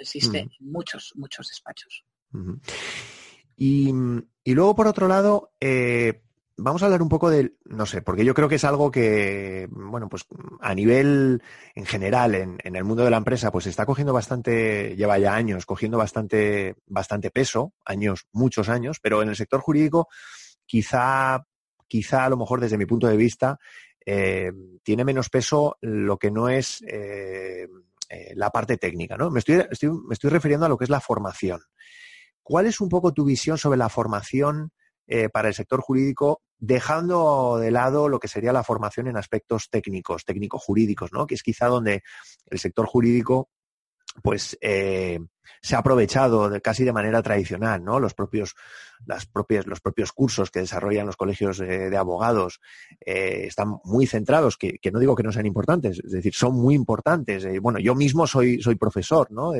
existe 0.00 0.40
en 0.40 0.50
muchos, 0.60 1.12
muchos 1.14 1.48
despachos. 1.48 2.04
y, 3.56 3.92
luego, 4.44 4.74
por 4.74 4.88
otro 4.88 5.06
lado, 5.06 5.52
eh, 5.60 6.22
vamos 6.62 6.82
a 6.82 6.86
hablar 6.86 7.02
un 7.02 7.08
poco 7.08 7.30
del, 7.30 7.56
no 7.64 7.86
sé, 7.86 8.02
porque 8.02 8.24
yo 8.24 8.34
creo 8.34 8.48
que 8.48 8.56
es 8.56 8.64
algo 8.64 8.90
que, 8.90 9.66
bueno, 9.70 10.08
pues 10.08 10.26
a 10.60 10.74
nivel 10.74 11.42
en 11.74 11.86
general, 11.86 12.34
en, 12.34 12.58
el 12.62 12.84
mundo 12.84 13.04
de 13.04 13.10
la 13.10 13.16
empresa, 13.16 13.50
pues 13.50 13.66
está 13.66 13.86
cogiendo 13.86 14.12
bastante, 14.12 14.94
lleva 14.96 15.18
ya 15.18 15.34
años, 15.34 15.66
cogiendo 15.66 15.98
bastante, 15.98 16.76
bastante 16.86 17.30
peso, 17.30 17.72
años, 17.84 18.26
muchos 18.32 18.68
años, 18.68 18.98
pero 19.00 19.22
en 19.22 19.30
el 19.30 19.36
sector 19.36 19.60
jurídico, 19.60 20.08
quizá, 20.66 21.44
quizá 21.88 22.26
a 22.26 22.28
lo 22.28 22.36
mejor 22.36 22.60
desde 22.60 22.78
mi 22.78 22.86
punto 22.86 23.06
de 23.06 23.16
vista, 23.16 23.58
eh, 24.04 24.52
tiene 24.82 25.04
menos 25.04 25.30
peso 25.30 25.78
lo 25.80 26.18
que 26.18 26.30
no 26.30 26.48
es 26.48 26.82
eh, 26.86 27.68
eh, 28.08 28.32
la 28.34 28.50
parte 28.50 28.76
técnica, 28.76 29.16
¿no? 29.16 29.30
Me 29.30 29.38
estoy, 29.38 29.56
me 29.56 30.12
estoy 30.12 30.30
refiriendo 30.30 30.66
a 30.66 30.68
lo 30.68 30.76
que 30.76 30.84
es 30.84 30.90
la 30.90 31.00
formación. 31.00 31.60
¿Cuál 32.42 32.66
es 32.66 32.80
un 32.80 32.88
poco 32.88 33.12
tu 33.12 33.24
visión 33.24 33.56
sobre 33.58 33.78
la 33.78 33.88
formación 33.88 34.72
para 35.32 35.48
el 35.48 35.54
sector 35.54 35.80
jurídico 35.80 36.40
dejando 36.60 37.58
de 37.58 37.70
lado 37.70 38.08
lo 38.08 38.20
que 38.20 38.28
sería 38.28 38.52
la 38.52 38.62
formación 38.62 39.08
en 39.08 39.16
aspectos 39.16 39.68
técnicos, 39.70 40.24
técnico-jurídicos, 40.24 41.12
¿no? 41.12 41.26
Que 41.26 41.34
es 41.34 41.42
quizá 41.42 41.66
donde 41.66 42.02
el 42.46 42.58
sector 42.58 42.86
jurídico 42.86 43.50
pues 44.22 44.58
eh, 44.60 45.20
se 45.62 45.76
ha 45.76 45.78
aprovechado 45.78 46.50
casi 46.62 46.84
de 46.84 46.92
manera 46.92 47.22
tradicional, 47.22 47.82
¿no? 47.82 48.00
Los 48.00 48.12
propios, 48.12 48.54
las 49.06 49.26
propias, 49.26 49.66
los 49.66 49.80
propios 49.80 50.12
cursos 50.12 50.50
que 50.50 50.60
desarrollan 50.60 51.06
los 51.06 51.16
colegios 51.16 51.58
de 51.58 51.96
abogados 51.96 52.60
eh, 53.04 53.44
están 53.46 53.78
muy 53.84 54.06
centrados, 54.06 54.56
que, 54.56 54.78
no 54.92 54.98
digo 54.98 55.14
que 55.14 55.22
no 55.22 55.32
sean 55.32 55.46
importantes, 55.46 56.00
es 56.04 56.12
decir, 56.12 56.34
son 56.34 56.54
muy 56.54 56.74
importantes. 56.74 57.44
Eh, 57.44 57.58
bueno, 57.58 57.78
yo 57.78 57.94
mismo 57.94 58.26
soy, 58.26 58.60
soy 58.60 58.74
profesor, 58.74 59.30
¿no? 59.30 59.52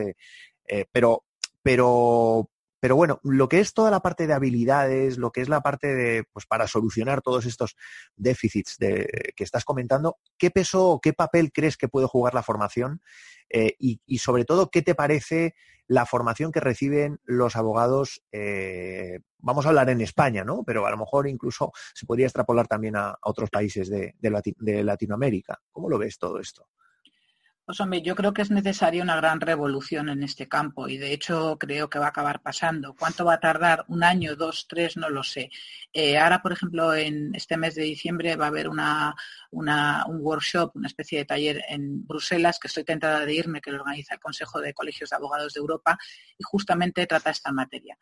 pero, 0.92 1.24
pero, 1.62 2.48
pero 2.80 2.96
bueno, 2.96 3.20
lo 3.22 3.48
que 3.48 3.60
es 3.60 3.74
toda 3.74 3.90
la 3.90 4.00
parte 4.00 4.26
de 4.26 4.32
habilidades, 4.32 5.18
lo 5.18 5.30
que 5.30 5.42
es 5.42 5.48
la 5.48 5.60
parte 5.60 5.94
de, 5.94 6.24
pues 6.32 6.46
para 6.46 6.66
solucionar 6.66 7.20
todos 7.20 7.44
estos 7.44 7.76
déficits 8.16 8.78
de, 8.78 9.32
que 9.36 9.44
estás 9.44 9.64
comentando, 9.64 10.16
¿qué 10.38 10.50
peso 10.50 10.88
o 10.88 11.00
qué 11.00 11.12
papel 11.12 11.52
crees 11.52 11.76
que 11.76 11.88
puede 11.88 12.06
jugar 12.06 12.32
la 12.32 12.42
formación? 12.42 13.02
Eh, 13.50 13.74
y, 13.78 14.18
sobre 14.18 14.44
todo, 14.44 14.70
¿qué 14.70 14.80
te 14.80 14.94
parece 14.94 15.54
la 15.88 16.06
formación 16.06 16.52
que 16.52 16.60
reciben 16.60 17.20
los 17.24 17.54
abogados? 17.54 18.22
Eh, 18.32 19.20
vamos 19.38 19.66
a 19.66 19.68
hablar 19.70 19.90
en 19.90 20.00
España, 20.00 20.44
¿no? 20.44 20.62
Pero 20.64 20.86
a 20.86 20.90
lo 20.90 20.96
mejor 20.96 21.28
incluso 21.28 21.72
se 21.94 22.06
podría 22.06 22.26
extrapolar 22.26 22.66
también 22.66 22.96
a, 22.96 23.16
otros 23.22 23.50
países 23.50 23.90
de 23.90 24.14
Latinoamérica. 24.84 25.60
¿Cómo 25.70 25.90
lo 25.90 25.98
ves 25.98 26.18
todo 26.18 26.38
esto? 26.40 26.68
Pues 27.70 27.78
hombre, 27.78 28.02
yo 28.02 28.16
creo 28.16 28.34
que 28.34 28.42
es 28.42 28.50
necesaria 28.50 29.00
una 29.00 29.14
gran 29.14 29.40
revolución 29.40 30.08
en 30.08 30.24
este 30.24 30.48
campo 30.48 30.88
y 30.88 30.98
de 30.98 31.12
hecho 31.12 31.56
creo 31.56 31.88
que 31.88 32.00
va 32.00 32.06
a 32.06 32.08
acabar 32.08 32.42
pasando. 32.42 32.96
¿Cuánto 32.98 33.24
va 33.24 33.34
a 33.34 33.38
tardar? 33.38 33.84
¿Un 33.86 34.02
año, 34.02 34.34
dos, 34.34 34.66
tres? 34.68 34.96
No 34.96 35.08
lo 35.08 35.22
sé. 35.22 35.50
Eh, 35.92 36.18
ahora, 36.18 36.42
por 36.42 36.50
ejemplo, 36.50 36.92
en 36.92 37.32
este 37.32 37.56
mes 37.56 37.76
de 37.76 37.84
diciembre 37.84 38.34
va 38.34 38.46
a 38.46 38.48
haber 38.48 38.68
una, 38.68 39.14
un 39.50 40.18
workshop, 40.20 40.72
una 40.74 40.88
especie 40.88 41.18
de 41.18 41.24
taller 41.24 41.62
en 41.68 42.06
Bruselas, 42.06 42.58
que 42.58 42.68
estoy 42.68 42.84
tentada 42.84 43.24
de 43.24 43.34
irme, 43.34 43.60
que 43.60 43.70
lo 43.70 43.78
organiza 43.78 44.14
el 44.14 44.20
Consejo 44.20 44.60
de 44.60 44.74
Colegios 44.74 45.10
de 45.10 45.16
Abogados 45.16 45.54
de 45.54 45.60
Europa 45.60 45.98
y 46.38 46.42
justamente 46.42 47.06
trata 47.06 47.30
esta 47.30 47.52
materia. 47.52 47.96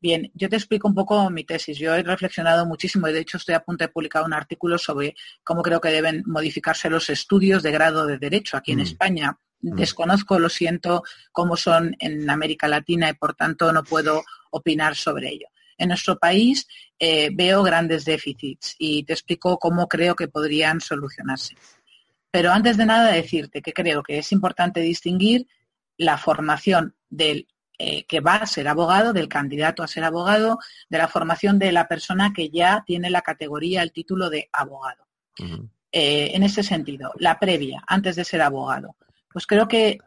Bien, 0.00 0.30
yo 0.34 0.48
te 0.48 0.56
explico 0.56 0.88
un 0.88 0.94
poco 0.94 1.30
mi 1.30 1.44
tesis. 1.44 1.78
Yo 1.78 1.94
he 1.94 2.02
reflexionado 2.02 2.66
muchísimo 2.66 3.08
y 3.08 3.12
de 3.12 3.20
hecho 3.20 3.36
estoy 3.36 3.54
a 3.54 3.64
punto 3.64 3.84
de 3.84 3.88
publicar 3.88 4.24
un 4.24 4.32
artículo 4.32 4.78
sobre 4.78 5.14
cómo 5.42 5.62
creo 5.62 5.80
que 5.80 5.90
deben 5.90 6.22
modificarse 6.26 6.90
los 6.90 7.10
estudios 7.10 7.62
de 7.62 7.70
grado 7.70 8.06
de 8.06 8.18
derecho 8.18 8.56
aquí 8.56 8.72
en 8.72 8.80
España 8.80 9.00
España. 9.00 9.38
Mm. 9.62 9.76
Desconozco, 9.76 10.38
lo 10.38 10.48
siento, 10.48 11.02
cómo 11.32 11.56
son 11.56 11.96
en 11.98 12.28
América 12.28 12.68
Latina 12.68 13.10
y 13.10 13.14
por 13.14 13.34
tanto 13.34 13.72
no 13.72 13.82
puedo 13.82 14.22
opinar 14.50 14.96
sobre 14.96 15.28
ello. 15.28 15.46
En 15.80 15.88
nuestro 15.88 16.18
país 16.18 16.68
eh, 16.98 17.30
veo 17.32 17.62
grandes 17.62 18.04
déficits 18.04 18.76
y 18.78 19.02
te 19.04 19.14
explico 19.14 19.58
cómo 19.58 19.88
creo 19.88 20.14
que 20.14 20.28
podrían 20.28 20.80
solucionarse. 20.80 21.56
Pero 22.30 22.52
antes 22.52 22.76
de 22.76 22.86
nada 22.86 23.10
decirte 23.10 23.62
que 23.62 23.72
creo 23.72 24.02
que 24.02 24.18
es 24.18 24.30
importante 24.30 24.80
distinguir 24.80 25.46
la 25.96 26.18
formación 26.18 26.94
del 27.08 27.48
eh, 27.78 28.04
que 28.04 28.20
va 28.20 28.34
a 28.34 28.46
ser 28.46 28.68
abogado, 28.68 29.14
del 29.14 29.28
candidato 29.28 29.82
a 29.82 29.88
ser 29.88 30.04
abogado, 30.04 30.58
de 30.90 30.98
la 30.98 31.08
formación 31.08 31.58
de 31.58 31.72
la 31.72 31.88
persona 31.88 32.30
que 32.34 32.50
ya 32.50 32.84
tiene 32.86 33.08
la 33.08 33.22
categoría, 33.22 33.82
el 33.82 33.90
título 33.90 34.28
de 34.28 34.50
abogado. 34.52 35.06
Eh, 35.90 36.32
en 36.34 36.42
ese 36.42 36.62
sentido, 36.62 37.14
la 37.16 37.38
previa, 37.38 37.82
antes 37.86 38.16
de 38.16 38.24
ser 38.24 38.42
abogado. 38.42 38.96
Pues 39.32 39.46
creo 39.46 39.66
que 39.66 39.98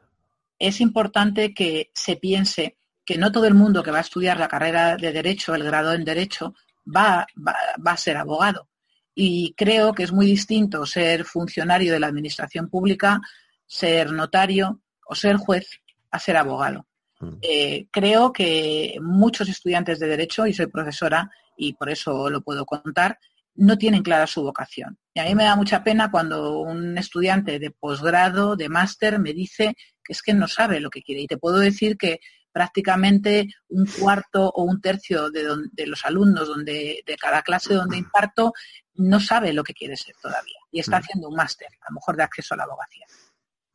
es 0.59 0.81
importante 0.81 1.55
que 1.55 1.89
se 1.95 2.15
piense 2.15 2.77
que 3.05 3.17
no 3.17 3.31
todo 3.31 3.45
el 3.45 3.53
mundo 3.53 3.83
que 3.83 3.91
va 3.91 3.99
a 3.99 4.01
estudiar 4.01 4.39
la 4.39 4.47
carrera 4.47 4.95
de 4.97 5.11
Derecho, 5.11 5.55
el 5.55 5.63
grado 5.63 5.93
en 5.93 6.05
Derecho, 6.05 6.55
va, 6.85 7.27
va, 7.37 7.91
a 7.91 7.97
ser 7.97 8.17
abogado. 8.17 8.69
Y 9.15 9.53
creo 9.55 9.93
que 9.93 10.03
es 10.03 10.11
muy 10.11 10.25
distinto 10.25 10.85
ser 10.85 11.25
funcionario 11.25 11.93
de 11.93 11.99
la 11.99 12.07
Administración 12.07 12.69
Pública, 12.69 13.21
ser 13.65 14.11
notario 14.11 14.81
o 15.05 15.15
ser 15.15 15.37
juez 15.37 15.67
a 16.11 16.19
ser 16.19 16.37
abogado. 16.37 16.87
Mm. 17.19 17.37
Eh, 17.41 17.87
creo 17.91 18.31
que 18.31 18.97
muchos 19.01 19.49
estudiantes 19.49 19.99
de 19.99 20.07
Derecho, 20.07 20.47
y 20.47 20.53
soy 20.53 20.67
profesora 20.67 21.29
y 21.57 21.73
por 21.73 21.89
eso 21.89 22.29
lo 22.29 22.41
puedo 22.41 22.65
contar, 22.65 23.19
no 23.55 23.77
tienen 23.77 24.01
clara 24.01 24.25
su 24.25 24.41
vocación. 24.41 24.97
Y 25.13 25.19
a 25.19 25.25
mí 25.25 25.35
me 25.35 25.43
da 25.43 25.55
mucha 25.55 25.83
pena 25.83 26.09
cuando 26.09 26.59
un 26.59 26.97
estudiante 26.97 27.59
de 27.59 27.69
posgrado, 27.69 28.55
de 28.55 28.69
máster, 28.69 29.19
me 29.19 29.33
dice 29.33 29.75
que 30.03 30.13
es 30.13 30.21
que 30.21 30.33
no 30.33 30.47
sabe 30.47 30.79
lo 30.79 30.89
que 30.89 31.03
quiere. 31.03 31.21
Y 31.21 31.27
te 31.27 31.37
puedo 31.37 31.59
decir 31.59 31.97
que 31.97 32.19
prácticamente 32.53 33.47
un 33.69 33.85
cuarto 33.85 34.49
o 34.49 34.63
un 34.63 34.79
tercio 34.79 35.29
de, 35.29 35.85
los 35.85 36.05
alumnos 36.05 36.47
donde, 36.47 37.03
de 37.05 37.17
cada 37.17 37.41
clase 37.41 37.73
donde 37.73 37.97
imparto 37.97 38.53
no 38.95 39.19
sabe 39.19 39.51
lo 39.51 39.63
que 39.63 39.73
quiere 39.73 39.97
ser 39.97 40.15
todavía 40.21 40.59
y 40.71 40.79
está 40.79 40.97
haciendo 40.97 41.27
un 41.27 41.35
máster, 41.35 41.67
a 41.81 41.89
lo 41.89 41.95
mejor 41.95 42.15
de 42.15 42.23
acceso 42.23 42.53
a 42.53 42.57
la 42.57 42.63
abogacía. 42.63 43.05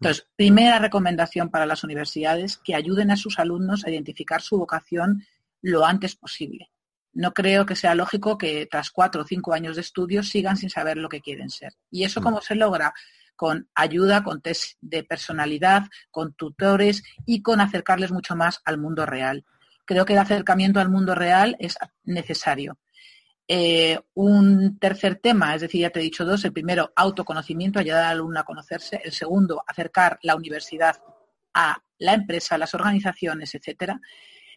Entonces, 0.00 0.26
primera 0.36 0.78
recomendación 0.78 1.50
para 1.50 1.66
las 1.66 1.82
universidades, 1.82 2.56
que 2.56 2.76
ayuden 2.76 3.10
a 3.10 3.16
sus 3.16 3.38
alumnos 3.40 3.84
a 3.84 3.90
identificar 3.90 4.40
su 4.40 4.56
vocación 4.56 5.26
lo 5.60 5.84
antes 5.84 6.14
posible 6.14 6.70
no 7.18 7.34
creo 7.34 7.66
que 7.66 7.74
sea 7.74 7.96
lógico 7.96 8.38
que 8.38 8.66
tras 8.66 8.90
cuatro 8.90 9.22
o 9.22 9.24
cinco 9.24 9.52
años 9.52 9.74
de 9.74 9.82
estudios 9.82 10.28
sigan 10.28 10.56
sin 10.56 10.70
saber 10.70 10.98
lo 10.98 11.08
que 11.08 11.20
quieren 11.20 11.50
ser. 11.50 11.72
¿Y 11.90 12.04
eso 12.04 12.20
cómo 12.20 12.40
se 12.40 12.54
logra? 12.54 12.94
Con 13.38 13.68
ayuda, 13.76 14.24
con 14.24 14.42
test 14.42 14.76
de 14.80 15.04
personalidad, 15.04 15.84
con 16.10 16.32
tutores 16.34 17.04
y 17.24 17.40
con 17.40 17.60
acercarles 17.60 18.10
mucho 18.10 18.34
más 18.34 18.60
al 18.64 18.78
mundo 18.78 19.06
real. 19.06 19.44
Creo 19.84 20.04
que 20.04 20.14
el 20.14 20.18
acercamiento 20.18 20.80
al 20.80 20.90
mundo 20.90 21.14
real 21.14 21.54
es 21.60 21.78
necesario. 22.02 22.78
Eh, 23.46 23.98
un 24.14 24.78
tercer 24.78 25.20
tema, 25.22 25.54
es 25.54 25.60
decir, 25.60 25.82
ya 25.82 25.90
te 25.90 26.00
he 26.00 26.02
dicho 26.02 26.24
dos. 26.24 26.44
El 26.44 26.52
primero, 26.52 26.92
autoconocimiento, 26.96 27.78
ayudar 27.78 28.04
al 28.04 28.16
alumno 28.16 28.40
a 28.40 28.44
conocerse. 28.44 29.00
El 29.04 29.12
segundo, 29.12 29.62
acercar 29.68 30.18
la 30.22 30.34
universidad 30.34 30.96
a 31.54 31.78
la 31.98 32.14
empresa, 32.14 32.56
a 32.56 32.58
las 32.58 32.74
organizaciones, 32.74 33.54
etcétera. 33.54 34.00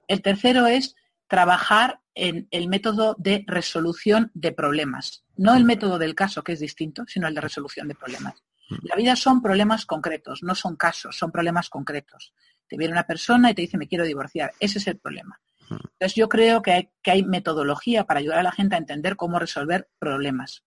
El 0.07 0.23
tercero 0.23 0.65
es 0.65 0.95
trabajar 1.27 2.01
en 2.13 2.47
el 2.51 2.67
método 2.67 3.15
de 3.17 3.45
resolución 3.47 4.31
de 4.33 4.51
problemas. 4.51 5.23
No 5.37 5.55
el 5.55 5.63
método 5.63 5.97
del 5.97 6.15
caso, 6.15 6.43
que 6.43 6.53
es 6.53 6.59
distinto, 6.59 7.05
sino 7.07 7.27
el 7.27 7.35
de 7.35 7.41
resolución 7.41 7.87
de 7.87 7.95
problemas. 7.95 8.43
La 8.83 8.95
vida 8.95 9.15
son 9.15 9.41
problemas 9.41 9.85
concretos, 9.85 10.43
no 10.43 10.55
son 10.55 10.75
casos, 10.75 11.17
son 11.17 11.31
problemas 11.31 11.69
concretos. 11.69 12.33
Te 12.67 12.77
viene 12.77 12.93
una 12.93 13.07
persona 13.07 13.51
y 13.51 13.53
te 13.53 13.61
dice 13.61 13.77
me 13.77 13.87
quiero 13.87 14.05
divorciar. 14.05 14.51
Ese 14.59 14.79
es 14.79 14.87
el 14.87 14.97
problema. 14.97 15.39
Entonces 15.69 16.15
yo 16.15 16.27
creo 16.27 16.61
que 16.61 16.71
hay, 16.71 16.89
que 17.01 17.11
hay 17.11 17.23
metodología 17.23 18.05
para 18.05 18.19
ayudar 18.19 18.39
a 18.39 18.43
la 18.43 18.51
gente 18.51 18.75
a 18.75 18.77
entender 18.77 19.15
cómo 19.15 19.39
resolver 19.39 19.89
problemas. 19.99 20.63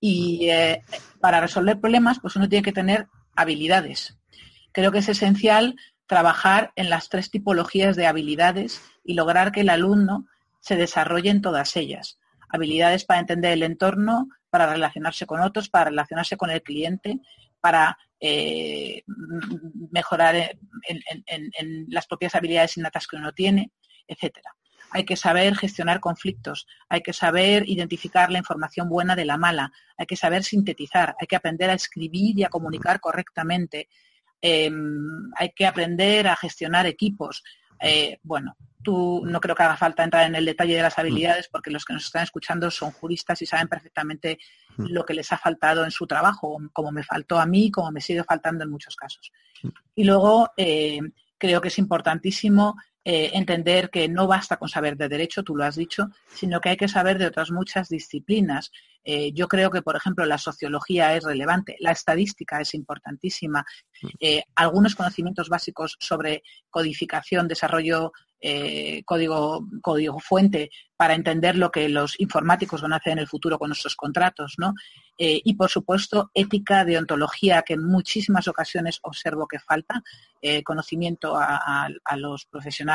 Y 0.00 0.48
eh, 0.50 0.82
para 1.20 1.40
resolver 1.40 1.80
problemas, 1.80 2.20
pues 2.20 2.36
uno 2.36 2.48
tiene 2.48 2.62
que 2.62 2.72
tener 2.72 3.08
habilidades. 3.36 4.18
Creo 4.72 4.92
que 4.92 4.98
es 4.98 5.08
esencial 5.08 5.76
trabajar 6.06 6.72
en 6.76 6.90
las 6.90 7.08
tres 7.08 7.30
tipologías 7.30 7.96
de 7.96 8.06
habilidades 8.06 8.82
y 9.04 9.14
lograr 9.14 9.52
que 9.52 9.60
el 9.60 9.68
alumno 9.68 10.26
se 10.60 10.76
desarrolle 10.76 11.30
en 11.30 11.42
todas 11.42 11.76
ellas. 11.76 12.18
Habilidades 12.48 13.04
para 13.04 13.20
entender 13.20 13.52
el 13.52 13.62
entorno, 13.62 14.28
para 14.50 14.66
relacionarse 14.66 15.26
con 15.26 15.40
otros, 15.40 15.68
para 15.68 15.86
relacionarse 15.86 16.36
con 16.36 16.50
el 16.50 16.62
cliente, 16.62 17.20
para 17.60 17.96
eh, 18.20 19.02
mejorar 19.90 20.34
en, 20.36 21.86
las 21.88 22.06
propias 22.06 22.34
habilidades 22.34 22.76
innatas 22.76 23.06
que 23.06 23.16
uno 23.16 23.32
tiene, 23.32 23.70
etcétera. 24.06 24.54
Hay 24.92 25.04
que 25.04 25.16
saber 25.16 25.56
gestionar 25.56 26.00
conflictos, 26.00 26.66
hay 26.88 27.00
que 27.00 27.12
saber 27.12 27.68
identificar 27.68 28.30
la 28.30 28.38
información 28.38 28.88
buena 28.88 29.14
de 29.14 29.24
la 29.24 29.36
mala, 29.36 29.72
hay 29.96 30.06
que 30.06 30.16
saber 30.16 30.42
sintetizar, 30.42 31.14
hay 31.20 31.28
que 31.28 31.36
aprender 31.36 31.70
a 31.70 31.74
escribir 31.74 32.38
y 32.38 32.44
a 32.44 32.48
comunicar 32.48 32.98
correctamente, 32.98 33.88
em, 34.42 35.30
hay 35.36 35.50
que 35.50 35.66
aprender 35.66 36.26
a 36.26 36.34
gestionar 36.34 36.86
equipos. 36.86 37.44
Eh, 37.80 38.18
bueno, 38.22 38.56
tú 38.82 39.22
no 39.24 39.40
creo 39.40 39.54
que 39.54 39.62
haga 39.62 39.76
falta 39.76 40.04
entrar 40.04 40.26
en 40.26 40.34
el 40.34 40.44
detalle 40.44 40.76
de 40.76 40.82
las 40.82 40.96
mm. 40.96 41.00
habilidades 41.00 41.48
porque 41.48 41.70
los 41.70 41.84
que 41.84 41.92
nos 41.92 42.04
están 42.04 42.22
escuchando 42.22 42.70
son 42.70 42.90
juristas 42.92 43.40
y 43.42 43.46
saben 43.46 43.68
perfectamente 43.68 44.38
mm. 44.76 44.86
lo 44.88 45.04
que 45.04 45.14
les 45.14 45.30
ha 45.32 45.38
faltado 45.38 45.84
en 45.84 45.90
su 45.90 46.06
trabajo, 46.06 46.58
como 46.72 46.92
me 46.92 47.02
faltó 47.02 47.38
a 47.38 47.46
mí, 47.46 47.70
como 47.70 47.90
me 47.90 48.00
sigue 48.00 48.24
faltando 48.24 48.64
en 48.64 48.70
muchos 48.70 48.96
casos. 48.96 49.32
Mm. 49.62 49.68
Y 49.96 50.04
luego 50.04 50.50
eh, 50.56 51.00
creo 51.38 51.60
que 51.60 51.68
es 51.68 51.78
importantísimo 51.78 52.76
eh, 53.02 53.30
entender 53.32 53.88
que 53.88 54.08
no 54.10 54.26
basta 54.26 54.58
con 54.58 54.68
saber 54.68 54.94
de 54.98 55.08
derecho, 55.08 55.42
tú 55.42 55.56
lo 55.56 55.64
has 55.64 55.74
dicho, 55.74 56.10
sino 56.34 56.60
que 56.60 56.68
hay 56.68 56.76
que 56.76 56.86
saber 56.86 57.16
de 57.16 57.26
otras 57.26 57.50
muchas 57.50 57.88
disciplinas. 57.88 58.70
Eh, 59.04 59.32
yo 59.32 59.48
creo 59.48 59.70
que, 59.70 59.80
por 59.80 59.96
ejemplo, 59.96 60.26
la 60.26 60.36
sociología 60.36 61.16
es 61.16 61.24
relevante, 61.24 61.76
la 61.80 61.92
estadística 61.92 62.60
es 62.60 62.74
importantísima, 62.74 63.64
eh, 64.20 64.42
algunos 64.54 64.94
conocimientos 64.94 65.48
básicos 65.48 65.96
sobre 65.98 66.42
codificación, 66.68 67.48
desarrollo 67.48 68.12
código, 69.04 69.66
código 69.82 70.18
fuente 70.18 70.70
para 70.96 71.14
entender 71.14 71.56
lo 71.56 71.70
que 71.70 71.90
los 71.90 72.18
informáticos 72.18 72.80
van 72.80 72.94
a 72.94 72.96
hacer 72.96 73.12
en 73.12 73.18
el 73.18 73.28
futuro 73.28 73.58
con 73.58 73.68
nuestros 73.68 73.96
contratos, 73.96 74.54
¿no? 74.56 74.72
Y, 75.18 75.52
por 75.56 75.68
supuesto, 75.68 76.30
ética, 76.32 76.86
deontología, 76.86 77.60
que 77.60 77.74
en 77.74 77.84
muchísimas 77.84 78.48
ocasiones 78.48 78.98
observo 79.02 79.46
que 79.46 79.58
falta, 79.58 80.02
conocimiento 80.64 81.36
a, 81.36 82.16
los 82.16 82.46
profesionales 82.46 82.90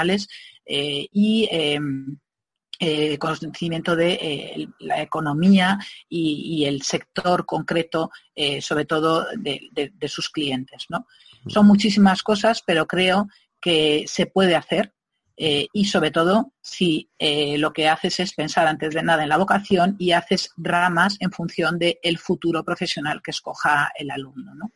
y 0.67 1.47
conocimiento 3.17 3.95
de 3.95 4.67
la 4.79 5.01
economía 5.01 5.79
y, 6.09 6.65
el 6.65 6.81
sector 6.81 7.45
concreto, 7.45 8.11
sobre 8.59 8.85
todo 8.85 9.27
de, 9.37 9.69
de, 9.71 10.07
sus 10.07 10.29
clientes. 10.29 10.85
¿no? 10.89 11.07
Son 11.47 11.65
muchísimas 11.67 12.23
cosas, 12.23 12.63
pero 12.65 12.87
creo 12.87 13.27
que 13.61 14.05
se 14.07 14.25
puede 14.25 14.55
hacer 14.55 14.95
eh, 15.37 15.67
y 15.73 15.85
sobre 15.85 16.11
todo 16.11 16.53
si 16.61 17.11
eh, 17.19 17.57
lo 17.57 17.73
que 17.73 17.89
haces 17.89 18.21
es 18.21 18.33
pensar 18.33 18.67
antes 18.67 18.93
de 18.93 19.03
nada 19.03 19.23
en 19.23 19.29
la 19.29 19.37
vocación 19.37 19.95
y 19.99 20.13
haces 20.13 20.51
ramas 20.55 21.17
en 21.19 21.31
función 21.31 21.77
del 21.77 21.97
el 22.03 22.17
futuro 22.19 22.63
profesional 22.63 23.21
que 23.21 23.31
escoja 23.31 23.91
el 23.97 24.11
alumno, 24.11 24.55
¿no? 24.55 24.71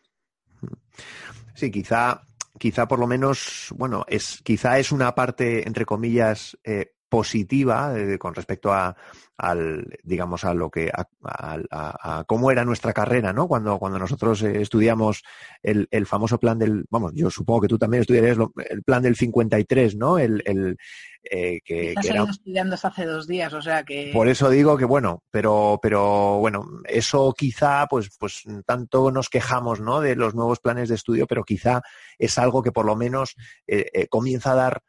Sí, 1.56 1.72
quizá, 1.72 2.22
quizá 2.60 2.88
por 2.88 3.00
lo 3.00 3.08
menos, 3.08 3.74
bueno, 3.76 4.06
es, 4.08 4.42
quizá 4.44 4.78
es 4.78 4.92
una 4.92 5.16
parte, 5.16 5.68
entre 5.68 5.86
comillas, 5.86 6.58
eh, 6.64 6.94
positiva 7.10 7.94
con 8.20 8.36
respecto 8.36 8.72
a, 8.72 8.96
al, 9.40 9.98
digamos, 10.04 10.44
a 10.44 10.54
lo 10.54 10.70
que, 10.70 10.92
a, 10.94 12.24
cómo 12.28 12.52
era 12.52 12.66
nuestra 12.66 12.92
carrera, 12.92 13.32
¿no? 13.32 13.48
Cuando, 13.48 13.80
cuando 13.80 13.98
nosotros 13.98 14.44
eh, 14.44 14.62
estudiamos 14.62 15.24
el, 15.64 15.88
el, 15.92 16.06
famoso 16.06 16.40
plan 16.40 16.60
del, 16.60 16.86
vamos, 16.90 17.14
yo 17.16 17.30
supongo 17.30 17.62
que 17.62 17.68
tú 17.70 17.78
también 17.78 18.02
estudiarías 18.02 18.38
el 18.70 18.84
plan 18.84 19.02
del 19.02 19.16
53, 19.16 19.96
¿no? 19.96 20.20
El, 20.20 20.44
el 20.46 20.78
eh, 21.24 21.62
que, 21.64 21.96
que 22.02 22.08
era... 22.10 22.24
estudiando 22.24 22.76
hace 22.76 23.06
dos 23.06 23.28
días, 23.28 23.54
o 23.54 23.62
sea 23.62 23.84
que... 23.84 24.12
Por 24.14 24.28
eso 24.28 24.50
digo 24.50 24.78
que 24.78 24.86
bueno, 24.86 25.24
pero, 25.32 25.80
pero 25.82 26.40
bueno, 26.40 26.66
eso 26.86 27.34
quizá, 27.38 27.88
pues, 27.88 28.10
pues 28.20 28.44
tanto 28.66 29.10
nos 29.10 29.30
quejamos, 29.30 29.80
¿no? 29.80 30.02
De 30.02 30.18
los 30.18 30.36
nuevos 30.36 30.60
planes 30.60 30.90
de 30.90 30.96
estudio, 30.96 31.28
pero 31.28 31.46
quizá 31.46 31.82
es 32.18 32.38
algo 32.38 32.62
que 32.62 32.74
por 32.74 32.86
lo 32.86 32.98
menos 32.98 33.36
eh, 33.68 33.90
eh 33.94 34.08
comienza 34.08 34.52
a 34.52 34.56
dar 34.56 34.84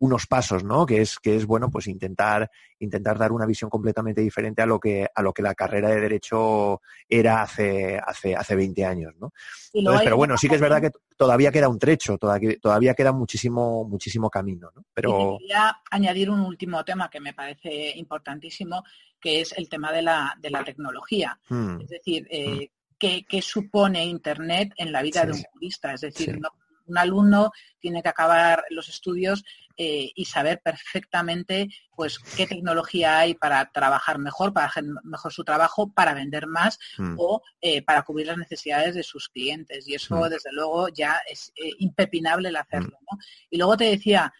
unos 0.00 0.26
pasos, 0.26 0.64
¿no? 0.64 0.86
Que 0.86 1.02
es, 1.02 1.18
que 1.18 1.36
es 1.36 1.46
bueno, 1.46 1.70
pues 1.70 1.86
intentar, 1.86 2.50
intentar 2.78 3.18
dar 3.18 3.32
una 3.32 3.44
visión 3.44 3.68
completamente 3.68 4.22
diferente 4.22 4.62
a 4.62 4.66
lo 4.66 4.80
que, 4.80 5.06
a 5.14 5.22
lo 5.22 5.32
que 5.32 5.42
la 5.42 5.54
carrera 5.54 5.90
de 5.90 6.00
Derecho 6.00 6.80
era 7.06 7.42
hace, 7.42 7.98
hace, 7.98 8.34
hace 8.34 8.56
20 8.56 8.84
años, 8.84 9.14
¿no? 9.20 9.32
pero 9.72 10.16
bueno, 10.16 10.36
sí 10.36 10.48
que 10.48 10.56
es 10.56 10.60
verdad 10.60 10.80
que 10.80 10.90
todavía 11.16 11.52
queda 11.52 11.68
un 11.68 11.78
trecho, 11.78 12.16
todavía, 12.16 12.56
todavía 12.60 12.94
queda 12.94 13.12
muchísimo, 13.12 13.84
muchísimo 13.84 14.30
camino, 14.30 14.70
¿no? 14.74 14.84
Pero... 14.92 15.36
quería 15.38 15.76
añadir 15.90 16.30
un 16.30 16.40
último 16.40 16.82
tema 16.84 17.10
que 17.10 17.20
me 17.20 17.34
parece 17.34 17.92
importantísimo, 17.96 18.82
que 19.20 19.42
es 19.42 19.52
el 19.52 19.68
tema 19.68 19.92
de 19.92 20.02
la, 20.02 20.34
de 20.40 20.50
la 20.50 20.64
tecnología. 20.64 21.38
Hmm. 21.48 21.82
Es 21.82 21.88
decir, 21.88 22.26
eh, 22.30 22.70
hmm. 22.98 23.24
¿qué, 23.28 23.42
supone 23.42 24.04
Internet 24.06 24.72
en 24.76 24.92
la 24.92 25.02
vida 25.02 25.26
de 25.26 25.32
un 25.32 25.42
jurista? 25.42 25.92
Es 25.92 26.00
decir, 26.00 26.40
un 26.90 26.98
alumno 26.98 27.52
tiene 27.78 28.02
que 28.02 28.08
acabar 28.08 28.64
los 28.70 28.88
estudios 28.88 29.44
eh, 29.82 30.12
y 30.14 30.26
saber 30.26 30.60
perfectamente 30.62 31.70
pues 31.96 32.18
qué 32.18 32.46
tecnología 32.46 33.18
hay 33.18 33.32
para 33.32 33.70
trabajar 33.72 34.18
mejor, 34.18 34.52
para 34.52 34.66
hacer 34.66 34.84
mejor 35.04 35.32
su 35.32 35.42
trabajo, 35.42 35.90
para 35.90 36.12
vender 36.12 36.46
más 36.46 36.78
mm. 36.98 37.14
o 37.16 37.40
eh, 37.62 37.80
para 37.80 38.02
cubrir 38.02 38.26
las 38.26 38.36
necesidades 38.36 38.94
de 38.94 39.02
sus 39.02 39.30
clientes. 39.30 39.88
Y 39.88 39.94
eso, 39.94 40.16
mm. 40.16 40.28
desde 40.28 40.52
luego, 40.52 40.88
ya 40.90 41.18
es 41.26 41.50
eh, 41.56 41.72
impepinable 41.78 42.50
el 42.50 42.56
hacerlo. 42.56 42.98
Mm. 43.10 43.16
Y 43.48 43.56
luego 43.56 43.78
te 43.78 43.84
decía, 43.84 44.30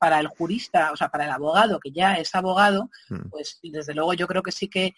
para 0.00 0.18
el 0.18 0.28
jurista, 0.28 0.92
o 0.92 0.96
sea, 0.96 1.10
para 1.10 1.26
el 1.26 1.30
abogado 1.30 1.78
que 1.78 1.90
ya 1.90 2.14
es 2.14 2.34
abogado, 2.34 2.88
pues 3.28 3.60
desde 3.62 3.92
luego 3.92 4.14
yo 4.14 4.26
creo 4.26 4.42
que 4.42 4.50
sí 4.50 4.68
que 4.68 4.94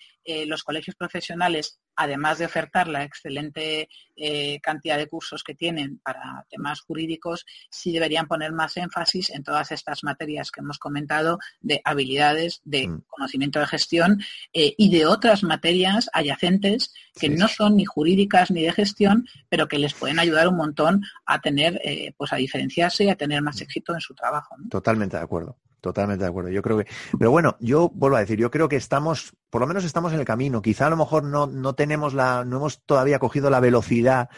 los 0.46 0.62
colegios 0.62 0.94
profesionales 0.94 1.80
además 2.00 2.38
de 2.38 2.46
ofertar 2.46 2.88
la 2.88 3.04
excelente 3.04 3.90
eh, 4.16 4.58
cantidad 4.62 4.96
de 4.96 5.06
cursos 5.06 5.44
que 5.44 5.54
tienen 5.54 5.98
para 5.98 6.46
temas 6.48 6.80
jurídicos, 6.80 7.44
sí 7.68 7.92
deberían 7.92 8.26
poner 8.26 8.52
más 8.52 8.78
énfasis 8.78 9.28
en 9.28 9.44
todas 9.44 9.70
estas 9.70 10.02
materias 10.02 10.50
que 10.50 10.62
hemos 10.62 10.78
comentado 10.78 11.38
de 11.60 11.82
habilidades, 11.84 12.62
de 12.64 12.88
mm. 12.88 13.02
conocimiento 13.06 13.60
de 13.60 13.66
gestión 13.66 14.22
eh, 14.54 14.74
y 14.78 14.90
de 14.90 15.04
otras 15.04 15.42
materias 15.42 16.08
adyacentes 16.14 16.94
que 17.18 17.28
no 17.28 17.48
son 17.48 17.76
ni 17.76 17.84
jurídicas 17.84 18.50
ni 18.50 18.62
de 18.62 18.72
gestión, 18.72 19.26
pero 19.50 19.68
que 19.68 19.78
les 19.78 19.92
pueden 19.92 20.18
ayudar 20.18 20.48
un 20.48 20.56
montón 20.56 21.02
a 21.26 21.42
tener, 21.42 21.82
eh, 21.84 22.14
pues 22.16 22.32
a 22.32 22.36
diferenciarse 22.36 23.04
y 23.04 23.10
a 23.10 23.16
tener 23.16 23.42
más 23.42 23.60
mm. 23.60 23.64
éxito 23.64 23.92
en 23.92 24.00
su 24.00 24.14
trabajo. 24.14 24.56
Totalmente 24.70 25.18
de 25.18 25.22
acuerdo. 25.22 25.58
Totalmente 25.80 26.24
de 26.24 26.28
acuerdo. 26.28 26.50
Yo 26.50 26.62
creo 26.62 26.78
que, 26.78 26.86
pero 27.18 27.30
bueno, 27.30 27.56
yo 27.60 27.90
vuelvo 27.94 28.16
a 28.16 28.20
decir, 28.20 28.38
yo 28.38 28.50
creo 28.50 28.68
que 28.68 28.76
estamos, 28.76 29.32
por 29.48 29.60
lo 29.60 29.66
menos 29.66 29.84
estamos 29.84 30.12
en 30.12 30.20
el 30.20 30.26
camino. 30.26 30.60
Quizá 30.60 30.86
a 30.86 30.90
lo 30.90 30.96
mejor 30.96 31.24
no, 31.24 31.46
no 31.46 31.74
tenemos 31.74 32.12
la, 32.12 32.44
no 32.44 32.58
hemos 32.58 32.82
todavía 32.82 33.18
cogido 33.18 33.48
la 33.48 33.60
velocidad 33.60 34.28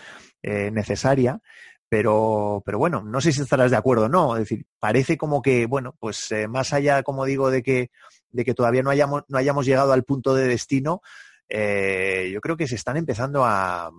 eh, 0.43 0.71
necesaria, 0.71 1.41
pero, 1.89 2.63
pero 2.65 2.79
bueno, 2.79 3.03
no 3.03 3.21
sé 3.21 3.33
si 3.33 3.43
estarás 3.43 3.73
de 3.73 3.77
acuerdo 3.77 4.05
o 4.05 4.09
no. 4.09 4.37
Es 4.37 4.43
decir, 4.43 4.67
parece 4.79 5.17
como 5.17 5.43
que, 5.43 5.67
bueno, 5.67 5.97
pues 5.99 6.31
eh, 6.31 6.47
más 6.47 6.73
allá, 6.73 7.03
como 7.03 7.25
digo, 7.25 7.51
de 7.51 7.63
que, 7.63 7.91
de 8.31 8.45
que 8.45 8.55
todavía 8.55 8.83
no 8.83 8.91
hayamos, 8.91 9.25
no 9.29 9.39
hayamos 9.39 9.67
llegado 9.67 9.93
al 9.93 10.05
punto 10.05 10.35
de 10.35 10.47
destino, 10.47 11.03
eh, 11.49 12.31
yo 12.33 12.41
creo 12.41 12.57
que 12.57 12.69
se 12.69 12.77
están 12.77 12.97
empezando 12.97 13.45
a, 13.45 13.91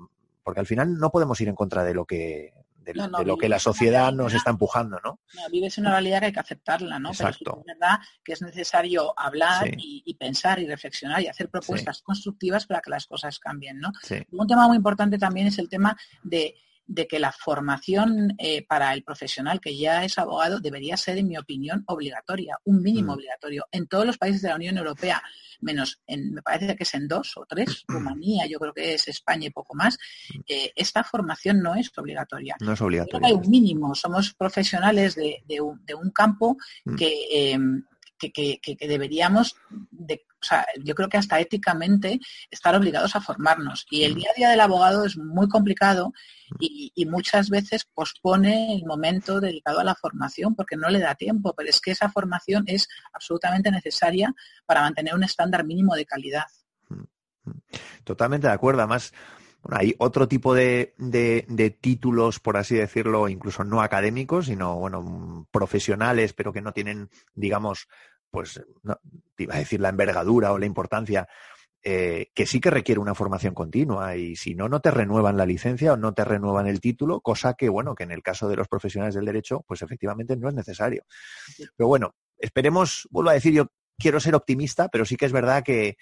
porque 0.44 0.62
al 0.62 0.66
final 0.66 0.98
no 0.98 1.12
podemos 1.12 1.40
ir 1.42 1.50
en 1.50 1.56
contra 1.56 1.84
de 1.84 1.94
lo 1.94 2.06
que 2.06 2.54
de, 2.84 3.26
lo 3.26 3.38
que 3.38 3.50
la 3.50 3.60
sociedad 3.60 4.12
nos 4.12 4.34
está 4.34 4.52
empujando, 4.52 5.00
¿no? 5.04 5.20
no 5.34 5.50
vives 5.52 5.78
una 5.78 5.92
realidad 5.92 6.20
que 6.20 6.26
hay 6.28 6.34
que 6.34 6.40
aceptarla, 6.40 7.00
¿no? 7.00 7.10
Exacto. 7.10 7.44
Pero 7.44 7.60
es 7.60 7.80
verdad 7.80 8.00
que 8.24 8.34
es 8.34 8.42
necesario 8.42 9.14
hablar 9.18 9.70
y, 9.78 10.14
pensar 10.20 10.60
y 10.60 10.68
reflexionar 10.68 11.22
y 11.22 11.28
hacer 11.28 11.50
propuestas 11.50 12.02
constructivas 12.02 12.66
para 12.66 12.82
que 12.82 12.90
las 12.90 13.08
cosas 13.08 13.40
cambien, 13.40 13.80
¿no? 13.80 13.92
Un 14.32 14.48
tema 14.48 14.68
muy 14.68 14.78
importante 14.78 15.18
también 15.18 15.48
es 15.48 15.58
el 15.58 15.70
tema 15.70 15.98
de 16.24 16.56
de 16.86 17.08
que 17.08 17.20
la 17.20 17.32
formación 17.32 18.34
eh, 18.38 18.66
para 18.66 18.94
el 18.94 19.04
profesional 19.04 19.62
que 19.62 19.78
ya 19.78 20.04
es 20.04 20.18
abogado 20.18 20.60
debería 20.60 20.98
ser, 20.98 21.18
en 21.18 21.28
mi 21.28 21.38
opinión, 21.38 21.84
obligatoria, 21.88 22.58
un 22.66 22.82
mínimo 22.82 23.14
mm. 23.14 23.16
obligatorio. 23.16 23.66
En 23.72 23.88
todos 23.88 24.06
los 24.06 24.18
países 24.18 24.42
de 24.42 24.50
la 24.50 24.56
Unión 24.56 24.78
Europea, 24.78 25.22
menos 25.62 26.02
en, 26.08 26.34
me 26.34 26.42
parece 26.42 26.76
que 26.76 26.84
es 26.84 26.94
en 26.94 27.08
dos 27.08 27.34
o 27.38 27.46
tres, 27.46 27.84
mm. 27.88 27.94
Rumanía, 27.94 28.46
yo 28.48 28.60
creo 28.60 28.74
que 28.74 28.96
es 28.96 29.08
España 29.08 29.48
y 29.48 29.52
poco 29.52 29.76
más, 29.76 29.98
mm. 30.34 30.40
eh, 30.48 30.72
esta 30.76 31.04
formación 31.04 31.62
no 31.62 31.76
es 31.76 31.92
obligatoria. 31.98 32.56
No 32.60 32.74
es 32.74 32.82
obligatoria. 32.82 33.28
Hay 33.28 33.34
un 33.34 33.50
mínimo, 33.50 33.96
somos 33.96 34.34
profesionales 34.34 35.16
de, 35.16 35.62
un, 35.62 36.12
campo 36.12 36.58
que, 36.98 37.58
que, 38.32 38.60
deberíamos, 38.80 39.56
de, 39.92 40.26
o 40.42 40.46
sea, 40.46 40.66
yo 40.84 40.96
creo 40.96 41.10
que 41.10 41.18
hasta 41.18 41.40
éticamente 41.40 42.20
estar 42.52 42.76
obligados 42.76 43.16
a 43.16 43.22
formarnos. 43.22 43.86
Y 43.90 44.04
el 44.04 44.16
día 44.16 44.30
a 44.32 44.38
día 44.38 44.50
del 44.50 44.60
abogado 44.60 45.06
es 45.06 45.18
muy 45.18 45.48
complicado 45.48 46.14
y, 46.60 46.92
muchas 47.06 47.50
veces 47.50 47.86
pospone 47.94 48.76
el 48.76 48.86
momento 48.86 49.40
dedicado 49.40 49.80
a 49.80 49.84
la 49.84 49.96
formación 49.96 50.56
porque 50.56 50.78
no 50.78 50.90
le 50.90 51.00
da 51.00 51.16
tiempo, 51.16 51.54
pero 51.56 51.70
es 51.70 51.80
que 51.80 51.92
esa 51.92 52.10
formación 52.10 52.64
es 52.68 52.88
absolutamente 53.14 53.70
necesaria 53.72 54.34
para 54.66 54.82
mantener 54.82 55.14
un 55.14 55.24
estándar 55.24 55.66
mínimo 55.66 55.96
de 55.96 56.06
calidad. 56.06 56.46
Totalmente 58.04 58.48
de 58.48 58.54
acuerdo. 58.54 58.82
Además, 58.82 59.14
bueno, 59.64 59.78
hay 59.80 59.96
otro 59.98 60.28
tipo 60.28 60.54
de, 60.54 60.94
de, 60.98 61.78
títulos, 61.80 62.40
por 62.42 62.58
así 62.58 62.76
decirlo, 62.76 63.30
incluso 63.30 63.64
no 63.64 63.82
académicos, 63.82 64.48
sino, 64.48 64.76
bueno, 64.76 65.48
profesionales, 65.52 66.34
pero 66.34 66.52
que 66.52 66.62
no 66.62 66.74
tienen, 66.74 67.10
digamos, 67.34 67.88
pues, 68.34 68.60
no, 68.82 68.98
iba 69.38 69.54
a 69.54 69.60
decir 69.60 69.80
la 69.80 69.90
envergadura 69.90 70.52
o 70.52 70.58
la 70.58 70.66
importancia 70.66 71.28
eh, 71.84 72.32
que 72.34 72.48
sí 72.48 72.60
que 72.60 72.72
requiere 72.72 73.00
una 73.00 73.14
formación 73.14 73.54
continua 73.54 74.16
y 74.16 74.36
si 74.36 74.56
no, 74.56 74.68
no 74.70 74.80
te 74.80 74.90
renuevan 74.90 75.38
la 75.38 75.46
licencia 75.46 75.94
o 75.94 75.98
no 75.98 76.16
te 76.16 76.26
renuevan 76.26 76.66
el 76.66 76.82
título, 76.82 77.22
cosa 77.22 77.54
que, 77.54 77.70
bueno, 77.70 77.94
que 77.94 78.06
en 78.06 78.12
el 78.12 78.24
caso 78.24 78.50
de 78.50 78.56
los 78.56 78.68
profesionales 78.68 79.14
del 79.14 79.26
derecho, 79.26 79.64
pues 79.68 79.84
efectivamente 79.84 80.36
no 80.36 80.50
es 80.50 80.56
necesario. 80.56 81.04
Pero 81.76 81.88
bueno, 81.88 82.16
esperemos, 82.40 83.08
vuelvo 83.12 83.30
a 83.30 83.34
decir, 83.34 83.54
yo 83.54 83.68
quiero 83.98 84.20
ser 84.20 84.36
optimista, 84.36 84.90
pero 84.90 85.06
sí 85.06 85.16
que 85.16 85.26
es 85.26 85.32
verdad 85.32 85.64
que, 85.64 85.98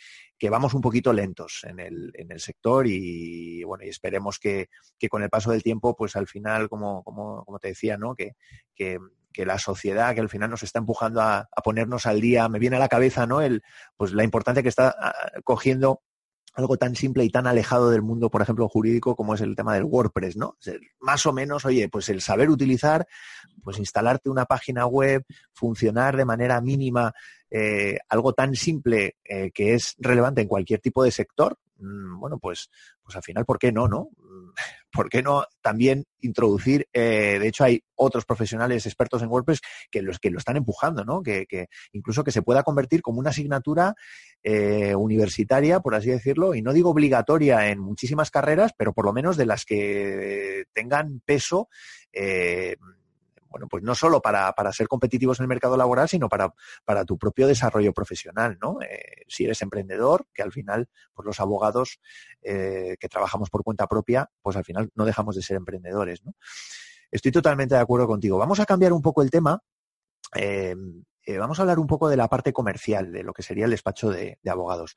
vamos 0.49 0.73
un 0.73 0.81
poquito 0.81 1.13
lentos 1.13 1.61
en 1.63 1.79
el, 1.79 2.11
en 2.15 2.31
el 2.31 2.39
sector 2.39 2.87
y 2.87 3.63
bueno, 3.63 3.83
y 3.85 3.89
esperemos 3.89 4.39
que, 4.39 4.69
con 5.09 5.23
el 5.23 5.29
paso 5.29 5.51
del 5.51 5.63
tiempo, 5.63 5.95
pues 5.95 6.15
al 6.15 6.27
final, 6.27 6.69
como, 6.69 7.03
como, 7.03 7.43
como 7.45 7.59
te 7.59 7.69
decía, 7.69 7.97
¿no? 7.97 8.15
Que, 8.15 8.33
que, 8.75 8.99
la 9.45 9.57
sociedad, 9.57 10.13
que 10.13 10.21
al 10.21 10.29
final 10.29 10.49
nos 10.49 10.63
está 10.63 10.79
empujando 10.79 11.21
a, 11.21 11.47
a, 11.55 11.61
ponernos 11.63 12.05
al 12.05 12.19
día, 12.19 12.49
me 12.49 12.59
viene 12.59 12.75
a 12.75 12.79
la 12.79 12.89
cabeza, 12.89 13.25
¿no? 13.25 13.41
El, 13.41 13.63
pues 13.95 14.13
la 14.13 14.23
importancia 14.23 14.61
que 14.61 14.69
está 14.69 14.93
ah, 14.99 15.13
cogiendo 15.43 16.01
algo 16.53 16.77
tan 16.77 16.95
simple 16.95 17.23
y 17.23 17.29
tan 17.29 17.47
alejado 17.47 17.89
del 17.89 18.01
mundo, 18.01 18.29
por 18.29 18.41
ejemplo, 18.41 18.67
jurídico, 18.67 19.15
como 19.15 19.35
es 19.35 19.41
el 19.41 19.55
tema 19.55 19.73
del 19.73 19.85
WordPress, 19.85 20.35
¿no? 20.35 20.57
Más 20.99 21.25
o 21.25 21.33
menos, 21.33 21.65
oye, 21.65 21.87
pues 21.89 22.09
el 22.09 22.21
saber 22.21 22.49
utilizar, 22.49 23.07
pues 23.63 23.77
instalarte 23.77 24.29
una 24.29 24.45
página 24.45 24.85
web, 24.85 25.23
funcionar 25.53 26.17
de 26.17 26.25
manera 26.25 26.59
mínima, 26.61 27.13
eh, 27.53 27.97
algo 28.07 28.31
tan 28.31 28.55
simple 28.55 29.17
eh, 29.25 29.51
que 29.53 29.73
es 29.73 29.95
relevante 29.99 30.39
en 30.39 30.47
cualquier 30.47 30.79
tipo 30.79 31.03
de 31.03 31.11
sector, 31.11 31.57
mm, 31.79 32.17
bueno, 32.17 32.39
pues, 32.39 32.69
pues 33.03 33.17
al 33.17 33.23
final, 33.23 33.43
¿por 33.43 33.59
qué 33.59 33.73
no, 33.73 33.89
no? 33.89 34.09
¿por 34.93 35.09
qué 35.09 35.21
no 35.21 35.45
también 35.61 36.05
introducir? 36.21 36.87
Eh, 36.93 37.39
de 37.39 37.47
hecho, 37.47 37.65
hay 37.65 37.83
otros 37.95 38.25
profesionales 38.25 38.85
expertos 38.85 39.21
en 39.21 39.29
WordPress 39.29 39.59
que 39.89 40.01
los 40.01 40.19
que 40.19 40.29
lo 40.29 40.37
están 40.37 40.55
empujando, 40.55 41.03
¿no? 41.03 41.21
Que, 41.21 41.45
incluso 41.91 42.23
que 42.23 42.31
se 42.31 42.41
pueda 42.41 42.63
convertir 42.63 43.01
como 43.01 43.19
una 43.19 43.29
asignatura 43.31 43.95
universitaria, 44.97 45.81
por 45.81 45.93
así 45.93 46.09
decirlo, 46.09 46.55
y 46.55 46.61
no 46.61 46.73
digo 46.73 46.89
obligatoria 46.89 47.69
en 47.69 47.79
muchísimas 47.79 48.31
carreras, 48.31 48.71
pero 48.75 48.91
por 48.91 49.05
lo 49.05 49.13
menos 49.13 49.37
de 49.37 49.45
las 49.45 49.65
que 49.65 50.65
tengan 50.73 51.21
peso. 51.23 51.69
Bueno, 53.51 53.67
pues 53.67 53.83
no 53.83 53.93
solo 53.93 54.21
para, 54.21 54.53
para, 54.53 54.71
ser 54.71 54.87
competitivos 54.87 55.39
en 55.39 55.43
el 55.43 55.49
mercado 55.49 55.75
laboral, 55.75 56.07
sino 56.07 56.29
para, 56.29 56.53
para 56.85 57.03
tu 57.03 57.17
propio 57.17 57.47
desarrollo 57.47 57.93
profesional, 57.93 58.57
¿no? 58.61 58.81
Eh, 58.81 59.25
si 59.27 59.43
eres 59.43 59.61
emprendedor, 59.61 60.25
que 60.33 60.41
al 60.41 60.53
final, 60.53 60.89
pues 61.13 61.25
los 61.25 61.39
abogados 61.41 61.99
eh, 62.41 62.95
que 62.99 63.09
trabajamos 63.09 63.49
por 63.49 63.63
cuenta 63.63 63.87
propia, 63.87 64.31
pues 64.41 64.55
al 64.55 64.63
final 64.63 64.89
no 64.95 65.03
dejamos 65.03 65.35
de 65.35 65.41
ser 65.41 65.57
emprendedores. 65.57 66.21
Estoy 67.11 67.31
totalmente 67.33 67.75
de 67.75 67.81
acuerdo 67.81 68.07
contigo. 68.07 68.37
Vamos 68.37 68.61
a 68.61 68.65
cambiar 68.65 68.93
un 68.93 69.01
poco 69.01 69.21
el 69.21 69.29
tema. 69.29 69.61
Eh, 70.33 71.37
vamos 71.37 71.59
a 71.59 71.63
hablar 71.63 71.77
un 71.79 71.87
poco 71.87 72.09
de 72.09 72.17
la 72.17 72.27
parte 72.27 72.53
comercial, 72.53 73.11
de 73.11 73.23
lo 73.23 73.33
que 73.33 73.43
sería 73.43 73.65
el 73.65 73.71
despacho 73.71 74.09
de, 74.09 74.39
abogados. 74.47 74.95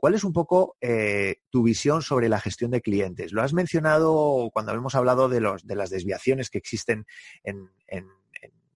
¿Cuál 0.00 0.14
es 0.14 0.24
un 0.24 0.32
poco 0.32 0.78
tu 1.50 1.62
visión 1.62 2.00
sobre 2.00 2.30
la 2.30 2.40
gestión 2.40 2.70
de 2.70 2.80
clientes? 2.80 3.32
Lo 3.32 3.42
has 3.42 3.52
mencionado 3.52 4.48
cuando 4.50 4.72
hemos 4.72 4.94
hablado 4.94 5.28
de, 5.28 5.40
los, 5.40 5.66
de 5.66 5.76
las 5.76 5.90
desviaciones 5.90 6.48
que 6.48 6.56
existen 6.56 7.04
en, 7.44 7.68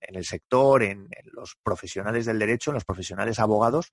el 0.01 0.25
sector, 0.27 0.83
en, 0.83 1.09
los 1.33 1.57
profesionales 1.63 2.27
del 2.27 2.39
derecho, 2.39 2.71
en 2.71 2.75
los 2.75 2.85
profesionales 2.85 3.39
abogados, 3.39 3.93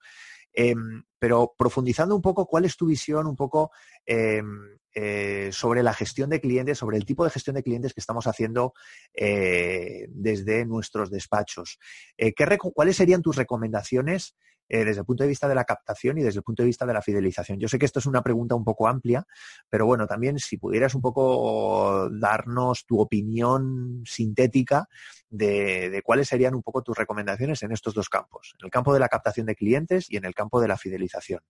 em, 0.51 1.03
pero 1.17 1.53
profundizando 1.57 2.15
un 2.15 2.21
poco, 2.21 2.45
¿cuál 2.45 2.65
es 2.65 2.75
tu 2.75 2.85
visión 2.85 3.27
un 3.27 3.37
poco 3.37 3.71
em, 4.05 4.77
eh, 4.93 5.49
sobre 5.53 5.83
la 5.83 5.93
gestión 5.93 6.29
de 6.29 6.41
clientes, 6.41 6.77
sobre 6.77 6.97
el 6.97 7.05
tipo 7.05 7.23
de 7.23 7.29
gestión 7.29 7.55
de 7.55 7.63
clientes 7.63 7.93
que 7.93 8.01
estamos 8.01 8.27
haciendo 8.27 8.73
eh, 9.13 10.05
desde 10.09 10.65
nuestros 10.65 11.09
despachos? 11.09 11.79
Eh, 12.17 12.33
¿Cuáles 12.73 12.97
serían 12.97 13.21
tus 13.21 13.37
recomendaciones? 13.37 14.35
Eh, 14.73 14.85
desde 14.85 15.01
el 15.01 15.05
punto 15.05 15.23
de 15.23 15.27
vista 15.27 15.49
de 15.49 15.55
la 15.55 15.65
captación 15.65 16.17
y 16.17 16.23
desde 16.23 16.39
el 16.39 16.43
punto 16.43 16.63
de 16.63 16.67
vista 16.67 16.85
de 16.85 16.93
la 16.93 17.01
fidelización. 17.01 17.59
Yo 17.59 17.67
sé 17.67 17.77
que 17.77 17.85
esto 17.85 17.99
es 17.99 18.05
una 18.05 18.23
pregunta 18.23 18.55
un 18.55 18.63
poco 18.63 18.87
amplia, 18.87 19.27
pero 19.69 19.85
bueno, 19.85 20.07
también 20.07 20.39
si 20.39 20.55
pudieras 20.55 20.95
un 20.95 21.01
poco 21.01 22.09
darnos 22.09 22.85
tu 22.85 23.01
opinión 23.01 24.01
sintética 24.05 24.87
de, 25.29 26.01
cuáles 26.05 26.29
serían 26.29 26.55
un 26.55 26.63
poco 26.63 26.83
tus 26.83 26.97
recomendaciones 26.97 27.61
en 27.63 27.73
estos 27.73 27.93
dos 27.93 28.07
campos, 28.07 28.53
en 28.61 28.67
el 28.67 28.71
campo 28.71 28.93
de 28.93 29.01
la 29.01 29.09
captación 29.09 29.45
de 29.45 29.55
clientes 29.55 30.09
y 30.09 30.15
en 30.15 30.23
el 30.23 30.33
campo 30.33 30.61
de 30.61 30.69
la 30.69 30.77
fidelización. 30.77 31.41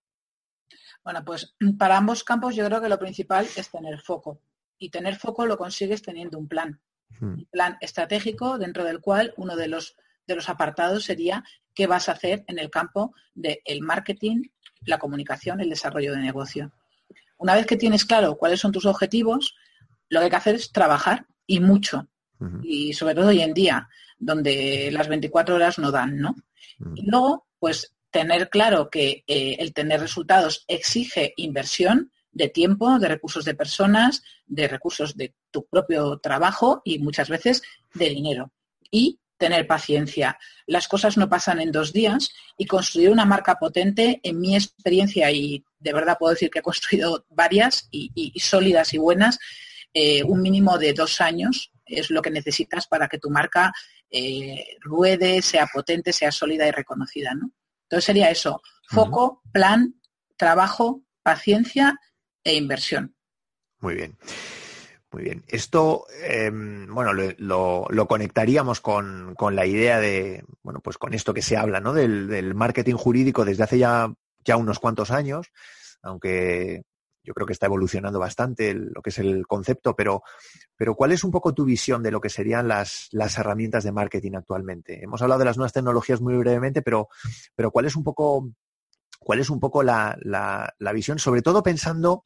Bueno, 1.03 1.23
pues 1.23 1.55
para 1.77 1.97
ambos 1.97 2.23
campos 2.23 2.55
yo 2.55 2.65
creo 2.65 2.81
que 2.81 2.89
lo 2.89 2.97
principal 2.97 3.47
es 3.55 3.69
tener 3.69 3.99
foco. 3.99 4.41
Y 4.79 4.89
tener 4.89 5.15
foco 5.15 5.45
lo 5.45 5.59
consigues 5.59 6.01
teniendo 6.01 6.39
un 6.39 6.47
plan. 6.47 6.81
Un 7.21 7.45
plan 7.51 7.77
estratégico 7.81 8.57
dentro 8.57 8.83
del 8.83 8.99
cual 8.99 9.35
uno 9.37 9.55
de 9.55 9.67
los 9.67 9.95
de 10.27 10.35
los 10.35 10.49
apartados 10.49 11.05
sería 11.05 11.43
qué 11.73 11.87
vas 11.87 12.09
a 12.09 12.13
hacer 12.13 12.43
en 12.47 12.59
el 12.59 12.69
campo 12.69 13.13
del 13.33 13.81
marketing, 13.81 14.43
la 14.85 14.97
comunicación, 14.97 15.61
el 15.61 15.69
desarrollo 15.69 16.13
de 16.13 16.19
negocio. 16.19 16.71
Una 17.37 17.55
vez 17.55 17.65
que 17.65 17.77
tienes 17.77 18.05
claro 18.05 18.37
cuáles 18.37 18.59
son 18.59 18.71
tus 18.71 18.85
objetivos, 18.85 19.55
lo 20.09 20.19
que 20.19 20.25
hay 20.25 20.29
que 20.29 20.35
hacer 20.35 20.55
es 20.55 20.71
trabajar 20.71 21.25
y 21.47 21.59
mucho. 21.59 22.07
Y 22.63 22.93
sobre 22.93 23.13
todo 23.13 23.27
hoy 23.27 23.41
en 23.41 23.53
día, 23.53 23.87
donde 24.17 24.89
las 24.91 25.07
24 25.07 25.55
horas 25.55 25.77
no 25.77 25.91
dan, 25.91 26.17
¿no? 26.17 26.35
Y 26.95 27.07
luego, 27.07 27.45
pues 27.59 27.93
tener 28.09 28.49
claro 28.49 28.89
que 28.89 29.23
eh, 29.27 29.57
el 29.59 29.73
tener 29.73 29.99
resultados 29.99 30.65
exige 30.67 31.33
inversión 31.37 32.11
de 32.31 32.49
tiempo, 32.49 32.97
de 32.99 33.07
recursos 33.07 33.45
de 33.45 33.55
personas, 33.55 34.23
de 34.47 34.67
recursos 34.67 35.15
de 35.15 35.35
tu 35.51 35.65
propio 35.65 36.17
trabajo 36.17 36.81
y 36.83 36.99
muchas 36.99 37.29
veces 37.29 37.61
de 37.93 38.09
dinero. 38.09 38.51
Y 38.89 39.19
tener 39.41 39.65
paciencia. 39.65 40.37
Las 40.67 40.87
cosas 40.87 41.17
no 41.17 41.27
pasan 41.27 41.59
en 41.59 41.71
dos 41.71 41.91
días 41.91 42.31
y 42.57 42.67
construir 42.67 43.09
una 43.09 43.25
marca 43.25 43.55
potente, 43.55 44.19
en 44.21 44.39
mi 44.39 44.55
experiencia, 44.55 45.31
y 45.31 45.65
de 45.79 45.93
verdad 45.93 46.17
puedo 46.19 46.33
decir 46.33 46.51
que 46.51 46.59
he 46.59 46.61
construido 46.61 47.25
varias 47.29 47.89
y, 47.89 48.31
sólidas 48.39 48.93
y 48.93 48.99
buenas, 48.99 49.39
eh, 49.95 50.23
un 50.23 50.43
mínimo 50.43 50.77
de 50.77 50.93
dos 50.93 51.19
años 51.21 51.71
es 51.87 52.11
lo 52.11 52.21
que 52.21 52.29
necesitas 52.29 52.85
para 52.87 53.07
que 53.07 53.17
tu 53.17 53.31
marca 53.31 53.73
eh, 54.11 54.77
ruede, 54.79 55.41
sea 55.41 55.65
potente, 55.65 56.13
sea 56.13 56.31
sólida 56.31 56.67
y 56.67 56.71
reconocida. 56.71 57.33
¿no? 57.33 57.51
Entonces 57.85 58.05
sería 58.05 58.29
eso, 58.29 58.61
foco, 58.87 59.41
plan, 59.51 59.95
trabajo, 60.37 61.01
paciencia 61.23 61.99
e 62.43 62.53
inversión. 62.53 63.15
Muy 63.79 63.95
bien. 63.95 64.17
Muy 65.11 65.23
bien. 65.23 65.43
Esto, 65.47 66.05
em, 66.23 66.87
bueno, 66.87 67.11
lo, 67.13 68.07
conectaríamos 68.07 68.79
con, 68.79 69.35
la 69.51 69.65
idea 69.65 69.99
de, 69.99 70.45
bueno, 70.63 70.79
pues 70.79 70.97
con 70.97 71.13
esto 71.13 71.33
que 71.33 71.41
se 71.41 71.57
habla, 71.57 71.81
¿no? 71.81 71.93
Del, 71.93 72.55
marketing 72.55 72.95
jurídico 72.95 73.43
desde 73.43 73.63
hace 73.63 73.77
ya, 73.77 74.13
ya 74.45 74.55
unos 74.55 74.79
cuantos 74.79 75.11
años, 75.11 75.51
aunque 76.01 76.83
yo 77.23 77.33
creo 77.33 77.45
que 77.45 77.53
está 77.53 77.65
evolucionando 77.65 78.19
bastante 78.19 78.73
lo 78.73 79.01
que 79.01 79.09
es 79.09 79.19
el 79.19 79.45
concepto, 79.47 79.97
pero, 79.97 80.23
pero 80.77 80.95
¿cuál 80.95 81.11
es 81.11 81.25
un 81.25 81.31
poco 81.31 81.53
tu 81.53 81.65
visión 81.65 82.01
de 82.03 82.11
lo 82.11 82.21
que 82.21 82.29
serían 82.29 82.69
las, 82.69 83.09
las 83.11 83.37
herramientas 83.37 83.83
de 83.83 83.91
marketing 83.91 84.31
actualmente? 84.35 85.03
Hemos 85.03 85.21
hablado 85.21 85.39
de 85.39 85.45
las 85.45 85.57
nuevas 85.57 85.73
tecnologías 85.73 86.21
muy 86.21 86.35
brevemente, 86.37 86.81
pero, 86.81 87.09
pero 87.53 87.69
¿cuál 87.69 87.85
es 87.85 87.97
un 87.97 88.05
poco, 88.05 88.49
cuál 89.19 89.39
es 89.39 89.49
un 89.49 89.59
poco 89.59 89.83
la, 89.83 90.17
la 90.21 90.93
visión, 90.93 91.19
sobre 91.19 91.41
todo 91.41 91.61
pensando 91.61 92.23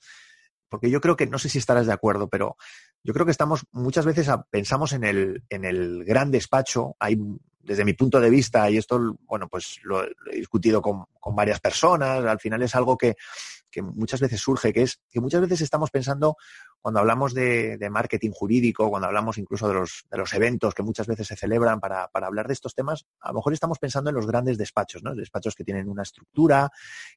porque 0.75 0.89
yo 0.89 0.99
creo 0.99 1.15
que, 1.15 1.25
no 1.25 1.39
sé 1.39 1.47
si 1.47 1.57
estarás 1.57 1.87
de 1.87 1.93
acuerdo, 1.93 2.27
pero 2.27 2.57
yo 3.01 3.13
creo 3.13 3.25
que 3.25 3.31
estamos 3.31 3.65
muchas 3.71 4.03
veces 4.03 4.27
pensamos 4.49 4.91
en 4.91 5.05
el, 5.05 5.41
en 5.49 5.63
el 5.63 6.03
gran 6.03 6.31
despacho, 6.31 6.97
hay 6.99 7.17
desde 7.61 7.85
mi 7.85 7.93
punto 7.93 8.19
de 8.19 8.29
vista, 8.29 8.69
y 8.69 8.75
esto, 8.75 9.15
bueno, 9.21 9.47
pues 9.47 9.79
lo, 9.83 10.03
he 10.03 10.35
discutido 10.35 10.81
con, 10.81 11.05
con, 11.17 11.33
varias 11.33 11.61
personas, 11.61 12.25
al 12.25 12.41
final 12.41 12.61
es 12.61 12.75
algo 12.75 12.97
que, 12.97 13.15
que, 13.75 13.81
muchas 13.81 14.21
veces 14.21 14.39
surge, 14.39 14.71
que 14.71 14.83
es 14.83 15.01
que 15.11 15.19
muchas 15.19 15.41
veces 15.41 15.59
estamos 15.59 15.91
pensando, 15.91 16.37
cuando 16.81 17.01
hablamos 17.01 17.33
de, 17.33 17.77
marketing 17.91 18.31
jurídico, 18.31 18.89
cuando 18.89 19.07
hablamos 19.07 19.37
incluso 19.37 19.67
de 19.67 19.73
los, 19.73 20.05
de 20.09 20.17
los 20.17 20.33
eventos 20.33 20.73
que 20.73 20.81
muchas 20.81 21.07
veces 21.07 21.27
se 21.27 21.35
celebran 21.35 21.81
para, 21.81 22.07
para, 22.07 22.27
hablar 22.27 22.47
de 22.47 22.53
estos 22.53 22.73
temas, 22.73 23.05
a 23.19 23.29
lo 23.29 23.35
mejor 23.35 23.51
estamos 23.51 23.77
pensando 23.77 24.09
en 24.09 24.15
los 24.15 24.27
grandes 24.27 24.57
despachos, 24.57 25.03
¿no? 25.03 25.13
Despachos 25.13 25.55
que 25.55 25.65
tienen 25.65 25.89
una 25.89 26.03
estructura, 26.03 26.69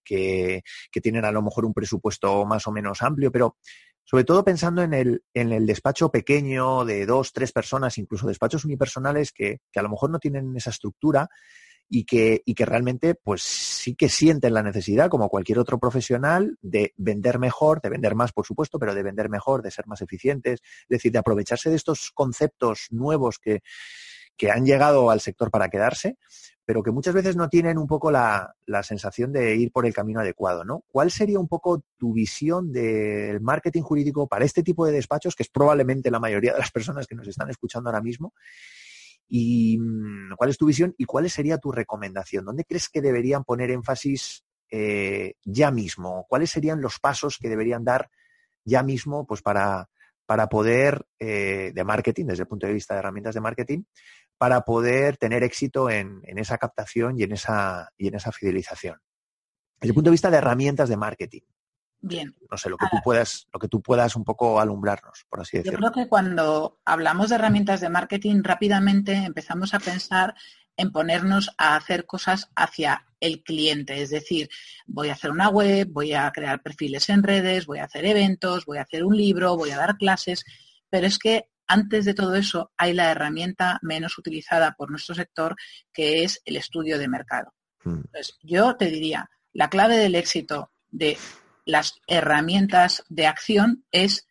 que, 0.04 0.64
que 0.90 1.00
tienen 1.00 1.24
a 1.24 1.30
lo 1.30 1.42
mejor 1.42 1.64
un 1.64 1.72
presupuesto 1.72 2.44
más 2.44 2.66
o 2.66 2.72
menos 2.72 3.02
amplio, 3.02 3.30
pero 3.30 3.56
sobre 4.02 4.24
todo 4.24 4.42
pensando 4.42 4.82
en 4.82 4.94
el, 4.94 5.22
en 5.34 5.52
el 5.52 5.64
despacho 5.64 6.10
pequeño 6.10 6.84
de 6.84 7.06
dos, 7.06 7.32
tres 7.32 7.52
personas, 7.52 7.98
incluso 7.98 8.26
despachos 8.26 8.64
unipersonales 8.64 9.30
que, 9.30 9.60
que 9.70 9.78
a 9.78 9.82
lo 9.82 9.90
mejor 9.90 10.10
no 10.10 10.18
tienen 10.18 10.56
esa 10.56 10.70
estructura 10.70 11.28
y 11.88 12.04
que, 12.04 12.42
y 12.44 12.54
que 12.54 12.66
realmente 12.66 13.14
pues 13.14 13.42
sí 13.42 13.94
que 13.94 14.08
sienten 14.08 14.54
la 14.54 14.62
necesidad, 14.62 15.08
como 15.08 15.28
cualquier 15.28 15.58
otro 15.58 15.78
profesional, 15.78 16.58
de 16.62 16.92
vender 16.96 17.38
mejor, 17.38 17.80
de 17.80 17.90
vender 17.90 18.14
más, 18.14 18.32
por 18.32 18.46
supuesto, 18.46 18.78
pero 18.78 18.94
de 18.94 19.02
vender 19.02 19.28
mejor, 19.28 19.62
de 19.62 19.70
ser 19.70 19.86
más 19.86 20.02
eficientes, 20.02 20.60
es 20.62 20.88
decir, 20.88 21.12
de 21.12 21.18
aprovecharse 21.18 21.70
de 21.70 21.76
estos 21.76 22.10
conceptos 22.14 22.88
nuevos 22.90 23.38
que, 23.38 23.62
que 24.38 24.50
han 24.50 24.64
llegado 24.64 25.10
al 25.10 25.20
sector 25.20 25.50
para 25.50 25.68
quedarse, 25.68 26.16
pero 26.64 26.82
que 26.82 26.92
muchas 26.92 27.14
veces 27.14 27.34
no 27.34 27.48
tienen 27.48 27.76
un 27.76 27.86
poco 27.86 28.10
la, 28.10 28.54
sensación 28.82 29.32
de 29.32 29.56
ir 29.56 29.72
por 29.72 29.84
el 29.84 29.92
camino 29.92 30.20
adecuado, 30.20 30.64
¿no? 30.64 30.84
¿Cuál 30.86 31.10
sería 31.10 31.40
un 31.40 31.48
poco 31.48 31.82
tu 31.96 32.12
visión 32.12 32.72
del 32.72 33.40
marketing 33.40 33.82
jurídico 33.82 34.28
para 34.28 34.44
este 34.44 34.62
tipo 34.62 34.86
de 34.86 34.92
despachos, 34.92 35.34
que 35.34 35.42
es 35.42 35.48
probablemente 35.48 36.10
la 36.10 36.20
mayoría 36.20 36.52
de 36.52 36.60
las 36.60 36.70
personas 36.70 37.06
que 37.06 37.16
nos 37.16 37.26
están 37.26 37.50
escuchando 37.50 37.88
ahora 37.88 38.02
mismo? 38.02 38.32
¿Y 39.28 39.78
mm, 39.78 40.34
cuál 40.36 40.50
es 40.50 40.58
tu 40.58 40.66
visión 40.66 40.94
y 40.96 41.04
cuál 41.04 41.28
sería 41.30 41.58
tu 41.58 41.70
recomendación? 41.70 42.44
¿Dónde 42.44 42.64
crees 42.64 42.88
que 42.88 43.02
deberían 43.02 43.44
poner 43.44 43.70
énfasis 43.70 44.44
eh, 44.70 45.34
ya 45.44 45.70
mismo? 45.70 46.26
¿Cuáles 46.28 46.50
serían 46.50 46.80
los 46.80 46.98
pasos 46.98 47.38
que 47.38 47.48
deberían 47.48 47.84
dar 47.84 48.10
ya 48.64 48.82
mismo 48.82 49.26
pues, 49.26 49.42
para, 49.42 49.88
para 50.26 50.48
poder, 50.48 51.06
eh, 51.18 51.72
de 51.74 51.84
marketing, 51.84 52.26
desde 52.26 52.42
el 52.42 52.48
punto 52.48 52.66
de 52.66 52.72
vista 52.72 52.94
de 52.94 53.00
herramientas 53.00 53.34
de 53.34 53.40
marketing, 53.40 53.84
para 54.36 54.60
poder 54.60 55.16
tener 55.16 55.42
éxito 55.42 55.90
en, 55.90 56.22
esa 56.24 56.58
captación 56.58 57.18
y 57.18 57.24
en 57.24 57.32
esa, 57.32 57.90
y 57.96 58.08
en 58.08 58.14
esa 58.14 58.30
fidelización. 58.30 58.98
Desde 59.80 59.90
el 59.90 59.94
punto 59.94 60.10
de 60.10 60.12
vista 60.12 60.30
de 60.30 60.38
herramientas 60.38 60.88
de 60.88 60.96
marketing. 60.96 61.42
Bien. 62.00 62.34
No 62.50 62.56
sé, 62.56 62.70
lo 62.70 62.76
que 62.76 62.86
tú 62.90 62.98
puedas, 63.02 63.48
lo 63.52 63.58
que 63.58 63.68
tú 63.68 63.82
puedas 63.82 64.14
un 64.14 64.24
poco 64.24 64.60
alumbrarnos, 64.60 65.26
por 65.28 65.40
así 65.40 65.58
decirlo. 65.58 65.78
Yo 65.78 65.92
creo 65.92 66.04
que 66.04 66.08
cuando 66.08 66.78
hablamos 66.84 67.28
de 67.28 67.34
herramientas 67.34 67.80
de 67.80 67.88
marketing, 67.88 68.42
rápidamente 68.42 69.14
empezamos 69.14 69.74
a 69.74 69.80
pensar 69.80 70.34
en 70.76 70.92
ponernos 70.92 71.50
a 71.58 71.74
hacer 71.74 72.06
cosas 72.06 72.50
hacia 72.54 73.04
el 73.20 73.42
cliente. 73.42 74.00
Es 74.00 74.10
decir, 74.10 74.48
voy 74.86 75.08
a 75.08 75.14
hacer 75.14 75.32
una 75.32 75.48
web, 75.48 75.88
voy 75.90 76.14
a 76.14 76.30
crear 76.30 76.62
perfiles 76.62 77.08
en 77.08 77.24
redes, 77.24 77.66
voy 77.66 77.78
a 77.78 77.84
hacer 77.84 78.06
eventos, 78.06 78.64
voy 78.64 78.78
a 78.78 78.82
hacer 78.82 79.04
un 79.04 79.16
libro, 79.16 79.56
voy 79.56 79.72
a 79.72 79.76
dar 79.76 79.96
clases. 79.96 80.44
Pero 80.88 81.08
es 81.08 81.18
que 81.18 81.48
antes 81.66 82.04
de 82.04 82.14
todo 82.14 82.36
eso 82.36 82.72
hay 82.76 82.94
la 82.94 83.10
herramienta 83.10 83.80
menos 83.82 84.16
utilizada 84.18 84.72
por 84.78 84.90
nuestro 84.90 85.16
sector, 85.16 85.56
que 85.92 86.22
es 86.22 86.40
el 86.44 86.56
estudio 86.56 86.98
de 86.98 87.08
mercado. 87.08 87.52
Hmm. 87.84 88.02
yo 88.42 88.76
te 88.76 88.86
diría, 88.86 89.30
la 89.52 89.70
clave 89.70 89.96
del 89.96 90.16
éxito 90.16 90.72
de 90.90 91.16
las 91.68 92.00
herramientas 92.06 93.04
de 93.10 93.26
acción 93.26 93.84
es 93.92 94.26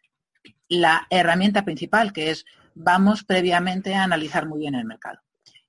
la 0.67 1.05
herramienta 1.11 1.63
principal, 1.63 2.11
que 2.11 2.31
es 2.31 2.45
vamos 2.73 3.23
previamente 3.23 3.93
a 3.93 4.03
analizar 4.03 4.47
muy 4.47 4.61
bien 4.61 4.73
el 4.73 4.85
mercado. 4.85 5.19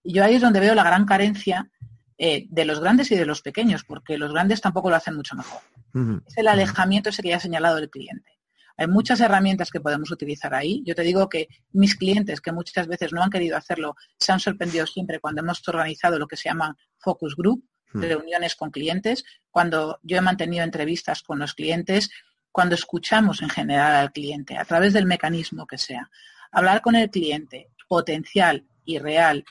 Y 0.03 0.14
yo 0.14 0.25
ahí 0.25 0.37
es 0.37 0.41
donde 0.41 0.61
veo 0.61 0.75
la 0.75 0.83
gran 0.83 1.05
carencia 1.05 1.71
eh, 2.16 2.47
de 2.49 2.64
los 2.64 2.81
grandes 2.81 3.12
y 3.12 3.16
de 3.16 3.27
los 3.27 3.43
pequeños, 3.43 3.85
porque 3.85 4.16
los 4.16 4.33
grandes 4.33 4.62
tampoco 4.62 4.89
lo 4.89 4.97
hacen 4.97 5.14
mucho 5.14 5.37
mejor. 5.37 5.61
Es 6.27 6.39
el 6.39 6.49
alejamiento 6.49 7.11
ese 7.11 7.23
que 7.23 7.29
ya 7.29 7.37
ha 7.37 7.41
señalado 7.41 7.77
el 7.77 7.91
cliente. 7.91 8.39
Hay 8.79 8.87
muchas 8.87 9.21
herramientas 9.21 9.71
que 9.71 9.81
podemos 9.81 10.11
utilizar 10.11 10.55
ahí. 10.55 10.83
Yo 10.87 10.95
te 10.95 11.03
digo 11.03 11.29
que 11.29 11.49
mis 11.73 11.97
clientes, 11.97 12.41
que 12.41 12.53
muchas 12.53 12.87
veces 12.87 13.12
no 13.12 13.23
han 13.23 13.31
querido 13.31 13.59
hacerlo, 13.59 13.95
se 14.19 14.33
han 14.33 14.41
sorprendido 14.41 14.87
siempre 14.87 15.21
cuando 15.21 15.43
hemos 15.43 15.66
organizado 15.69 16.19
lo 16.19 16.27
que 16.27 16.37
se 16.37 16.49
llama 16.49 16.75
focus 16.97 17.37
group, 17.37 17.62
hmm. 17.93 18.03
reuniones 18.03 18.55
con 18.55 18.70
clientes, 18.70 19.24
cuando 19.51 19.99
yo 20.03 20.16
he 20.16 20.20
mantenido 20.20 20.64
entrevistas 20.64 21.22
con 21.22 21.39
los 21.39 21.55
clientes, 21.55 22.11
cuando 22.53 22.74
escuchamos 22.74 23.43
en 23.43 23.51
general 23.51 23.97
al 23.97 24.12
cliente, 24.12 24.57
a 24.57 24.64
través 24.64 24.93
del 24.93 25.07
mecanismo 25.07 25.66
que 25.66 25.78
sea. 25.78 26.11
Hablar 26.51 26.80
con 26.80 26.97
el 26.97 27.11
cliente 27.11 27.70
potencial 27.89 28.66
y 28.84 28.99
real, 28.99 29.45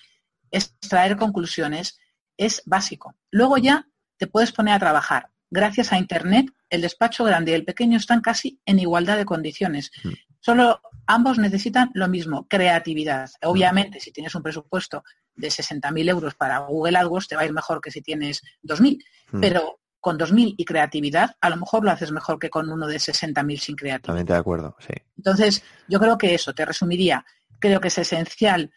extraer 0.52 1.18
conclusiones, 1.18 2.00
es 2.38 2.62
básico. 2.66 3.16
Luego 3.32 3.58
ya 3.58 3.88
te 4.18 4.28
puedes 4.28 4.52
poner 4.52 4.76
a 4.76 4.80
trabajar 4.80 5.30
gracias 5.50 5.94
a 5.94 5.98
Internet, 5.98 6.48
el 6.70 6.82
despacho 6.82 7.24
grande 7.24 7.52
y 7.52 7.56
el 7.56 7.66
pequeño 7.66 7.98
están 7.98 8.22
casi 8.22 8.60
en 8.66 8.80
igualdad 8.80 9.18
de 9.18 9.26
condiciones. 9.26 9.92
Mm. 10.04 10.10
Solo 10.40 10.82
ambos 11.06 11.38
necesitan 11.38 11.92
lo 11.94 12.08
mismo, 12.08 12.48
creatividad. 12.48 13.30
Mm. 13.42 13.48
Obviamente, 13.48 14.00
si 14.00 14.12
tienes 14.12 14.36
un 14.36 14.44
presupuesto 14.44 15.04
de 15.38 15.48
60.000 15.48 16.10
euros 16.10 16.36
para 16.36 16.60
Google 16.60 16.98
AdWords, 16.98 17.28
te 17.28 17.36
va 17.36 17.44
a 17.44 17.46
ir 17.46 17.54
mejor 17.54 17.80
que 17.82 17.92
si 17.92 18.02
tienes 18.02 18.42
2.000. 18.64 19.04
Mm. 19.32 19.40
Pero 19.40 19.80
con 20.00 20.18
2.000 20.18 20.56
y 20.58 20.66
creatividad, 20.66 21.36
a 21.40 21.50
lo 21.50 21.58
mejor 21.58 21.84
lo 21.84 21.92
haces 21.92 22.12
mejor 22.12 22.40
que 22.40 22.50
con 22.50 22.70
uno 22.70 22.88
de 22.88 22.98
60.000 22.98 23.58
sin 23.58 23.76
creatividad. 23.76 24.02
Totalmente 24.02 24.34
de 24.34 24.40
acuerdo, 24.40 24.76
sí. 24.80 24.94
Entonces, 25.18 25.64
yo 25.88 26.00
creo 26.00 26.18
que 26.18 26.34
eso, 26.34 26.54
te 26.54 26.66
resumiría, 26.66 27.26
creo 27.60 27.80
que 27.80 27.88
es 27.90 27.98
esencial 27.98 28.72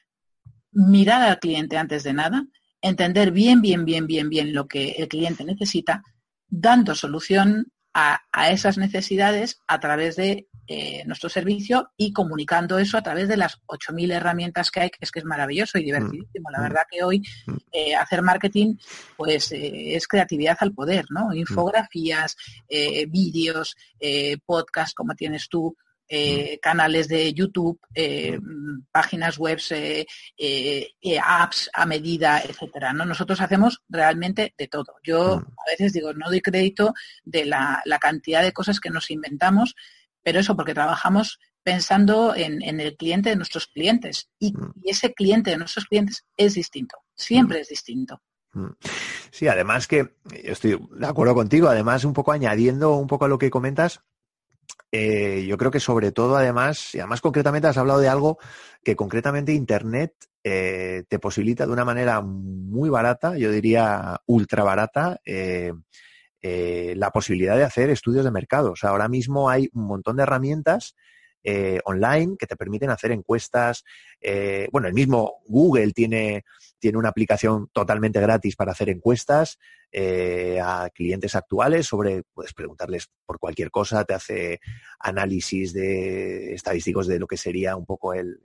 mirar 0.72 1.22
al 1.22 1.38
cliente 1.38 1.76
antes 1.76 2.02
de 2.02 2.12
nada, 2.12 2.46
entender 2.80 3.30
bien, 3.30 3.60
bien, 3.60 3.84
bien, 3.84 4.06
bien, 4.06 4.28
bien 4.28 4.54
lo 4.54 4.66
que 4.66 4.92
el 4.92 5.08
cliente 5.08 5.44
necesita 5.44 6.02
dando 6.48 6.94
solución 6.94 7.72
a, 7.94 8.20
esas 8.50 8.78
necesidades 8.78 9.60
a 9.66 9.80
través 9.80 10.16
de 10.16 10.48
eh, 10.72 11.02
nuestro 11.04 11.28
servicio 11.28 11.90
y 11.96 12.12
comunicando 12.12 12.78
eso 12.78 12.96
a 12.96 13.02
través 13.02 13.26
de 13.26 13.36
las 13.36 13.60
8.000 13.66 14.12
herramientas 14.12 14.70
que 14.70 14.78
hay, 14.78 14.90
que 14.90 14.98
es 15.00 15.10
que 15.10 15.18
es 15.18 15.24
maravilloso 15.24 15.78
y 15.78 15.84
divertidísimo. 15.84 16.48
La 16.52 16.60
mm. 16.60 16.62
verdad 16.62 16.82
que 16.88 17.02
hoy 17.02 17.22
mm. 17.46 17.56
eh, 17.72 17.96
hacer 17.96 18.22
marketing 18.22 18.76
pues 19.16 19.50
eh, 19.50 19.96
es 19.96 20.06
creatividad 20.06 20.56
al 20.60 20.72
poder, 20.72 21.06
¿no? 21.10 21.34
Infografías, 21.34 22.36
vídeos, 23.08 23.74
podcast 24.46 24.94
como 24.94 25.16
tienes 25.16 25.48
tú, 25.48 25.76
eh, 26.12 26.58
canales 26.60 27.06
de 27.06 27.32
YouTube, 27.32 27.78
eh, 27.94 28.36
páginas 28.90 29.38
web, 29.38 29.60
eh, 29.70 30.86
apps 31.24 31.70
a 31.72 31.86
medida, 31.86 32.40
etcétera. 32.40 32.92
¿no? 32.92 33.04
Nosotros 33.04 33.40
hacemos 33.40 33.84
realmente 33.88 34.52
de 34.58 34.66
todo. 34.66 34.96
Yo 35.04 35.34
a 35.34 35.70
veces 35.70 35.92
digo, 35.92 36.12
no 36.12 36.28
doy 36.28 36.40
crédito 36.40 36.94
de 37.22 37.44
la, 37.44 37.80
cantidad 38.00 38.42
de 38.42 38.50
cosas 38.50 38.80
que 38.80 38.90
nos 38.90 39.08
inventamos, 39.12 39.76
pero 40.22 40.40
eso 40.40 40.56
porque 40.56 40.74
trabajamos 40.74 41.38
pensando 41.62 42.34
en, 42.34 42.62
el 42.62 42.96
cliente 42.96 43.30
de 43.30 43.36
nuestros 43.36 43.66
clientes. 43.66 44.28
Y, 44.38 44.54
y, 44.82 44.90
ese 44.90 45.12
cliente 45.12 45.50
de 45.50 45.58
nuestros 45.58 45.84
clientes 45.84 46.24
es 46.36 46.54
distinto, 46.54 46.98
siempre 47.14 47.60
es 47.60 47.68
distinto. 47.68 48.20
Sí, 49.30 49.46
además 49.46 49.86
que 49.86 50.16
estoy 50.42 50.78
de 50.90 51.06
acuerdo 51.06 51.34
contigo, 51.34 51.68
además 51.68 52.04
un 52.04 52.12
poco 52.12 52.32
añadiendo 52.32 52.96
un 52.96 53.06
poco 53.06 53.26
a 53.26 53.28
lo 53.28 53.38
que 53.38 53.50
comentas, 53.50 54.00
eh, 54.92 55.44
yo 55.46 55.56
creo 55.56 55.70
que 55.70 55.80
sobre 55.80 56.10
todo, 56.10 56.36
además, 56.36 56.94
y 56.94 56.98
además 56.98 57.20
concretamente 57.20 57.68
has 57.68 57.78
hablado 57.78 58.00
de 58.00 58.08
algo 58.08 58.38
que 58.82 58.96
concretamente 58.96 59.52
Internet 59.52 60.14
eh, 60.42 61.04
te 61.08 61.18
posibilita 61.18 61.66
de 61.66 61.72
una 61.72 61.84
manera 61.84 62.20
muy 62.22 62.90
barata, 62.90 63.36
yo 63.36 63.52
diría 63.52 64.20
ultra 64.26 64.64
barata, 64.64 65.20
eh, 65.24 65.72
la 66.42 67.10
posibilidad 67.10 67.56
de 67.56 67.64
hacer 67.64 67.90
estudios 67.90 68.24
de 68.24 68.30
mercado. 68.30 68.72
O 68.72 68.76
sea, 68.76 68.90
ahora 68.90 69.08
mismo 69.08 69.50
hay 69.50 69.68
un 69.72 69.86
montón 69.86 70.16
de 70.16 70.22
herramientas 70.22 70.94
online 71.84 72.36
que 72.38 72.46
te 72.46 72.56
permiten 72.56 72.90
hacer 72.90 73.12
encuestas. 73.12 73.84
bueno, 74.72 74.88
el 74.88 74.94
mismo 74.94 75.42
Google 75.46 75.92
tiene 75.92 76.44
tiene 76.80 76.98
una 76.98 77.10
aplicación 77.10 77.68
totalmente 77.72 78.20
gratis 78.20 78.56
para 78.56 78.72
hacer 78.72 78.88
encuestas 78.88 79.58
eh, 79.92 80.58
a 80.62 80.88
clientes 80.92 81.34
actuales 81.36 81.86
sobre, 81.86 82.22
puedes 82.32 82.54
preguntarles 82.54 83.08
por 83.24 83.38
cualquier 83.38 83.70
cosa, 83.70 84.04
te 84.04 84.14
hace 84.14 84.60
análisis 84.98 85.72
de 85.72 86.54
estadísticos 86.54 87.06
de 87.06 87.18
lo 87.18 87.26
que 87.26 87.36
sería 87.36 87.76
un 87.76 87.86
poco 87.86 88.14
el, 88.14 88.40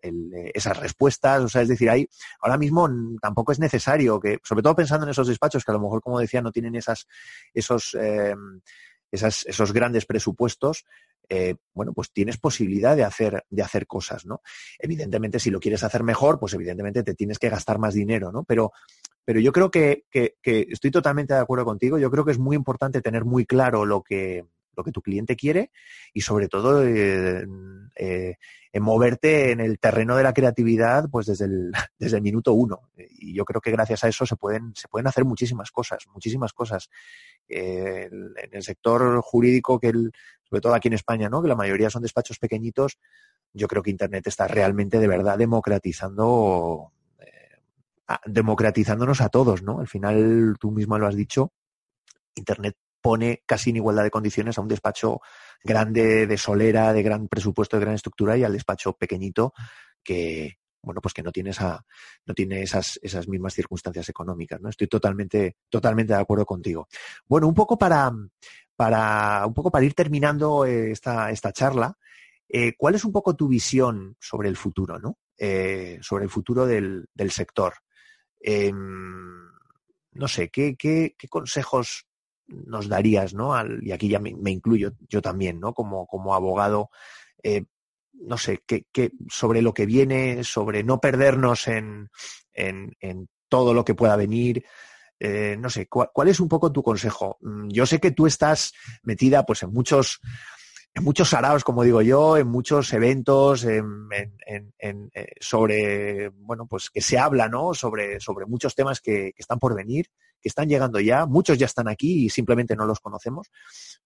esas 0.00 0.76
respuestas, 0.78 1.42
o 1.42 1.48
sea, 1.48 1.62
es 1.62 1.68
decir, 1.68 1.90
ahí 1.90 2.08
ahora 2.40 2.58
mismo 2.58 2.88
tampoco 3.20 3.52
es 3.52 3.58
necesario 3.58 4.20
que, 4.20 4.38
sobre 4.42 4.62
todo 4.62 4.76
pensando 4.76 5.04
en 5.04 5.10
esos 5.10 5.28
despachos 5.28 5.64
que 5.64 5.70
a 5.70 5.74
lo 5.74 5.80
mejor, 5.80 6.00
como 6.02 6.20
decía, 6.20 6.40
no 6.40 6.52
tienen 6.52 6.74
esas, 6.74 7.06
esos, 7.52 7.96
eh, 8.00 8.34
esos 9.10 9.72
grandes 9.72 10.06
presupuestos, 10.06 10.84
eh, 11.28 11.56
bueno, 11.74 11.92
pues 11.92 12.10
tienes 12.10 12.38
posibilidad 12.38 12.96
de 12.96 13.04
hacer, 13.04 13.44
de 13.50 13.62
hacer 13.62 13.86
cosas, 13.86 14.24
¿no? 14.24 14.40
Evidentemente, 14.78 15.38
si 15.38 15.50
lo 15.50 15.60
quieres 15.60 15.82
hacer 15.84 16.02
mejor, 16.02 16.38
pues 16.40 16.54
evidentemente 16.54 17.02
te 17.02 17.14
tienes 17.14 17.38
que 17.38 17.50
gastar 17.50 17.78
más 17.78 17.92
dinero, 17.92 18.32
¿no? 18.32 18.44
Pero, 18.44 18.72
pero 19.24 19.38
yo 19.38 19.52
creo 19.52 19.70
que, 19.70 20.04
que, 20.10 20.36
estoy 20.42 20.90
totalmente 20.90 21.34
de 21.34 21.40
acuerdo 21.40 21.66
contigo. 21.66 21.98
Yo 21.98 22.10
creo 22.10 22.24
que 22.24 22.32
es 22.32 22.38
muy 22.38 22.56
importante 22.56 23.02
tener 23.02 23.26
muy 23.26 23.44
claro 23.44 23.84
lo 23.84 24.02
que, 24.02 24.46
lo 24.74 24.84
que 24.84 24.92
tu 24.92 25.02
cliente 25.02 25.36
quiere 25.36 25.70
y 26.14 26.22
sobre 26.22 26.48
todo 26.48 26.82
eh, 26.86 27.46
eh, 27.96 28.36
moverte 28.80 29.52
en 29.52 29.60
el 29.60 29.78
terreno 29.78 30.16
de 30.16 30.22
la 30.22 30.32
creatividad 30.32 31.08
pues 31.10 31.26
desde 31.26 31.46
el, 31.46 31.72
desde 31.98 32.16
el 32.16 32.22
minuto 32.22 32.52
uno. 32.52 32.90
Y 32.96 33.34
yo 33.34 33.44
creo 33.44 33.60
que 33.60 33.70
gracias 33.70 34.04
a 34.04 34.08
eso 34.08 34.26
se 34.26 34.36
pueden, 34.36 34.72
se 34.74 34.88
pueden 34.88 35.06
hacer 35.06 35.24
muchísimas 35.24 35.70
cosas, 35.70 36.06
muchísimas 36.12 36.52
cosas. 36.52 36.88
en 37.48 38.34
el 38.52 38.62
sector 38.62 39.20
jurídico, 39.22 39.78
que 39.80 39.88
el, 39.88 40.12
sobre 40.48 40.60
todo 40.60 40.74
aquí 40.74 40.88
en 40.88 40.94
España, 40.94 41.28
¿no? 41.28 41.42
que 41.42 41.48
la 41.48 41.56
mayoría 41.56 41.90
son 41.90 42.02
despachos 42.02 42.38
pequeñitos, 42.38 42.98
yo 43.52 43.68
creo 43.68 43.82
que 43.82 43.90
Internet 43.90 44.26
está 44.26 44.46
realmente 44.46 44.98
de 44.98 45.08
verdad 45.08 45.38
democratizando, 45.38 46.92
eh, 47.18 47.60
democratizándonos 48.26 49.20
a 49.20 49.28
todos, 49.28 49.62
¿no? 49.62 49.80
Al 49.80 49.88
final, 49.88 50.56
tú 50.60 50.70
misma 50.70 50.98
lo 50.98 51.06
has 51.06 51.16
dicho, 51.16 51.52
Internet 52.34 52.76
pone 53.00 53.42
casi 53.46 53.70
en 53.70 53.76
igualdad 53.76 54.02
de 54.02 54.10
condiciones 54.10 54.58
a 54.58 54.60
un 54.60 54.68
despacho 54.68 55.20
grande, 55.62 56.26
de 56.26 56.38
solera, 56.38 56.92
de 56.92 57.02
gran 57.02 57.28
presupuesto, 57.28 57.76
de 57.76 57.84
gran 57.84 57.94
estructura 57.94 58.36
y 58.36 58.44
al 58.44 58.52
despacho 58.52 58.92
pequeñito 58.94 59.52
que, 60.02 60.58
bueno, 60.82 61.00
pues 61.00 61.12
que 61.14 61.22
no 61.22 61.32
tiene 61.32 61.50
esa, 61.50 61.84
no 62.26 62.34
tiene 62.34 62.62
esas, 62.62 62.98
esas 63.02 63.28
mismas 63.28 63.54
circunstancias 63.54 64.08
económicas, 64.08 64.60
¿no? 64.60 64.68
Estoy 64.68 64.86
totalmente, 64.86 65.56
totalmente 65.68 66.14
de 66.14 66.20
acuerdo 66.20 66.46
contigo. 66.46 66.88
Bueno, 67.26 67.48
un 67.48 67.54
poco 67.54 67.76
para, 67.76 68.10
para, 68.76 69.44
un 69.46 69.54
poco 69.54 69.70
para 69.70 69.84
ir 69.84 69.94
terminando 69.94 70.64
eh, 70.64 70.92
esta, 70.92 71.30
esta 71.30 71.52
charla, 71.52 71.98
eh, 72.48 72.74
¿cuál 72.76 72.94
es 72.94 73.04
un 73.04 73.12
poco 73.12 73.36
tu 73.36 73.48
visión 73.48 74.16
sobre 74.20 74.48
el 74.48 74.56
futuro, 74.56 74.98
¿no? 74.98 75.18
Eh, 75.36 75.98
sobre 76.00 76.24
el 76.24 76.30
futuro 76.30 76.66
del, 76.66 77.06
del 77.12 77.30
sector? 77.30 77.74
Em, 78.40 79.48
no 80.12 80.28
sé, 80.28 80.48
¿qué, 80.48 80.76
qué, 80.76 81.14
consejos 81.28 82.06
nos 82.48 82.88
darías, 82.88 83.34
¿no? 83.34 83.54
y 83.80 83.92
aquí 83.92 84.08
ya 84.08 84.18
me, 84.18 84.30
incluyo 84.50 84.92
yo 85.08 85.22
también, 85.22 85.60
¿no? 85.60 85.74
Como, 85.74 86.06
como 86.06 86.34
abogado, 86.34 86.90
eh, 87.42 87.64
no 88.12 88.36
sé, 88.38 88.62
¿qué, 88.66 88.84
sobre 89.28 89.62
lo 89.62 89.74
que 89.74 89.86
viene, 89.86 90.42
sobre 90.44 90.82
no 90.82 91.00
perdernos 91.00 91.68
en, 91.68 92.10
en, 92.52 92.96
en 93.00 93.28
todo 93.48 93.74
lo 93.74 93.84
que 93.84 93.94
pueda 93.94 94.16
venir, 94.16 94.64
eh, 95.20 95.56
no 95.58 95.68
sé, 95.68 95.88
¿cuál, 95.88 96.28
es 96.28 96.38
un 96.38 96.48
poco 96.48 96.70
tu 96.70 96.82
consejo? 96.82 97.38
Mm, 97.40 97.68
yo 97.68 97.86
sé 97.86 97.98
que 97.98 98.12
tú 98.12 98.26
estás 98.26 98.72
metida 99.02 99.44
pues 99.44 99.62
en 99.62 99.72
muchos, 99.72 100.20
en 100.94 101.02
muchos 101.02 101.30
saraos, 101.30 101.64
como 101.64 101.82
digo 101.82 102.02
yo, 102.02 102.36
en 102.36 102.46
muchos 102.46 102.92
eventos, 102.92 103.64
en, 103.64 104.08
eh, 104.78 105.26
sobre, 105.40 106.28
bueno, 106.28 106.66
pues 106.66 106.90
que 106.90 107.00
se 107.00 107.18
habla, 107.18 107.48
¿no? 107.48 107.74
Sobre, 107.74 108.20
sobre 108.20 108.46
muchos 108.46 108.74
temas 108.74 109.00
que, 109.00 109.32
están 109.36 109.58
por 109.58 109.74
venir, 109.74 110.06
que 110.40 110.48
están 110.48 110.68
llegando 110.68 111.00
ya, 111.00 111.26
muchos 111.26 111.58
ya 111.58 111.66
están 111.66 111.88
aquí 111.88 112.26
y 112.26 112.30
simplemente 112.30 112.76
no 112.76 112.86
los 112.86 113.00
conocemos. 113.00 113.48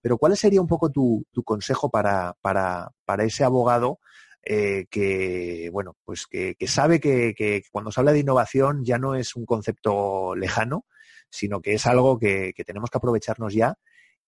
Pero 0.00 0.18
¿cuál 0.18 0.36
sería 0.36 0.60
un 0.60 0.66
poco 0.66 0.90
tu, 0.90 1.24
consejo 1.44 1.90
para, 1.90 2.34
para, 2.40 2.90
para 3.04 3.24
ese 3.24 3.44
abogado 3.44 3.98
eh, 4.44 4.86
que, 4.90 5.70
bueno, 5.72 5.96
pues 6.04 6.26
que, 6.26 6.56
sabe 6.66 7.00
que, 7.00 7.34
que, 7.36 7.62
cuando 7.70 7.92
se 7.92 8.00
habla 8.00 8.12
de 8.12 8.20
innovación 8.20 8.84
ya 8.84 8.98
no 8.98 9.14
es 9.14 9.36
un 9.36 9.46
concepto 9.46 10.34
lejano, 10.34 10.86
sino 11.32 11.60
que 11.60 11.74
es 11.74 11.86
algo 11.86 12.18
que, 12.18 12.52
tenemos 12.64 12.90
que 12.90 12.98
aprovecharnos 12.98 13.54
ya 13.54 13.74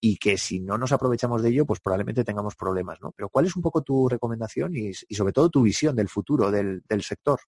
y 0.01 0.17
que 0.17 0.37
si 0.39 0.61
no 0.61 0.79
nos 0.79 0.93
aprovechamos 0.93 1.43
de 1.43 1.51
ello, 1.51 1.67
pues 1.67 1.81
probablemente 1.81 2.25
tengamos 2.25 2.57
problemas, 2.57 2.99
¿no? 3.01 3.13
Pero 3.13 3.29
¿cuál 3.29 3.47
es 3.47 3.57
un 3.57 3.63
poco 3.63 3.83
tu 3.83 4.09
recomendación 4.09 4.75
y, 4.75 4.93
sobre 4.95 5.33
todo 5.33 5.51
tu 5.51 5.63
visión 5.63 5.95
del 5.95 6.09
futuro 6.09 6.51
del, 6.51 6.83
sector? 7.03 7.41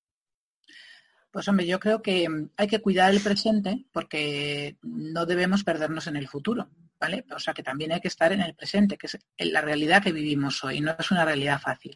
Pues 1.37 1.49
hombre, 1.49 1.67
yo 1.67 1.79
creo 1.79 2.01
que 2.01 2.27
hay 2.57 2.67
que 2.67 2.81
cuidar 2.81 3.13
el 3.13 3.21
presente 3.21 3.85
porque 3.93 4.79
no 4.81 5.27
debemos 5.27 5.65
perdernos 5.65 6.07
en 6.07 6.17
el 6.17 6.29
futuro, 6.29 6.71
¿vale? 6.99 7.27
O 7.31 7.39
sea 7.39 7.53
que 7.53 7.63
también 7.63 7.93
hay 7.93 8.01
que 8.01 8.09
estar 8.09 8.33
en 8.33 8.41
el 8.41 8.55
presente, 8.55 8.97
que 8.97 9.07
es 9.07 9.19
la 9.53 9.61
realidad 9.61 10.03
que 10.03 10.13
vivimos 10.13 10.65
hoy, 10.65 10.81
no 10.81 10.97
es 10.99 11.11
una 11.11 11.27
realidad 11.27 11.61
fácil, 11.61 11.95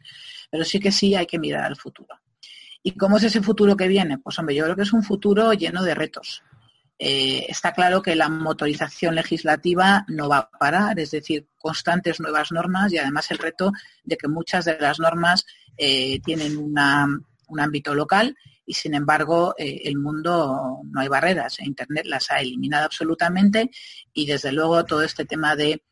pero 0.51 0.63
sí 0.63 0.79
que 0.79 0.93
sí 0.93 1.15
hay 1.15 1.25
que 1.25 1.39
mirar 1.39 1.65
al 1.65 1.77
futuro. 1.77 2.21
¿Y 2.83 2.91
cómo 2.99 3.17
es 3.17 3.23
ese 3.23 3.41
futuro 3.41 3.79
que 3.79 3.89
viene? 3.89 4.19
Pues 4.19 4.39
hombre, 4.39 4.55
yo 4.55 4.65
creo 4.65 4.77
que 4.77 4.83
es 4.83 4.93
un 4.93 5.03
futuro 5.03 5.55
lleno 5.55 5.85
de 5.85 5.95
retos. 5.95 6.43
Eh, 6.99 7.47
está 7.49 7.73
claro 7.73 8.03
que 8.03 8.17
la 8.17 8.29
motorización 8.29 9.15
legislativa 9.15 10.05
no 10.09 10.29
va 10.29 10.37
a 10.37 10.51
parar, 10.51 11.01
es 11.01 11.13
decir, 11.13 11.49
constantes 11.57 12.21
nuevas 12.21 12.53
normas 12.53 12.93
y 12.93 12.99
además 12.99 13.31
el 13.31 13.39
reto 13.39 13.73
de 14.05 14.19
que 14.19 14.29
muchas 14.29 14.67
de 14.67 14.79
las 14.79 15.01
normas 15.01 15.47
eh, 15.79 16.21
tienen 16.21 16.59
un 16.59 16.79
ámbito 17.59 17.95
local 17.95 18.37
y 18.71 18.75
sin 18.75 18.95
embargo 18.95 19.53
eh, 19.59 19.83
el 19.85 19.99
mundo 19.99 20.83
no 20.85 21.01
hay 21.01 21.09
barreras. 21.09 21.59
Internet 21.59 22.07
las 22.07 22.31
ha 22.31 22.41
eliminado 22.41 22.85
absolutamente 22.85 23.69
y 24.13 24.27
desde 24.27 24.53
luego 24.53 24.85
todo 24.85 25.03
este 25.03 25.25
tema 25.25 25.57
de 25.57 25.83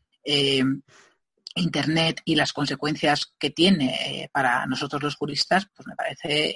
Internet 1.55 2.21
y 2.23 2.35
las 2.35 2.53
consecuencias 2.53 3.33
que 3.37 3.49
tiene 3.49 4.29
para 4.31 4.65
nosotros 4.65 5.03
los 5.03 5.15
juristas, 5.15 5.67
pues 5.75 5.87
me 5.87 5.95
parece 5.95 6.55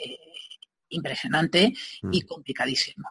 impresionante 0.90 1.74
y 2.12 2.24
mm. 2.24 2.28
complicadísimo. 2.28 3.10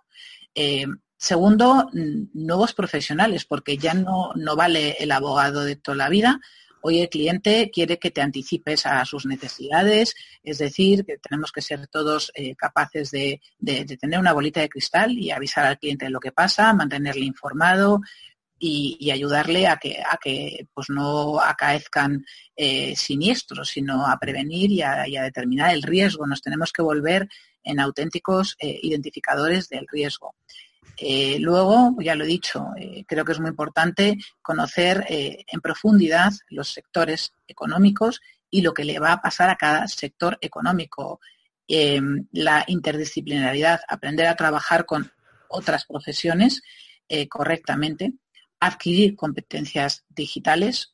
Segundo, 1.22 1.88
nuevos 1.92 2.74
profesionales, 2.74 3.44
porque 3.44 3.76
ya 3.76 3.94
no, 3.94 4.32
no 4.34 4.56
vale 4.56 4.96
el 4.98 5.12
abogado 5.12 5.64
de 5.64 5.76
toda 5.76 5.96
la 5.96 6.08
vida. 6.08 6.40
Hoy 6.84 7.00
el 7.00 7.08
cliente 7.08 7.70
quiere 7.72 7.98
que 7.98 8.10
te 8.10 8.20
anticipes 8.20 8.86
a 8.86 9.04
sus 9.04 9.24
necesidades, 9.24 10.16
es 10.42 10.58
decir, 10.58 11.04
que 11.04 11.16
tenemos 11.16 11.52
que 11.52 11.62
ser 11.62 11.86
todos 11.86 12.32
eh, 12.34 12.56
capaces 12.56 13.12
de, 13.12 13.40
tener 14.00 14.18
una 14.18 14.32
bolita 14.32 14.60
de 14.60 14.68
cristal 14.68 15.12
y 15.12 15.30
avisar 15.30 15.64
al 15.64 15.78
cliente 15.78 16.06
de 16.06 16.10
lo 16.10 16.18
que 16.18 16.32
pasa, 16.32 16.72
mantenerle 16.72 17.24
informado 17.24 18.00
y, 18.58 19.10
ayudarle 19.12 19.68
a 19.68 19.76
que, 19.76 20.66
pues 20.74 20.90
no 20.90 21.40
acaezcan 21.40 22.24
eh, 22.56 22.96
siniestros, 22.96 23.68
sino 23.68 24.04
a 24.06 24.18
prevenir 24.18 24.72
y 24.72 24.82
a, 24.82 25.04
determinar 25.04 25.72
el 25.72 25.82
riesgo. 25.82 26.26
Nos 26.26 26.42
tenemos 26.42 26.72
que 26.72 26.82
volver 26.82 27.28
en 27.62 27.78
auténticos 27.78 28.56
eh, 28.58 28.80
identificadores 28.82 29.68
del 29.68 29.86
riesgo. 29.88 30.34
Eh, 30.96 31.38
luego, 31.40 31.96
ya 32.00 32.14
lo 32.14 32.24
he 32.24 32.28
dicho, 32.28 32.66
eh, 32.78 33.04
creo 33.06 33.24
que 33.24 33.32
es 33.32 33.40
muy 33.40 33.50
importante 33.50 34.18
conocer 34.40 35.04
eh, 35.08 35.44
en 35.50 35.60
profundidad 35.60 36.32
los 36.48 36.68
sectores 36.68 37.32
económicos 37.46 38.20
y 38.50 38.60
lo 38.60 38.74
que 38.74 38.84
le 38.84 38.98
va 38.98 39.12
a 39.12 39.22
pasar 39.22 39.50
a 39.50 39.56
cada 39.56 39.88
sector 39.88 40.38
económico. 40.40 41.20
la 42.32 42.64
interdisciplinaridad, 42.66 43.80
aprender 43.88 44.26
a 44.26 44.36
trabajar 44.36 44.84
con 44.84 45.10
otras 45.48 45.86
profesiones 45.86 46.60
correctamente, 47.30 48.12
adquirir 48.60 49.16
competencias 49.16 50.04
digitales 50.10 50.92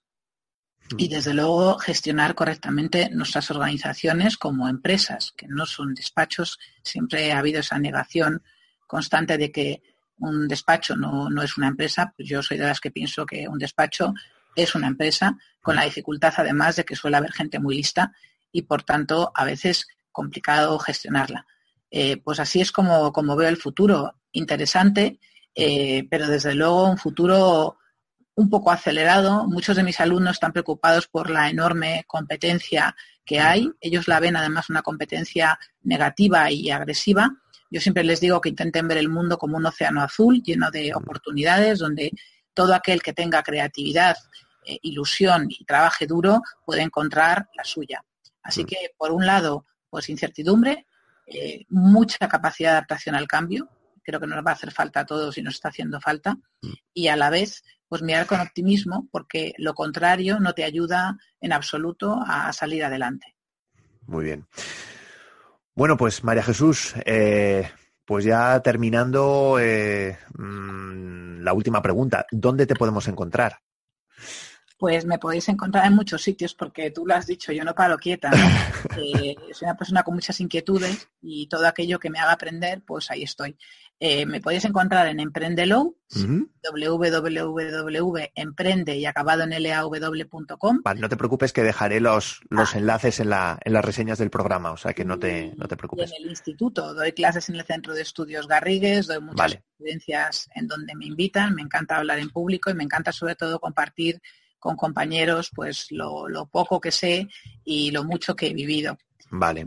y 0.96 1.06
mm. 1.06 1.10
desde 1.10 1.34
luego 1.34 1.78
gestionar 1.78 2.34
correctamente 2.36 3.10
nuestras 3.10 3.50
organizaciones 3.50 4.36
como 4.36 4.68
empresas, 4.68 5.32
que 5.36 5.48
no 5.48 5.66
son 5.66 5.94
despachos. 5.94 6.58
Siempre 6.82 7.32
ha 7.32 7.38
habido 7.38 7.60
esa 7.60 7.78
negación 7.78 8.42
constante 8.86 9.36
de 9.36 9.52
que 9.52 9.82
un 10.18 10.48
despacho 10.48 10.96
no, 10.96 11.28
es 11.42 11.56
una 11.56 11.68
empresa, 11.68 12.12
pues 12.16 12.28
yo 12.28 12.42
soy 12.42 12.58
de 12.58 12.66
las 12.66 12.80
que 12.80 12.90
pienso 12.90 13.26
que 13.26 13.48
un 13.48 13.58
despacho 13.58 14.14
es 14.54 14.74
una 14.74 14.88
empresa, 14.88 15.36
con 15.60 15.76
la 15.76 15.84
dificultad 15.84 16.34
además 16.36 16.76
de 16.76 16.84
que 16.84 16.96
suele 16.96 17.16
haber 17.16 17.32
gente 17.32 17.58
muy 17.58 17.76
lista 17.76 18.12
y 18.50 18.62
por 18.62 18.82
tanto 18.82 19.30
a 19.34 19.44
veces 19.44 19.86
complicado 20.10 20.78
gestionarla. 20.78 21.46
Eh, 21.90 22.18
pues 22.18 22.40
así 22.40 22.60
es 22.60 22.72
como, 22.72 23.12
como, 23.12 23.36
veo 23.36 23.48
el 23.48 23.56
futuro, 23.56 24.14
interesante, 24.32 25.20
eh, 25.54 26.06
pero 26.10 26.26
desde 26.26 26.54
luego 26.54 26.90
un 26.90 26.98
futuro 26.98 27.78
un 28.34 28.50
poco 28.50 28.70
acelerado. 28.70 29.46
Muchos 29.46 29.76
de 29.76 29.82
mis 29.82 30.00
alumnos 30.00 30.34
están 30.34 30.52
preocupados 30.52 31.08
por 31.08 31.30
la 31.30 31.50
enorme 31.50 32.04
competencia 32.06 32.94
que 33.24 33.40
hay. 33.40 33.70
Ellos 33.80 34.06
la 34.06 34.20
ven 34.20 34.36
además 34.36 34.70
una 34.70 34.82
competencia 34.82 35.58
negativa 35.82 36.50
y 36.50 36.70
agresiva 36.70 37.36
yo 37.70 37.80
siempre 37.80 38.04
les 38.04 38.20
digo 38.20 38.40
que 38.40 38.48
intenten 38.48 38.88
ver 38.88 38.98
el 38.98 39.08
mundo 39.08 39.38
como 39.38 39.56
un 39.56 39.66
océano 39.66 40.02
azul 40.02 40.42
lleno 40.42 40.70
de 40.70 40.94
oportunidades, 40.94 41.78
donde 41.78 42.12
todo 42.54 42.74
aquel 42.74 43.02
que 43.02 43.12
tenga 43.12 43.42
creatividad, 43.42 44.16
eh, 44.64 44.78
ilusión 44.82 45.46
y 45.48 45.64
trabaje 45.64 46.06
duro 46.06 46.42
puede 46.64 46.82
encontrar 46.82 47.48
la 47.54 47.64
suya. 47.64 48.04
Así 48.42 48.64
mm. 48.64 48.66
que, 48.66 48.76
por 48.96 49.12
un 49.12 49.26
lado, 49.26 49.66
pues 49.90 50.08
incertidumbre, 50.08 50.86
eh, 51.26 51.64
mucha 51.68 52.28
capacidad 52.28 52.70
de 52.70 52.76
adaptación 52.78 53.14
al 53.14 53.28
cambio, 53.28 53.68
creo 54.02 54.20
que 54.20 54.26
nos 54.26 54.44
va 54.44 54.50
a 54.50 54.54
hacer 54.54 54.72
falta 54.72 55.00
a 55.00 55.06
todos 55.06 55.36
y 55.36 55.42
nos 55.42 55.54
está 55.54 55.68
haciendo 55.68 56.00
falta, 56.00 56.34
mm. 56.62 56.72
y 56.94 57.08
a 57.08 57.16
la 57.16 57.30
vez, 57.30 57.62
pues 57.86 58.02
mirar 58.02 58.26
con 58.26 58.40
optimismo, 58.40 59.08
porque 59.12 59.54
lo 59.58 59.74
contrario 59.74 60.40
no 60.40 60.54
te 60.54 60.64
ayuda 60.64 61.16
en 61.40 61.52
absoluto 61.52 62.18
a 62.26 62.52
salir 62.52 62.84
adelante. 62.84 63.36
Muy 64.06 64.24
bien. 64.24 64.46
Bueno, 65.78 65.96
pues 65.96 66.24
María 66.24 66.42
Jesús, 66.42 66.92
eh, 67.04 67.70
pues 68.04 68.24
ya 68.24 68.58
terminando 68.62 69.60
eh, 69.60 70.18
mm, 70.36 71.42
la 71.42 71.52
última 71.52 71.80
pregunta, 71.80 72.26
¿dónde 72.32 72.66
te 72.66 72.74
podemos 72.74 73.06
encontrar? 73.06 73.60
Pues 74.76 75.04
me 75.06 75.20
podéis 75.20 75.48
encontrar 75.48 75.86
en 75.86 75.92
muchos 75.92 76.20
sitios 76.20 76.52
porque 76.52 76.90
tú 76.90 77.06
lo 77.06 77.14
has 77.14 77.28
dicho, 77.28 77.52
yo 77.52 77.62
no 77.62 77.76
paro 77.76 77.96
quieta. 77.96 78.32
Eh, 78.96 79.36
soy 79.52 79.66
una 79.66 79.76
persona 79.76 80.02
con 80.02 80.14
muchas 80.14 80.40
inquietudes 80.40 81.08
y 81.22 81.46
todo 81.46 81.68
aquello 81.68 82.00
que 82.00 82.10
me 82.10 82.18
haga 82.18 82.32
aprender, 82.32 82.82
pues 82.84 83.08
ahí 83.12 83.22
estoy. 83.22 83.56
Eh, 84.00 84.26
me 84.26 84.40
podéis 84.40 84.64
encontrar 84.64 85.08
en 85.08 85.18
Emprendelo, 85.18 85.96
www.emprende 86.72 88.96
y 88.96 89.06
acabado 89.06 89.42
en 89.42 89.60
law.com. 89.60 90.82
Vale, 90.84 91.00
no 91.00 91.08
te 91.08 91.16
preocupes 91.16 91.52
que 91.52 91.64
dejaré 91.64 91.98
los, 92.00 92.40
los 92.48 92.76
ah. 92.76 92.78
enlaces 92.78 93.18
en, 93.18 93.30
la, 93.30 93.58
en 93.64 93.72
las 93.72 93.84
reseñas 93.84 94.18
del 94.18 94.30
programa, 94.30 94.70
o 94.70 94.76
sea 94.76 94.92
que 94.92 95.04
no 95.04 95.18
te, 95.18 95.52
no 95.56 95.66
te 95.66 95.76
preocupes. 95.76 96.12
en 96.12 96.22
el 96.22 96.30
instituto, 96.30 96.94
doy 96.94 97.10
clases 97.10 97.48
en 97.48 97.56
el 97.56 97.64
Centro 97.64 97.92
de 97.92 98.02
Estudios 98.02 98.46
Garrigues, 98.46 99.08
doy 99.08 99.20
muchas 99.20 99.54
experiencias 99.54 100.48
en 100.54 100.68
donde 100.68 100.94
me 100.94 101.06
invitan, 101.06 101.56
me 101.56 101.62
encanta 101.62 101.96
hablar 101.96 102.20
en 102.20 102.30
público 102.30 102.70
y 102.70 102.74
me 102.74 102.84
encanta 102.84 103.10
sobre 103.10 103.34
todo 103.34 103.58
compartir 103.58 104.22
con 104.60 104.76
compañeros 104.76 105.50
pues 105.52 105.90
lo, 105.90 106.28
lo 106.28 106.46
poco 106.46 106.80
que 106.80 106.92
sé 106.92 107.26
y 107.64 107.90
lo 107.90 108.04
mucho 108.04 108.36
que 108.36 108.46
he 108.48 108.54
vivido. 108.54 108.96
Vale. 109.30 109.66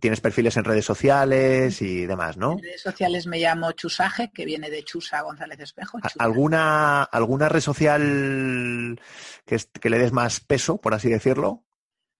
Tienes 0.00 0.20
perfiles 0.20 0.56
en 0.56 0.64
redes 0.64 0.84
sociales 0.84 1.80
y 1.82 2.06
demás, 2.06 2.36
¿no? 2.36 2.52
En 2.52 2.62
redes 2.62 2.82
sociales 2.82 3.26
me 3.26 3.38
llamo 3.38 3.72
Chusaje, 3.72 4.30
que 4.32 4.44
viene 4.44 4.70
de 4.70 4.82
Chusa 4.82 5.22
González 5.22 5.60
Espejo. 5.60 5.98
¿Alguna, 6.18 7.02
¿Alguna 7.02 7.48
red 7.48 7.60
social 7.60 8.98
que, 9.44 9.58
que, 9.80 9.90
le 9.90 9.98
des 9.98 10.12
más 10.12 10.40
peso, 10.40 10.80
por 10.80 10.94
así 10.94 11.10
decirlo? 11.10 11.64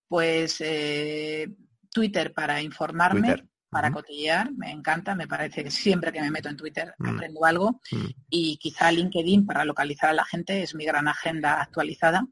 Pues 0.08 0.60
eh, 0.60 1.48
Twitter 1.90 2.32
para 2.32 2.60
informarme, 2.60 3.48
para 3.70 3.92
cotillear, 3.92 4.52
me 4.52 4.70
encanta, 4.70 5.14
me 5.14 5.28
parece 5.28 5.62
que 5.64 5.70
siempre 5.70 6.12
que 6.12 6.20
me 6.20 6.30
meto 6.30 6.48
en 6.48 6.56
Twitter 6.56 6.94
mm. 6.98 7.08
aprendo 7.08 7.44
algo. 7.44 7.80
Mm. 7.92 8.06
Y 8.28 8.56
quizá 8.58 8.90
LinkedIn 8.90 9.46
para 9.46 9.64
localizar 9.64 10.10
a 10.10 10.14
la 10.14 10.24
gente 10.24 10.62
es 10.62 10.74
mi 10.74 10.84
gran 10.84 11.08
agenda 11.08 11.60
actualizada 11.60 12.26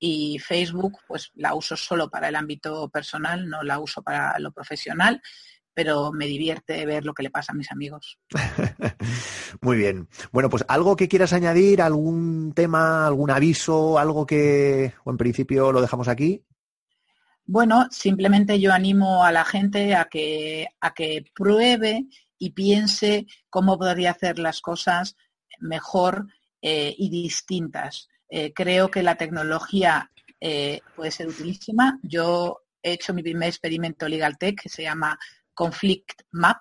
y 0.00 0.38
Facebook 0.38 0.98
pues 1.06 1.30
la 1.34 1.54
uso 1.54 1.76
solo 1.76 2.10
para 2.10 2.28
el 2.28 2.36
ámbito 2.36 2.88
personal, 2.88 3.48
no 3.48 3.62
la 3.62 3.78
uso 3.78 4.02
para 4.02 4.38
lo 4.38 4.50
profesional, 4.50 5.22
pero 5.74 6.10
me 6.10 6.26
divierte 6.26 6.84
ver 6.86 7.04
lo 7.04 7.14
que 7.14 7.22
le 7.22 7.30
pasa 7.30 7.52
a 7.52 7.54
mis 7.54 7.70
amigos. 7.70 8.18
Muy 9.60 9.76
bien. 9.76 10.08
Bueno, 10.32 10.48
pues 10.48 10.64
algo 10.68 10.96
que 10.96 11.08
quieras 11.08 11.32
añadir, 11.32 11.82
algún 11.82 12.52
tema, 12.54 13.06
algún 13.06 13.30
aviso, 13.30 13.98
algo 13.98 14.26
que, 14.26 14.94
o 15.04 15.10
en 15.10 15.18
principio 15.18 15.70
lo 15.70 15.82
dejamos 15.82 16.08
aquí. 16.08 16.44
Bueno, 17.44 17.88
simplemente 17.90 18.58
yo 18.58 18.72
animo 18.72 19.24
a 19.24 19.32
la 19.32 19.44
gente 19.44 19.94
a 19.94 20.06
que, 20.06 20.68
a 20.80 20.94
que 20.94 21.24
pruebe 21.34 22.06
y 22.38 22.50
piense 22.50 23.26
cómo 23.50 23.78
podría 23.78 24.12
hacer 24.12 24.38
las 24.38 24.60
cosas 24.60 25.16
mejor 25.58 26.26
eh, 26.62 26.94
y 26.96 27.10
distintas. 27.10 28.08
Eh, 28.30 28.52
creo 28.54 28.90
que 28.90 29.02
la 29.02 29.16
tecnología 29.16 30.10
eh, 30.40 30.80
puede 30.94 31.10
ser 31.10 31.28
utilísima. 31.28 31.98
Yo 32.02 32.60
he 32.82 32.92
hecho 32.92 33.12
mi 33.12 33.22
primer 33.22 33.48
experimento 33.48 34.08
Legal 34.08 34.38
Tech 34.38 34.60
que 34.62 34.68
se 34.68 34.84
llama 34.84 35.18
Conflict 35.52 36.22
Map. 36.30 36.58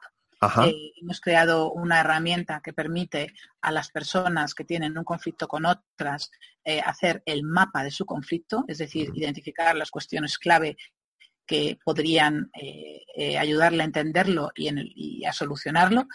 hemos 1.02 1.22
creado 1.22 1.72
una 1.72 2.00
herramienta 2.00 2.62
que 2.64 2.74
permite 2.74 3.34
a 3.62 3.72
las 3.72 3.92
personas 3.92 4.56
que 4.56 4.64
tienen 4.64 4.98
un 4.98 5.04
conflicto 5.04 5.48
con 5.48 5.66
otras 5.66 6.32
hacer 6.86 7.24
el 7.26 7.44
mapa 7.44 7.84
de 7.84 7.92
su 7.92 8.06
conflicto, 8.06 8.64
es 8.68 8.78
decir, 8.78 9.10
identificar 9.16 9.76
las 9.76 9.92
cuestiones 9.92 10.38
clave 10.38 10.78
que 11.46 11.78
podrían 11.84 12.52
ayudarle 13.38 13.82
a 13.84 13.86
entenderlo 13.86 14.52
y, 14.56 14.70
y, 14.96 15.26
a 15.26 15.34
solucionarlo. 15.34 16.08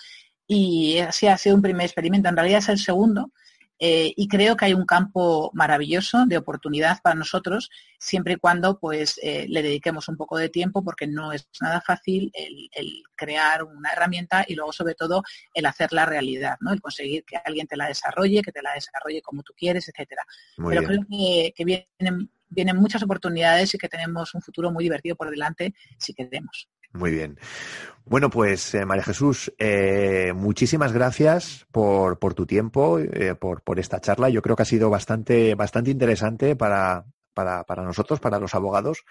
Y 0.47 0.99
así 0.99 1.27
ha 1.27 1.37
sido 1.37 1.57
un 1.57 1.63
primer 1.63 1.87
experimento. 1.87 2.29
En 2.29 2.37
realidad 2.37 2.61
es 2.61 2.69
el 2.69 2.79
segundo, 2.79 3.33
eh, 3.79 4.12
y 4.16 4.29
creo 4.29 4.57
que 4.57 4.66
hay 4.66 4.75
un 4.75 4.87
campo 4.87 5.51
maravilloso 5.55 6.27
de 6.27 6.37
oportunidad 6.37 7.01
para 7.03 7.16
nosotros, 7.16 7.70
siempre 7.99 8.35
y 8.35 8.37
cuando 8.37 8.79
pues, 8.79 9.18
eh, 9.22 9.47
le 9.49 9.62
dediquemos 9.62 10.09
un 10.09 10.16
poco 10.16 10.37
de 10.39 10.49
tiempo, 10.49 10.85
porque 10.85 11.07
no 11.07 11.33
es 11.33 11.49
nada 11.61 11.81
fácil 11.81 12.31
el, 12.35 13.03
crear 13.16 13.64
una 13.64 13.91
herramienta 13.91 14.45
y 14.47 14.55
luego, 14.55 14.72
sobre 14.72 14.95
todo, 14.95 15.22
el 15.53 15.66
hacerla 15.66 16.07
realidad, 16.07 16.57
¿no? 16.61 16.72
el 16.72 16.81
conseguir 16.81 17.25
que 17.25 17.37
alguien 17.45 17.66
te 17.66 17.77
la 17.77 17.89
desarrolle, 17.89 18.43
que 18.43 18.53
te 18.53 18.62
la 18.62 18.75
desarrolle 18.75 19.22
como 19.22 19.43
tú 19.43 19.53
quieres, 19.57 19.89
etcétera. 19.89 20.22
Pero 20.57 20.83
creo 20.83 21.01
que, 21.09 21.53
que 21.57 21.64
vienen, 21.64 22.31
vienen 22.49 22.77
muchas 22.77 23.03
oportunidades 23.03 23.75
y 23.75 23.79
que 23.79 23.89
tenemos 23.89 24.35
un 24.35 24.43
futuro 24.43 24.70
muy 24.70 24.85
divertido 24.85 25.16
por 25.16 25.31
delante 25.31 25.75
si 25.99 26.14
queremos. 26.14 26.68
Muy 26.95 27.11
bien. 27.11 27.39
Bueno, 28.05 28.31
pues 28.31 28.75
eh, 28.75 28.85
María 28.85 29.03
Jesús, 29.03 29.53
eh, 29.59 30.33
muchísimas 30.35 30.93
gracias 30.93 31.67
por, 31.73 32.17
tu 32.35 32.47
tiempo, 32.47 32.99
eh, 32.99 33.35
por, 33.35 33.63
esta 33.79 34.01
charla. 34.01 34.29
Yo 34.29 34.43
creo 34.43 34.55
que 34.57 34.63
ha 34.63 34.67
sido 34.67 34.91
bastante, 34.91 35.55
bastante 35.57 35.91
interesante 35.91 36.55
para 36.55 37.05
nosotros, 37.79 38.21
para 38.21 38.39
los 38.39 38.55
abogados. 38.55 39.05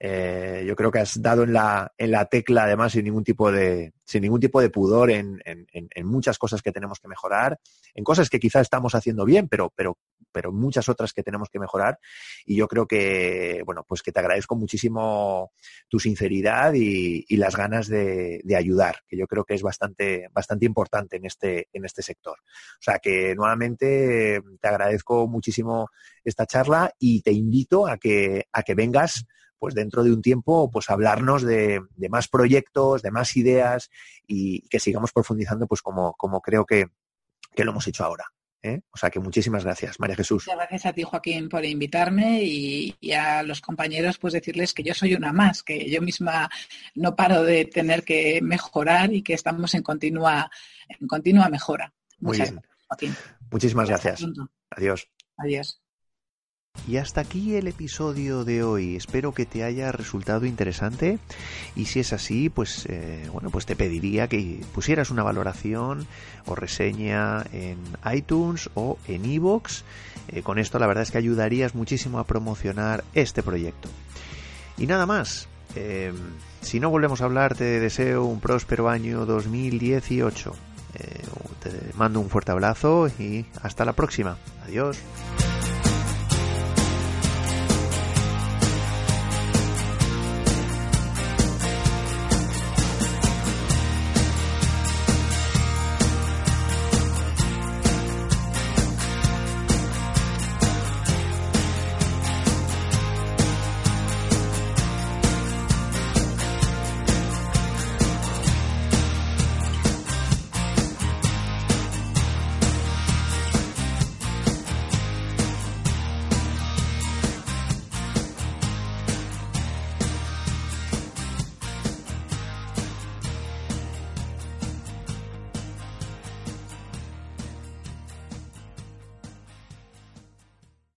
Eh, 0.00 0.64
yo 0.66 0.76
creo 0.76 0.90
que 0.90 1.00
has 1.00 1.20
dado 1.20 1.42
en 1.42 1.52
la, 1.52 1.92
en 1.98 2.12
la 2.12 2.26
tecla, 2.26 2.64
además, 2.64 2.92
sin 2.92 3.04
ningún 3.04 3.24
tipo 3.24 3.50
de, 3.50 3.92
sin 4.04 4.22
ningún 4.22 4.40
tipo 4.40 4.60
de 4.60 4.70
pudor 4.70 5.10
en, 5.10 5.42
en, 5.44 6.06
muchas 6.06 6.38
cosas 6.38 6.62
que 6.62 6.72
tenemos 6.72 7.00
que 7.00 7.08
mejorar, 7.08 7.58
en 7.94 8.04
cosas 8.04 8.30
que 8.30 8.38
quizás 8.38 8.62
estamos 8.62 8.94
haciendo 8.94 9.24
bien, 9.24 9.48
pero, 9.48 9.72
pero, 9.74 9.98
pero 10.30 10.52
muchas 10.52 10.88
otras 10.88 11.12
que 11.12 11.22
tenemos 11.22 11.48
que 11.50 11.58
mejorar. 11.58 11.98
Y 12.46 12.56
yo 12.56 12.68
creo 12.68 12.86
que, 12.86 13.62
bueno, 13.66 13.84
pues 13.86 14.02
que 14.02 14.12
te 14.12 14.20
agradezco 14.20 14.54
muchísimo 14.54 15.52
tu 15.88 15.98
sinceridad 15.98 16.74
y, 16.74 17.24
y 17.28 17.36
las 17.36 17.56
ganas 17.56 17.88
de, 17.88 18.40
de, 18.44 18.56
ayudar, 18.56 19.02
que 19.08 19.16
yo 19.16 19.26
creo 19.26 19.44
que 19.44 19.54
es 19.54 19.62
bastante, 19.62 20.28
bastante 20.32 20.64
importante 20.64 21.16
en 21.16 21.26
este, 21.26 21.68
en 21.72 21.84
este 21.84 22.02
sector. 22.02 22.38
O 22.38 22.82
sea 22.82 23.00
que 23.00 23.34
nuevamente 23.34 24.40
te 24.60 24.68
agradezco 24.68 25.26
muchísimo 25.26 25.90
esta 26.24 26.46
charla 26.46 26.92
y 26.98 27.22
te 27.22 27.32
invito 27.32 27.88
a 27.88 27.98
que, 27.98 28.46
a 28.52 28.62
que 28.62 28.74
vengas 28.74 29.26
pues 29.58 29.74
dentro 29.74 30.04
de 30.04 30.12
un 30.12 30.22
tiempo, 30.22 30.70
pues 30.70 30.90
hablarnos 30.90 31.42
de, 31.42 31.82
más 32.08 32.28
proyectos, 32.28 33.02
de 33.02 33.10
más 33.10 33.36
ideas 33.36 33.90
y 34.26 34.62
que 34.68 34.80
sigamos 34.80 35.12
profundizando, 35.12 35.66
pues 35.66 35.82
como, 35.82 36.14
como 36.14 36.40
creo 36.40 36.64
que, 36.64 36.86
lo 37.56 37.70
hemos 37.72 37.88
hecho 37.88 38.04
ahora. 38.04 38.24
¿eh? 38.62 38.80
O 38.90 38.96
sea 38.96 39.10
que 39.10 39.18
muchísimas 39.18 39.64
gracias, 39.64 39.98
María 39.98 40.14
Jesús. 40.14 40.44
Muchas 40.46 40.58
gracias 40.58 40.86
a 40.86 40.92
ti, 40.92 41.02
Joaquín, 41.02 41.48
por 41.48 41.64
invitarme 41.64 42.42
y, 42.44 42.94
a 43.12 43.42
los 43.42 43.60
compañeros, 43.60 44.18
pues 44.18 44.32
decirles 44.32 44.72
que 44.72 44.84
yo 44.84 44.94
soy 44.94 45.14
una 45.14 45.32
más, 45.32 45.62
que 45.62 45.90
yo 45.90 46.00
misma 46.00 46.48
no 46.94 47.16
paro 47.16 47.42
de 47.42 47.64
tener 47.64 48.04
que 48.04 48.40
mejorar 48.42 49.12
y 49.12 49.22
que 49.22 49.34
estamos 49.34 49.74
en 49.74 49.82
continua, 49.82 50.50
en 50.88 51.08
continua 51.08 51.48
mejora. 51.48 51.92
Muchas 52.20 52.50
Muy 52.50 52.60
bien. 52.60 52.62
gracias, 52.62 52.86
Joaquín. 52.86 53.16
Muchísimas 53.50 53.88
gracias. 53.88 54.24
Adiós. 54.70 55.08
Adiós. 55.36 55.80
Y 56.88 56.96
hasta 56.96 57.20
aquí 57.20 57.54
el 57.54 57.68
episodio 57.68 58.44
de 58.44 58.62
hoy. 58.62 58.96
Espero 58.96 59.34
que 59.34 59.44
te 59.44 59.62
haya 59.62 59.92
resultado 59.92 60.46
interesante 60.46 61.18
y 61.76 61.84
si 61.84 62.00
es 62.00 62.14
así, 62.14 62.48
pues 62.48 62.86
eh, 62.88 63.28
bueno, 63.30 63.50
pues 63.50 63.66
te 63.66 63.76
pediría 63.76 64.26
que 64.26 64.62
pusieras 64.74 65.10
una 65.10 65.22
valoración 65.22 66.06
o 66.46 66.54
reseña 66.54 67.44
en 67.52 67.76
iTunes 68.10 68.70
o 68.72 68.96
en 69.06 69.26
iVoox. 69.26 69.82
Eh, 70.28 70.42
con 70.42 70.58
esto 70.58 70.78
la 70.78 70.86
verdad 70.86 71.02
es 71.02 71.10
que 71.10 71.18
ayudarías 71.18 71.74
muchísimo 71.74 72.20
a 72.20 72.24
promocionar 72.24 73.04
este 73.12 73.42
proyecto. 73.42 73.90
Y 74.78 74.86
nada 74.86 75.04
más. 75.04 75.46
Eh, 75.76 76.14
si 76.62 76.80
no 76.80 76.88
volvemos 76.88 77.20
a 77.20 77.26
hablar, 77.26 77.54
te 77.54 77.80
deseo 77.80 78.24
un 78.24 78.40
próspero 78.40 78.88
año 78.88 79.26
2018. 79.26 80.54
te 81.62 81.70
mando 81.98 82.18
un 82.20 82.30
fuerte 82.30 82.50
abrazo 82.50 83.08
y 83.18 83.44
hasta 83.62 83.84
la 83.84 83.92
próxima. 83.92 84.38
Adiós. 84.64 84.98